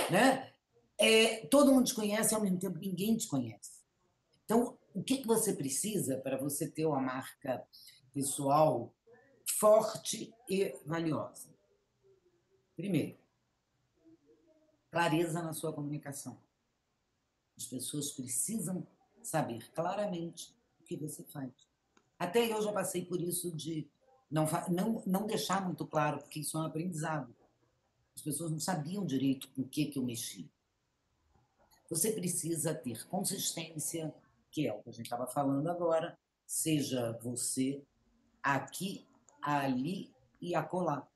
né? 0.09 0.51
É, 0.97 1.45
todo 1.47 1.71
mundo 1.71 1.85
te 1.85 1.93
conhece, 1.93 2.33
ao 2.33 2.41
mesmo 2.41 2.57
tempo 2.57 2.79
ninguém 2.79 3.17
te 3.17 3.27
conhece. 3.27 3.81
Então, 4.45 4.77
o 4.93 5.03
que, 5.03 5.17
que 5.17 5.27
você 5.27 5.53
precisa 5.53 6.17
para 6.17 6.37
você 6.37 6.67
ter 6.69 6.85
uma 6.85 6.99
marca 6.99 7.65
pessoal 8.13 8.93
forte 9.45 10.33
e 10.49 10.75
valiosa? 10.85 11.49
Primeiro, 12.75 13.17
clareza 14.89 15.41
na 15.41 15.53
sua 15.53 15.73
comunicação. 15.73 16.37
As 17.57 17.65
pessoas 17.65 18.11
precisam 18.11 18.85
saber 19.23 19.71
claramente 19.71 20.55
o 20.79 20.83
que 20.83 20.97
você 20.97 21.23
faz. 21.23 21.51
Até 22.17 22.51
eu 22.51 22.61
já 22.61 22.71
passei 22.71 23.05
por 23.05 23.21
isso 23.21 23.51
de 23.51 23.89
não, 24.29 24.47
não, 24.69 25.03
não 25.05 25.27
deixar 25.27 25.65
muito 25.65 25.85
claro, 25.85 26.19
porque 26.19 26.39
isso 26.39 26.57
é 26.57 26.61
um 26.61 26.65
aprendizado. 26.65 27.35
As 28.15 28.21
pessoas 28.21 28.51
não 28.51 28.59
sabiam 28.59 29.05
direito 29.05 29.49
com 29.49 29.61
o 29.61 29.67
que, 29.67 29.85
que 29.85 29.97
eu 29.97 30.03
mexia. 30.03 30.49
Você 31.89 32.11
precisa 32.11 32.73
ter 32.73 33.05
consistência, 33.07 34.13
que 34.51 34.67
é 34.67 34.73
o 34.73 34.81
que 34.83 34.89
a 34.89 34.93
gente 34.93 35.05
estava 35.05 35.25
falando 35.25 35.67
agora, 35.69 36.17
seja 36.45 37.17
você 37.21 37.81
aqui, 38.43 39.07
ali 39.41 40.13
e 40.39 40.53
acolá. 40.53 41.07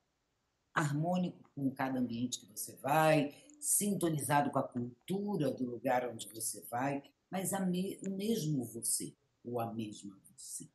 Harmônico 0.74 1.38
com 1.54 1.70
cada 1.70 1.98
ambiente 1.98 2.40
que 2.40 2.46
você 2.46 2.74
vai, 2.76 3.34
sintonizado 3.60 4.50
com 4.50 4.58
a 4.58 4.68
cultura 4.68 5.50
do 5.50 5.64
lugar 5.64 6.08
onde 6.08 6.28
você 6.28 6.60
vai, 6.70 7.02
mas 7.30 7.52
me, 7.66 7.98
o 8.06 8.10
mesmo 8.10 8.64
você, 8.64 9.14
ou 9.44 9.58
a 9.60 9.72
mesma 9.72 10.16
você. 10.34 10.68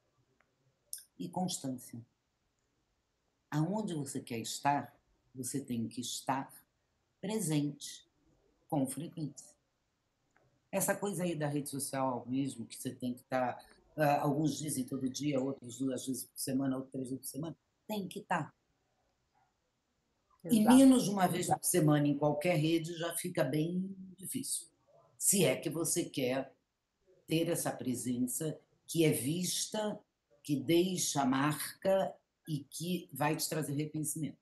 E 1.18 1.30
constância. 1.30 2.03
Aonde 3.49 3.93
você 3.93 4.20
quer 4.22 4.39
estar, 4.39 4.95
você 5.36 5.64
tem 5.64 5.88
que 5.88 6.01
estar 6.01 6.51
presente 7.20 8.09
com 8.68 8.88
frequência. 8.88 9.51
Essa 10.72 10.95
coisa 10.95 11.24
aí 11.24 11.36
da 11.36 11.47
rede 11.47 11.69
social 11.69 12.26
mesmo, 12.28 12.65
que 12.65 12.76
você 12.76 12.93
tem 12.93 13.13
que 13.13 13.22
estar, 13.22 13.55
tá, 13.55 13.63
uh, 13.97 14.24
alguns 14.24 14.57
dizem 14.57 14.86
todo 14.86 15.09
dia, 15.09 15.39
outros 15.39 15.78
duas 15.78 16.05
vezes 16.05 16.24
por 16.24 16.39
semana, 16.39 16.76
outros 16.76 16.91
três 16.91 17.09
vezes 17.09 17.26
por 17.26 17.30
semana, 17.30 17.57
tem 17.88 18.07
que 18.07 18.19
estar. 18.19 18.45
Tá. 18.45 18.53
E 20.49 20.59
menos 20.61 21.03
de 21.03 21.09
uma 21.11 21.28
vez 21.28 21.47
por 21.47 21.63
semana 21.63 22.07
em 22.07 22.17
qualquer 22.17 22.55
rede 22.55 22.97
já 22.97 23.13
fica 23.15 23.43
bem 23.43 23.95
difícil. 24.17 24.67
Se 25.17 25.45
é 25.45 25.55
que 25.55 25.69
você 25.69 26.05
quer 26.05 26.51
ter 27.28 27.49
essa 27.49 27.72
presença 27.72 28.59
que 28.88 29.05
é 29.05 29.11
vista, 29.11 29.99
que 30.43 30.55
deixa 30.55 31.24
marca 31.24 32.13
e 32.47 32.59
que 32.59 33.09
vai 33.13 33.36
te 33.36 33.47
trazer 33.47 33.74
reconhecimento. 33.74 34.38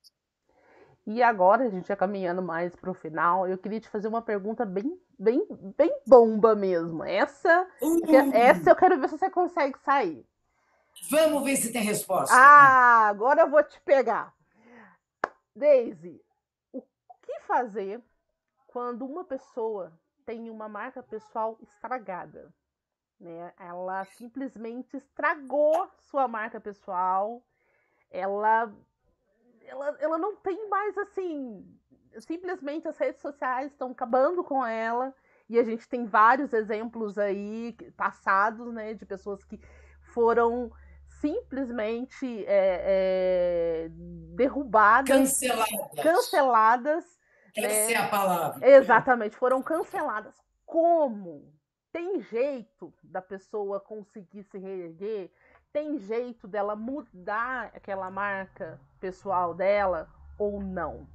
E 1.05 1.21
agora, 1.21 1.65
a 1.65 1.69
gente 1.69 1.87
já 1.87 1.95
caminhando 1.95 2.41
mais 2.41 2.75
para 2.75 2.89
o 2.91 2.93
final, 2.93 3.47
eu 3.47 3.57
queria 3.57 3.79
te 3.79 3.89
fazer 3.89 4.07
uma 4.07 4.21
pergunta 4.21 4.65
bem 4.65 4.99
bem, 5.19 5.45
bem 5.77 5.93
bomba 6.07 6.55
mesmo. 6.55 7.03
Essa, 7.03 7.67
uhum. 7.81 8.33
essa 8.33 8.71
eu 8.71 8.75
quero 8.75 8.99
ver 8.99 9.09
se 9.09 9.17
você 9.17 9.29
consegue 9.29 9.77
sair. 9.79 10.25
Vamos 11.11 11.43
ver 11.43 11.57
se 11.57 11.71
tem 11.71 11.83
resposta. 11.83 12.33
Ah, 12.35 13.07
agora 13.07 13.41
eu 13.41 13.49
vou 13.49 13.63
te 13.63 13.79
pegar. 13.81 14.33
Daisy, 15.55 16.21
o 16.71 16.81
que 17.21 17.39
fazer 17.41 18.01
quando 18.67 19.05
uma 19.05 19.23
pessoa 19.23 19.93
tem 20.25 20.49
uma 20.49 20.69
marca 20.69 21.03
pessoal 21.03 21.57
estragada? 21.61 22.53
Né? 23.19 23.53
Ela 23.59 24.05
simplesmente 24.05 24.95
estragou 24.95 25.89
sua 25.99 26.27
marca 26.27 26.59
pessoal. 26.59 27.43
Ela, 28.09 28.73
ela, 29.65 29.97
ela 29.99 30.17
não 30.17 30.35
tem 30.37 30.69
mais 30.69 30.97
assim 30.97 31.78
simplesmente 32.21 32.87
as 32.87 32.97
redes 32.97 33.21
sociais 33.21 33.71
estão 33.71 33.91
acabando 33.91 34.43
com 34.43 34.65
ela. 34.65 35.13
E 35.49 35.57
a 35.57 35.63
gente 35.63 35.87
tem 35.89 36.05
vários 36.05 36.53
exemplos 36.53 37.17
aí 37.17 37.75
passados, 37.97 38.71
né, 38.71 38.93
de 38.93 39.05
pessoas 39.05 39.43
que 39.43 39.59
foram 40.13 40.71
simplesmente 41.19 42.45
é, 42.45 42.83
é, 42.85 43.89
derrubadas, 44.35 45.09
canceladas. 45.09 46.03
canceladas 46.03 47.19
Essa 47.55 47.67
né? 47.67 47.93
é 47.93 47.97
a 47.97 48.07
palavra. 48.07 48.69
Exatamente, 48.69 49.35
foram 49.35 49.61
canceladas. 49.61 50.35
Como? 50.65 51.51
Tem 51.91 52.21
jeito 52.21 52.93
da 53.03 53.21
pessoa 53.21 53.79
conseguir 53.79 54.43
se 54.43 54.57
reerguer? 54.59 55.31
Tem 55.73 55.97
jeito 55.97 56.47
dela 56.47 56.75
mudar 56.75 57.71
aquela 57.75 58.09
marca 58.11 58.79
pessoal 58.99 59.53
dela 59.55 60.07
ou 60.37 60.61
não? 60.61 61.07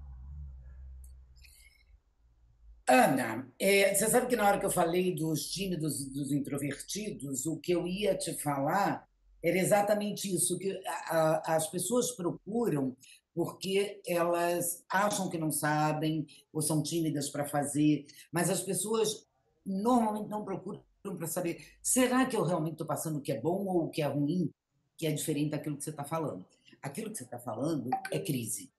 Ana, 2.86 3.50
é, 3.58 3.94
você 3.94 4.08
sabe 4.10 4.26
que 4.26 4.36
na 4.36 4.46
hora 4.46 4.58
que 4.60 4.66
eu 4.66 4.70
falei 4.70 5.14
dos 5.14 5.50
tímidos 5.50 6.04
dos 6.06 6.30
introvertidos, 6.30 7.46
o 7.46 7.56
que 7.56 7.72
eu 7.72 7.86
ia 7.86 8.14
te 8.14 8.34
falar 8.34 9.08
era 9.42 9.58
exatamente 9.58 10.34
isso, 10.34 10.58
que 10.58 10.80
a, 10.86 10.92
a, 10.92 11.56
as 11.56 11.66
pessoas 11.68 12.10
procuram 12.10 12.94
porque 13.34 14.00
elas 14.06 14.84
acham 14.88 15.28
que 15.28 15.38
não 15.38 15.50
sabem 15.50 16.26
ou 16.52 16.62
são 16.62 16.82
tímidas 16.82 17.28
para 17.28 17.44
fazer, 17.44 18.06
mas 18.30 18.48
as 18.48 18.62
pessoas 18.62 19.26
normalmente 19.64 20.28
não 20.28 20.44
procuram 20.44 20.82
para 21.18 21.26
saber 21.26 21.66
será 21.82 22.26
que 22.26 22.36
eu 22.36 22.44
realmente 22.44 22.72
estou 22.72 22.86
passando 22.86 23.18
o 23.18 23.20
que 23.20 23.32
é 23.32 23.40
bom 23.40 23.66
ou 23.66 23.86
o 23.86 23.90
que 23.90 24.02
é 24.02 24.06
ruim, 24.06 24.52
que 24.96 25.06
é 25.06 25.10
diferente 25.10 25.50
daquilo 25.50 25.76
que 25.76 25.84
você 25.84 25.90
está 25.90 26.04
falando. 26.04 26.44
Aquilo 26.80 27.10
que 27.10 27.18
você 27.18 27.24
está 27.24 27.38
falando 27.38 27.90
é 28.12 28.18
crise. 28.18 28.70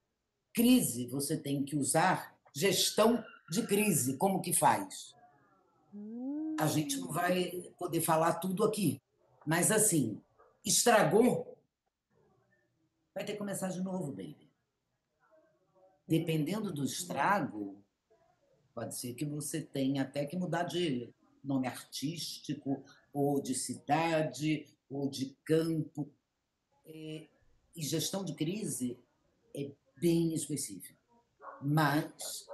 Crise 0.53 1.07
você 1.07 1.35
tem 1.35 1.63
que 1.63 1.75
usar 1.75 2.35
gestão 2.53 3.23
de 3.49 3.65
crise, 3.65 4.17
como 4.17 4.41
que 4.41 4.53
faz? 4.53 5.15
Hum. 5.93 6.57
a 6.59 6.67
gente 6.67 6.97
não 6.97 7.09
vai 7.09 7.71
poder 7.77 8.01
falar 8.01 8.33
tudo 8.35 8.65
aqui. 8.65 9.01
Mas, 9.45 9.71
assim, 9.71 10.21
estragou, 10.65 11.57
vai 13.13 13.23
ter 13.23 13.33
que 13.33 13.37
começar 13.37 13.69
de 13.69 13.81
novo, 13.81 14.11
baby. 14.11 14.49
Dependendo 16.07 16.73
do 16.73 16.83
estrago, 16.83 17.81
pode 18.73 18.95
ser 18.95 19.13
que 19.13 19.23
você 19.23 19.61
tenha 19.61 20.01
até 20.01 20.25
que 20.25 20.35
mudar 20.35 20.63
de 20.63 21.13
nome 21.43 21.67
artístico, 21.67 22.83
ou 23.13 23.41
de 23.41 23.55
cidade, 23.55 24.67
ou 24.89 25.09
de 25.09 25.37
campo. 25.45 26.11
É, 26.85 27.27
e 27.75 27.81
gestão 27.81 28.23
de 28.23 28.33
crise 28.33 28.99
é 29.53 29.71
bem 29.97 30.33
específica, 30.33 30.95
mas 31.61 32.47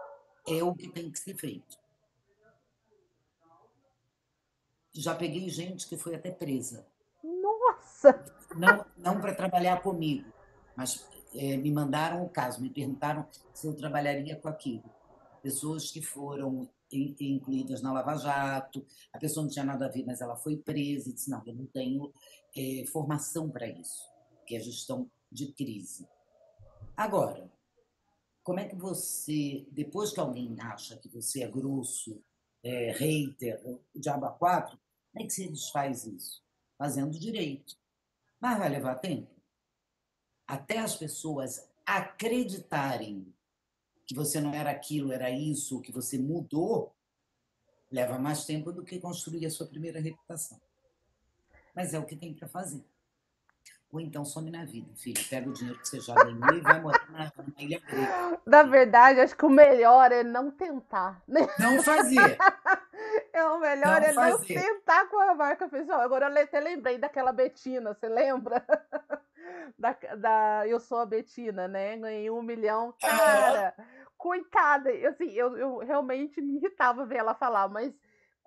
é 0.47 0.63
o 0.63 0.73
que 0.73 0.89
tem 0.89 1.11
que 1.11 1.19
ser 1.19 1.35
feito. 1.35 1.79
Já 4.93 5.15
peguei 5.15 5.49
gente 5.49 5.87
que 5.87 5.97
foi 5.97 6.15
até 6.15 6.31
presa. 6.31 6.85
Nossa! 7.23 8.25
Não, 8.55 8.85
não 8.97 9.21
para 9.21 9.33
trabalhar 9.33 9.81
comigo, 9.81 10.31
mas 10.75 11.07
é, 11.33 11.55
me 11.55 11.71
mandaram 11.71 12.23
o 12.23 12.29
caso, 12.29 12.61
me 12.61 12.69
perguntaram 12.69 13.25
se 13.53 13.67
eu 13.67 13.75
trabalharia 13.75 14.35
com 14.35 14.49
aquilo. 14.49 14.83
Pessoas 15.41 15.89
que 15.89 16.01
foram 16.01 16.69
incluídas 16.91 17.81
na 17.81 17.93
Lava 17.93 18.17
Jato, 18.17 18.85
a 19.13 19.17
pessoa 19.17 19.45
não 19.45 19.51
tinha 19.51 19.63
nada 19.63 19.85
a 19.85 19.89
ver, 19.89 20.03
mas 20.05 20.19
ela 20.19 20.35
foi 20.35 20.57
presa 20.57 21.09
e 21.09 21.13
disse: 21.13 21.29
não, 21.29 21.41
eu 21.45 21.55
não 21.55 21.65
tenho 21.67 22.11
é, 22.55 22.83
formação 22.91 23.49
para 23.49 23.67
isso, 23.67 24.09
que 24.45 24.55
é 24.55 24.59
gestão 24.59 25.09
de 25.31 25.53
crise. 25.53 26.07
Agora, 26.97 27.49
como 28.43 28.59
é 28.59 28.67
que 28.67 28.75
você, 28.75 29.67
depois 29.71 30.11
que 30.11 30.19
alguém 30.19 30.55
acha 30.59 30.97
que 30.97 31.07
você 31.07 31.43
é 31.43 31.47
grosso, 31.47 32.23
é, 32.63 32.91
hater, 32.91 33.61
o 33.65 33.99
diabo 33.99 34.25
a 34.25 34.31
quatro, 34.31 34.79
como 35.11 35.23
é 35.23 35.27
que 35.27 35.33
você 35.33 35.47
desfaz 35.47 36.05
isso? 36.05 36.43
Fazendo 36.77 37.19
direito. 37.19 37.77
Mas 38.39 38.57
vai 38.57 38.69
levar 38.69 38.95
tempo. 38.95 39.29
Até 40.47 40.79
as 40.79 40.95
pessoas 40.95 41.69
acreditarem 41.85 43.33
que 44.05 44.15
você 44.15 44.41
não 44.41 44.53
era 44.53 44.71
aquilo, 44.71 45.11
era 45.11 45.29
isso, 45.29 45.81
que 45.81 45.91
você 45.91 46.17
mudou, 46.17 46.95
leva 47.91 48.17
mais 48.17 48.45
tempo 48.45 48.71
do 48.71 48.83
que 48.83 48.99
construir 48.99 49.45
a 49.45 49.49
sua 49.49 49.67
primeira 49.67 49.99
reputação. 49.99 50.59
Mas 51.75 51.93
é 51.93 51.99
o 51.99 52.05
que 52.05 52.15
tem 52.15 52.33
para 52.33 52.47
fazer. 52.47 52.83
Ou 53.91 53.99
então 53.99 54.23
some 54.23 54.49
na 54.49 54.63
vida, 54.63 54.89
filho. 54.95 55.21
Pega 55.29 55.49
o 55.49 55.53
dinheiro 55.53 55.77
que 55.79 55.87
você 55.87 55.99
já 55.99 56.15
ganhou 56.15 56.53
e 56.53 56.61
vai 56.61 56.79
morar 56.79 57.11
na, 57.11 57.25
na 57.25 57.61
ilha 57.61 57.81
grega. 57.85 58.41
Na 58.45 58.63
verdade, 58.63 59.19
acho 59.19 59.35
que 59.35 59.45
o 59.45 59.49
melhor 59.49 60.11
é 60.13 60.23
não 60.23 60.49
tentar. 60.49 61.21
Né? 61.27 61.41
Não 61.59 61.81
fazer. 61.83 62.37
É 63.33 63.43
o 63.45 63.59
melhor 63.59 63.99
não 63.99 64.07
é 64.07 64.13
fazer. 64.13 64.53
não 64.53 64.61
tentar 64.61 65.05
com 65.07 65.17
a 65.17 65.33
marca 65.33 65.67
pessoal. 65.67 66.01
Agora 66.01 66.29
eu 66.29 66.43
até 66.43 66.59
lembrei 66.59 66.97
daquela 66.97 67.31
Betina, 67.31 67.93
você 67.93 68.07
lembra? 68.07 68.63
Da, 69.77 69.97
da 70.17 70.67
Eu 70.67 70.79
Sou 70.79 70.99
a 70.99 71.05
Betina, 71.05 71.67
né? 71.67 71.97
Ganhei 71.97 72.29
um 72.29 72.43
milhão. 72.43 72.93
Cara, 73.01 73.73
coitada. 74.15 74.91
Assim, 75.09 75.31
eu, 75.31 75.57
eu 75.57 75.77
realmente 75.79 76.39
me 76.39 76.57
irritava 76.57 77.05
ver 77.05 77.17
ela 77.17 77.33
falar, 77.33 77.67
mas 77.67 77.91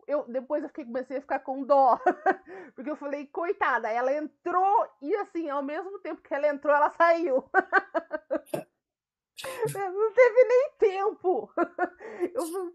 eu 0.07 0.25
depois 0.29 0.63
eu 0.63 0.69
fiquei, 0.69 0.85
comecei 0.85 1.19
a 1.19 1.21
ficar 1.21 1.41
com 1.41 1.63
dó. 1.63 1.99
Porque 2.75 2.91
eu 2.91 2.97
falei, 2.97 3.27
coitada, 3.27 3.89
ela 3.89 4.13
entrou 4.13 4.89
e 5.03 5.15
assim, 5.17 5.49
ao 5.49 5.63
mesmo 5.63 5.99
tempo 6.01 6.23
que 6.23 6.35
ela 6.35 6.49
entrou, 6.49 6.75
ela 6.75 6.91
saiu. 6.91 7.45
Não 9.75 10.13
teve 10.13 10.45
nem 10.45 10.71
tempo. 10.79 11.51
Eu 12.35 12.75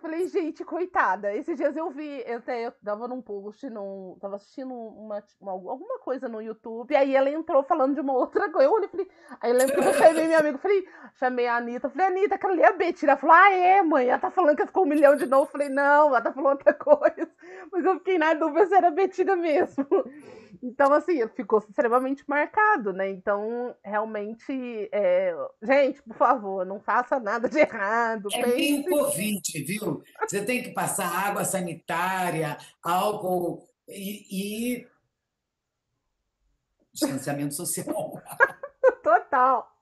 falei, 0.00 0.26
gente, 0.28 0.64
coitada. 0.64 1.34
Esses 1.34 1.56
dias 1.56 1.76
eu 1.76 1.90
vi, 1.90 2.22
eu 2.26 2.38
até 2.38 2.66
eu 2.66 2.72
tava 2.84 3.06
num 3.08 3.20
post, 3.20 3.68
num, 3.68 4.16
tava 4.20 4.36
assistindo 4.36 4.72
uma, 4.72 5.22
uma, 5.40 5.52
alguma 5.52 5.98
coisa 5.98 6.28
no 6.28 6.40
YouTube, 6.40 6.92
e 6.92 6.96
aí 6.96 7.14
ela 7.14 7.30
entrou 7.30 7.62
falando 7.62 7.94
de 7.94 8.00
uma 8.00 8.12
outra 8.14 8.50
coisa. 8.50 8.68
Eu 8.68 8.72
olhei, 8.72 8.88
falei, 8.88 9.08
aí 9.40 9.50
eu 9.50 9.56
lembro 9.56 9.74
que 9.74 9.88
eu 9.88 9.94
chamei 9.94 10.28
meu 10.28 10.38
amigo, 10.38 10.58
falei, 10.58 10.88
chamei 11.14 11.46
a 11.46 11.56
Anitta, 11.56 11.90
falei, 11.90 12.06
Anitta, 12.06 12.34
aquela 12.36 12.52
ali 12.52 12.62
é 12.62 12.68
a 12.68 12.72
Betty. 12.72 13.04
Ela 13.04 13.16
falou, 13.16 13.36
ah, 13.36 13.52
é, 13.52 13.82
mãe, 13.82 14.08
ela 14.08 14.18
tá 14.18 14.30
falando 14.30 14.56
que 14.56 14.66
ficou 14.66 14.84
um 14.84 14.88
milhão 14.88 15.16
de 15.16 15.26
novo. 15.26 15.44
Eu 15.44 15.50
falei, 15.50 15.68
não, 15.68 16.08
ela 16.08 16.20
tá 16.20 16.32
falando 16.32 16.58
outra 16.58 16.74
coisa. 16.74 17.30
Mas 17.72 17.84
eu 17.84 17.98
fiquei 17.98 18.18
na 18.18 18.34
dúvida 18.34 18.66
se 18.66 18.74
era 18.74 18.88
a 18.88 18.92
Betina 18.92 19.36
mesmo. 19.36 19.86
Então, 20.62 20.92
assim, 20.92 21.26
ficou 21.28 21.60
extremamente 21.60 22.24
marcado, 22.26 22.92
né? 22.92 23.08
Então, 23.10 23.74
realmente, 23.82 24.88
é... 24.92 25.34
gente, 25.62 26.02
por 26.02 26.16
favor, 26.16 26.66
não 26.66 26.80
faça 26.80 27.18
nada 27.20 27.48
de 27.48 27.58
errado. 27.58 28.28
É 28.32 28.46
meio 28.46 28.84
Covid, 28.84 29.64
viu? 29.64 29.87
Você 30.20 30.44
tem 30.44 30.62
que 30.62 30.70
passar 30.70 31.06
água 31.06 31.44
sanitária, 31.44 32.56
álcool 32.82 33.68
e, 33.88 34.80
e... 34.80 34.88
distanciamento 36.92 37.54
social. 37.54 38.20
Total. 39.02 39.78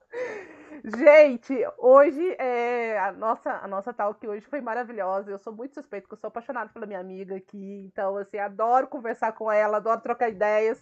Gente, 0.83 1.53
hoje 1.77 2.35
é, 2.39 2.97
a 2.99 3.11
nossa 3.11 3.51
a 3.51 3.67
nossa 3.67 3.93
talk 3.93 4.25
hoje 4.25 4.45
foi 4.45 4.61
maravilhosa. 4.61 5.31
Eu 5.31 5.39
sou 5.39 5.51
muito 5.53 5.73
suspeito, 5.73 6.03
porque 6.03 6.15
eu 6.15 6.19
sou 6.19 6.29
apaixonada 6.29 6.69
pela 6.71 6.85
minha 6.85 6.99
amiga 6.99 7.35
aqui. 7.35 7.83
Então, 7.85 8.15
assim, 8.17 8.37
adoro 8.37 8.87
conversar 8.87 9.33
com 9.33 9.51
ela, 9.51 9.77
adoro 9.77 9.99
trocar 10.01 10.29
ideias, 10.29 10.81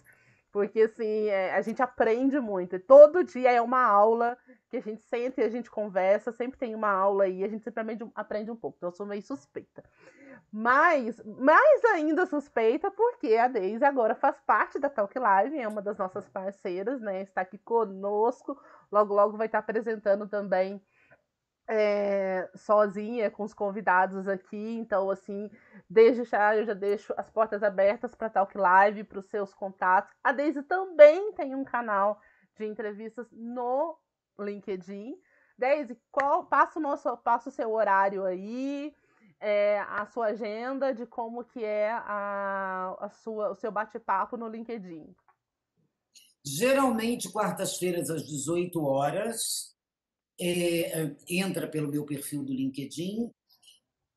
porque 0.56 0.80
assim, 0.80 1.26
é, 1.26 1.54
a 1.54 1.60
gente 1.60 1.82
aprende 1.82 2.40
muito. 2.40 2.80
Todo 2.80 3.22
dia 3.22 3.52
é 3.52 3.60
uma 3.60 3.84
aula 3.84 4.38
que 4.70 4.78
a 4.78 4.80
gente 4.80 5.02
senta 5.02 5.42
e 5.42 5.44
a 5.44 5.50
gente 5.50 5.70
conversa, 5.70 6.32
sempre 6.32 6.58
tem 6.58 6.74
uma 6.74 6.88
aula 6.88 7.24
aí, 7.24 7.44
a 7.44 7.48
gente 7.48 7.62
sempre 7.62 7.82
aprende, 7.82 8.10
aprende 8.14 8.50
um 8.50 8.56
pouco. 8.56 8.78
Então, 8.78 8.88
eu 8.88 8.94
sou 8.94 9.04
meio 9.04 9.20
suspeita. 9.20 9.84
Mas, 10.50 11.22
mais 11.26 11.84
ainda 11.84 12.24
suspeita, 12.24 12.90
porque 12.90 13.36
a 13.36 13.48
Deise 13.48 13.84
agora 13.84 14.14
faz 14.14 14.40
parte 14.46 14.78
da 14.78 14.88
Talk 14.88 15.18
Live, 15.18 15.58
é 15.58 15.68
uma 15.68 15.82
das 15.82 15.98
nossas 15.98 16.26
parceiras, 16.26 17.02
né? 17.02 17.20
Está 17.20 17.42
aqui 17.42 17.58
conosco 17.58 18.58
Logo, 18.90 19.14
logo 19.14 19.36
vai 19.36 19.46
estar 19.46 19.58
apresentando 19.58 20.28
também 20.28 20.80
é, 21.68 22.48
sozinha 22.54 23.30
com 23.30 23.42
os 23.42 23.52
convidados 23.52 24.28
aqui. 24.28 24.76
Então, 24.78 25.10
assim, 25.10 25.50
desde 25.88 26.24
já 26.24 26.56
eu 26.56 26.64
já 26.64 26.74
deixo 26.74 27.12
as 27.16 27.30
portas 27.30 27.62
abertas 27.62 28.14
para 28.14 28.30
Talk 28.30 28.56
Live, 28.56 29.04
para 29.04 29.18
os 29.18 29.26
seus 29.26 29.52
contatos. 29.52 30.14
A 30.22 30.32
Deise 30.32 30.62
também 30.62 31.32
tem 31.32 31.54
um 31.54 31.64
canal 31.64 32.20
de 32.56 32.66
entrevistas 32.66 33.26
no 33.32 33.98
LinkedIn. 34.38 35.16
Deise, 35.58 35.98
qual 36.10 36.44
passa 36.44 36.78
o 36.78 36.82
nosso, 36.82 37.16
passa 37.18 37.48
o 37.48 37.52
seu 37.52 37.72
horário 37.72 38.24
aí, 38.24 38.94
é, 39.40 39.80
a 39.80 40.06
sua 40.06 40.26
agenda 40.26 40.92
de 40.94 41.06
como 41.06 41.44
que 41.44 41.64
é 41.64 41.92
a, 41.92 42.96
a 43.00 43.08
sua, 43.08 43.50
o 43.50 43.54
seu 43.54 43.72
bate-papo 43.72 44.36
no 44.36 44.48
LinkedIn. 44.48 45.14
Geralmente, 46.44 47.32
quartas-feiras, 47.32 48.08
às 48.08 48.24
18 48.24 48.84
horas, 48.84 49.75
é, 50.40 51.14
entra 51.28 51.68
pelo 51.68 51.90
meu 51.90 52.04
perfil 52.04 52.42
do 52.42 52.52
LinkedIn, 52.52 53.30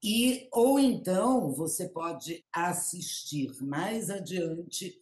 e 0.02 0.48
ou 0.52 0.80
então 0.80 1.52
você 1.52 1.90
pode 1.90 2.46
assistir 2.54 3.52
mais 3.62 4.10
adiante, 4.10 5.02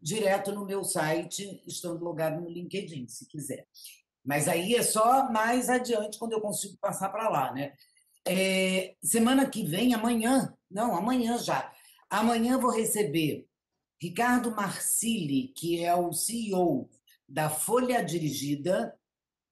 direto 0.00 0.52
no 0.52 0.64
meu 0.64 0.84
site, 0.84 1.62
estando 1.66 2.04
logado 2.04 2.40
no 2.40 2.48
LinkedIn, 2.48 3.06
se 3.08 3.26
quiser. 3.26 3.66
Mas 4.24 4.48
aí 4.48 4.74
é 4.74 4.82
só 4.82 5.30
mais 5.30 5.68
adiante, 5.68 6.18
quando 6.18 6.32
eu 6.32 6.40
consigo 6.40 6.76
passar 6.78 7.10
para 7.10 7.28
lá. 7.28 7.52
Né? 7.52 7.74
É, 8.26 8.96
semana 9.02 9.48
que 9.48 9.64
vem, 9.64 9.94
amanhã, 9.94 10.52
não, 10.70 10.96
amanhã 10.96 11.38
já. 11.38 11.72
Amanhã 12.08 12.58
vou 12.58 12.70
receber 12.70 13.46
Ricardo 14.00 14.50
Marcilli, 14.50 15.48
que 15.48 15.84
é 15.84 15.94
o 15.94 16.12
CEO 16.12 16.88
da 17.28 17.50
Folha 17.50 18.02
Dirigida, 18.02 18.96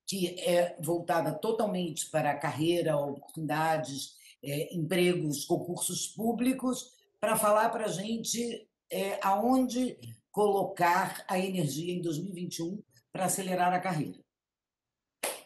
que 0.07 0.39
é 0.41 0.77
voltada 0.81 1.33
totalmente 1.33 2.11
para 2.11 2.37
carreira, 2.37 2.97
oportunidades, 2.97 4.15
é, 4.43 4.75
empregos, 4.75 5.45
concursos 5.45 6.09
públicos, 6.09 6.93
para 7.21 7.37
falar 7.37 7.71
para 7.71 7.87
a 7.87 7.89
gente 7.89 8.69
é, 8.91 9.19
aonde 9.23 9.97
colocar 10.31 11.25
a 11.29 11.39
energia 11.39 11.95
em 11.95 12.01
2021 12.01 12.83
para 13.13 13.27
acelerar 13.27 13.73
a 13.73 13.81
carreira. 13.81 14.19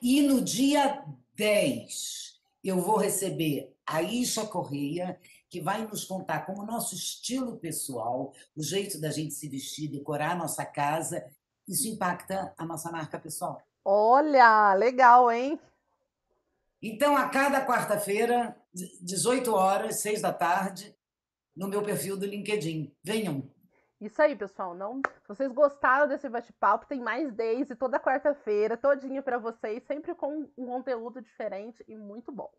E 0.01 0.23
no 0.23 0.41
dia 0.41 1.05
10, 1.35 2.41
eu 2.63 2.81
vou 2.81 2.97
receber 2.97 3.75
a 3.87 4.03
Isha 4.03 4.47
Correia, 4.47 5.19
que 5.49 5.61
vai 5.61 5.87
nos 5.87 6.05
contar 6.05 6.47
como 6.47 6.63
o 6.63 6.67
nosso 6.67 6.95
estilo 6.95 7.57
pessoal, 7.59 8.33
o 8.55 8.63
jeito 8.63 9.01
da 9.01 9.11
gente 9.11 9.35
se 9.35 9.49
vestir, 9.49 9.89
decorar 9.89 10.33
a 10.33 10.37
nossa 10.37 10.65
casa, 10.65 11.25
isso 11.67 11.89
impacta 11.89 12.55
a 12.57 12.65
nossa 12.65 12.91
marca 12.91 13.19
pessoal. 13.19 13.61
Olha, 13.89 14.75
legal, 14.75 15.31
hein? 15.31 15.61
Então, 16.83 17.17
a 17.17 17.29
cada 17.29 17.65
quarta-feira, 17.65 18.57
18 18.75 19.55
horas, 19.55 20.01
6 20.01 20.23
da 20.23 20.33
tarde, 20.33 20.93
no 21.55 21.69
meu 21.69 21.85
perfil 21.85 22.17
do 22.17 22.27
LinkedIn. 22.27 22.93
Venham! 23.01 23.49
Isso 24.01 24.21
aí, 24.21 24.35
pessoal. 24.35 24.75
Não, 24.75 24.97
se 25.23 25.29
vocês 25.29 25.53
gostaram 25.53 26.09
desse 26.09 26.29
bate-papo, 26.29 26.89
tem 26.89 27.01
mais 27.01 27.33
days 27.33 27.71
e 27.71 27.77
toda 27.77 28.01
quarta-feira, 28.01 28.77
todinho 28.77 29.23
para 29.23 29.39
vocês, 29.39 29.85
sempre 29.85 30.17
com 30.17 30.51
um 30.59 30.67
conteúdo 30.67 31.23
diferente 31.23 31.85
e 31.87 31.97
muito 31.97 32.33
bom. 32.33 32.51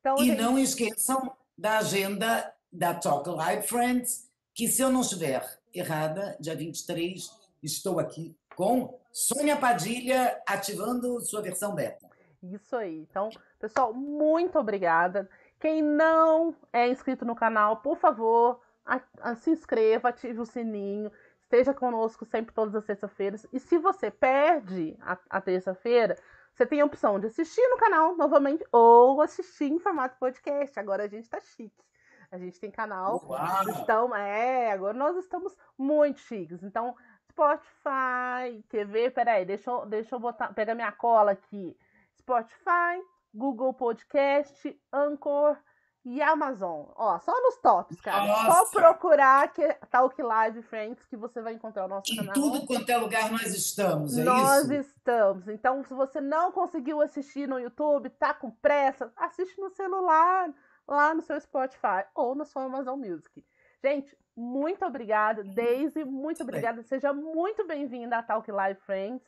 Então, 0.00 0.16
e 0.18 0.26
gente... 0.26 0.42
não 0.42 0.58
esqueçam 0.58 1.34
da 1.56 1.78
agenda 1.78 2.54
da 2.70 2.92
Talk 2.92 3.30
Live 3.30 3.66
Friends, 3.66 4.30
que 4.52 4.68
se 4.68 4.82
eu 4.82 4.90
não 4.90 5.00
estiver 5.00 5.58
errada, 5.72 6.36
dia 6.38 6.54
23, 6.54 7.30
estou 7.62 7.98
aqui 7.98 8.36
com 8.54 9.02
Sônia 9.14 9.56
Padilha 9.56 10.42
ativando 10.44 11.20
sua 11.20 11.40
versão 11.40 11.72
beta. 11.72 12.10
Isso 12.42 12.74
aí. 12.74 13.06
Então, 13.08 13.30
pessoal, 13.60 13.94
muito 13.94 14.58
obrigada. 14.58 15.30
Quem 15.60 15.80
não 15.80 16.52
é 16.72 16.88
inscrito 16.88 17.24
no 17.24 17.36
canal, 17.36 17.76
por 17.76 17.96
favor, 17.96 18.60
a, 18.84 19.00
a, 19.20 19.36
se 19.36 19.50
inscreva, 19.50 20.08
ative 20.08 20.40
o 20.40 20.44
sininho, 20.44 21.12
esteja 21.44 21.72
conosco 21.72 22.24
sempre 22.24 22.52
todas 22.52 22.74
as 22.74 22.84
terças-feiras. 22.84 23.46
E 23.52 23.60
se 23.60 23.78
você 23.78 24.10
perde 24.10 24.96
a, 25.00 25.16
a 25.30 25.40
terça-feira, 25.40 26.18
você 26.52 26.66
tem 26.66 26.80
a 26.80 26.84
opção 26.84 27.20
de 27.20 27.28
assistir 27.28 27.66
no 27.68 27.78
canal 27.78 28.16
novamente 28.16 28.66
ou 28.72 29.22
assistir 29.22 29.70
em 29.70 29.78
formato 29.78 30.18
podcast. 30.18 30.76
Agora 30.76 31.04
a 31.04 31.08
gente 31.08 31.30
tá 31.30 31.38
chique. 31.40 31.84
A 32.32 32.38
gente 32.38 32.58
tem 32.58 32.68
canal. 32.68 33.24
Uau. 33.28 33.70
Então, 33.80 34.14
é, 34.14 34.72
agora 34.72 34.92
nós 34.92 35.16
estamos 35.16 35.56
muito 35.78 36.18
chiques. 36.18 36.64
Então, 36.64 36.96
Spotify, 37.34 38.62
TV, 38.68 39.10
peraí, 39.10 39.44
deixa 39.44 39.70
eu, 39.70 39.86
deixa 39.86 40.14
eu 40.14 40.20
botar, 40.20 40.52
pegar 40.54 40.74
minha 40.74 40.92
cola 40.92 41.32
aqui. 41.32 41.76
Spotify, 42.18 43.02
Google 43.34 43.74
Podcast, 43.74 44.80
Anchor 44.92 45.56
e 46.04 46.22
Amazon. 46.22 46.86
Ó, 46.94 47.18
só 47.18 47.32
nos 47.42 47.56
tops, 47.56 48.00
cara. 48.00 48.26
Nossa. 48.26 48.52
Só 48.52 48.70
procurar 48.70 49.52
que 49.52 49.66
Talk 49.90 50.20
Live 50.22 50.62
Friends 50.62 51.04
que 51.06 51.16
você 51.16 51.42
vai 51.42 51.54
encontrar 51.54 51.86
o 51.86 51.88
nosso 51.88 52.12
Em 52.12 52.16
canal. 52.16 52.34
tudo 52.34 52.66
quanto 52.66 52.88
é 52.90 52.96
lugar 52.96 53.30
nós 53.32 53.46
estamos, 53.54 54.16
é 54.16 54.22
Nós 54.22 54.64
isso? 54.70 54.72
estamos. 54.74 55.48
Então, 55.48 55.82
se 55.84 55.92
você 55.94 56.20
não 56.20 56.52
conseguiu 56.52 57.00
assistir 57.02 57.48
no 57.48 57.58
YouTube, 57.58 58.08
tá 58.10 58.32
com 58.32 58.50
pressa, 58.50 59.12
assiste 59.16 59.58
no 59.60 59.70
celular, 59.70 60.50
lá 60.86 61.14
no 61.14 61.22
seu 61.22 61.40
Spotify 61.40 62.04
ou 62.14 62.34
na 62.34 62.44
sua 62.44 62.64
Amazon 62.64 62.98
Music. 62.98 63.44
Gente, 63.82 64.16
muito 64.36 64.84
obrigada. 64.84 65.44
Daisy, 65.44 66.04
muito 66.04 66.42
obrigada. 66.42 66.82
Seja 66.82 67.12
muito 67.12 67.66
bem-vinda 67.66 68.18
a 68.18 68.22
Talk 68.22 68.50
Live 68.50 68.80
Friends. 68.80 69.22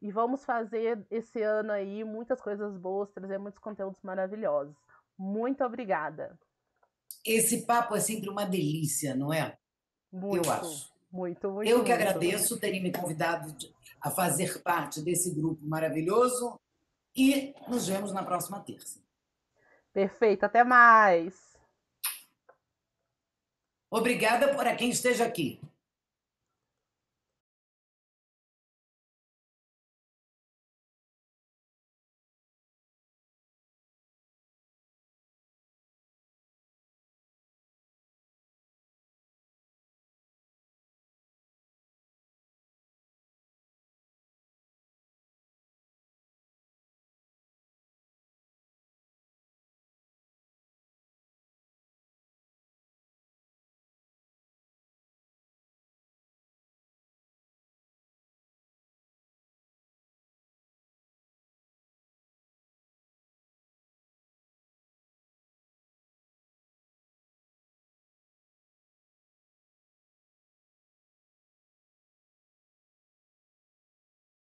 E 0.00 0.10
vamos 0.10 0.44
fazer 0.44 1.04
esse 1.10 1.40
ano 1.42 1.70
aí 1.70 2.02
muitas 2.04 2.40
coisas 2.40 2.76
boas, 2.76 3.10
trazer 3.12 3.38
muitos 3.38 3.60
conteúdos 3.60 4.02
maravilhosos. 4.02 4.76
Muito 5.16 5.64
obrigada. 5.64 6.38
Esse 7.24 7.64
papo 7.64 7.94
é 7.94 8.00
sempre 8.00 8.28
uma 8.28 8.44
delícia, 8.44 9.14
não 9.14 9.32
é? 9.32 9.56
Muito, 10.12 10.48
Eu 10.48 10.52
acho. 10.52 10.92
muito, 11.10 11.50
muito. 11.50 11.70
Eu 11.70 11.84
que 11.84 11.90
muito. 11.90 12.02
agradeço 12.02 12.58
terem 12.58 12.82
me 12.82 12.92
convidado 12.92 13.54
a 14.00 14.10
fazer 14.10 14.60
parte 14.62 15.00
desse 15.00 15.32
grupo 15.32 15.64
maravilhoso 15.64 16.60
e 17.16 17.54
nos 17.68 17.86
vemos 17.86 18.12
na 18.12 18.24
próxima 18.24 18.58
terça. 18.60 19.00
Perfeito, 19.92 20.44
até 20.44 20.64
mais. 20.64 21.51
Obrigada 23.92 24.48
por 24.54 24.64
quem 24.74 24.88
esteja 24.88 25.22
aqui. 25.22 25.60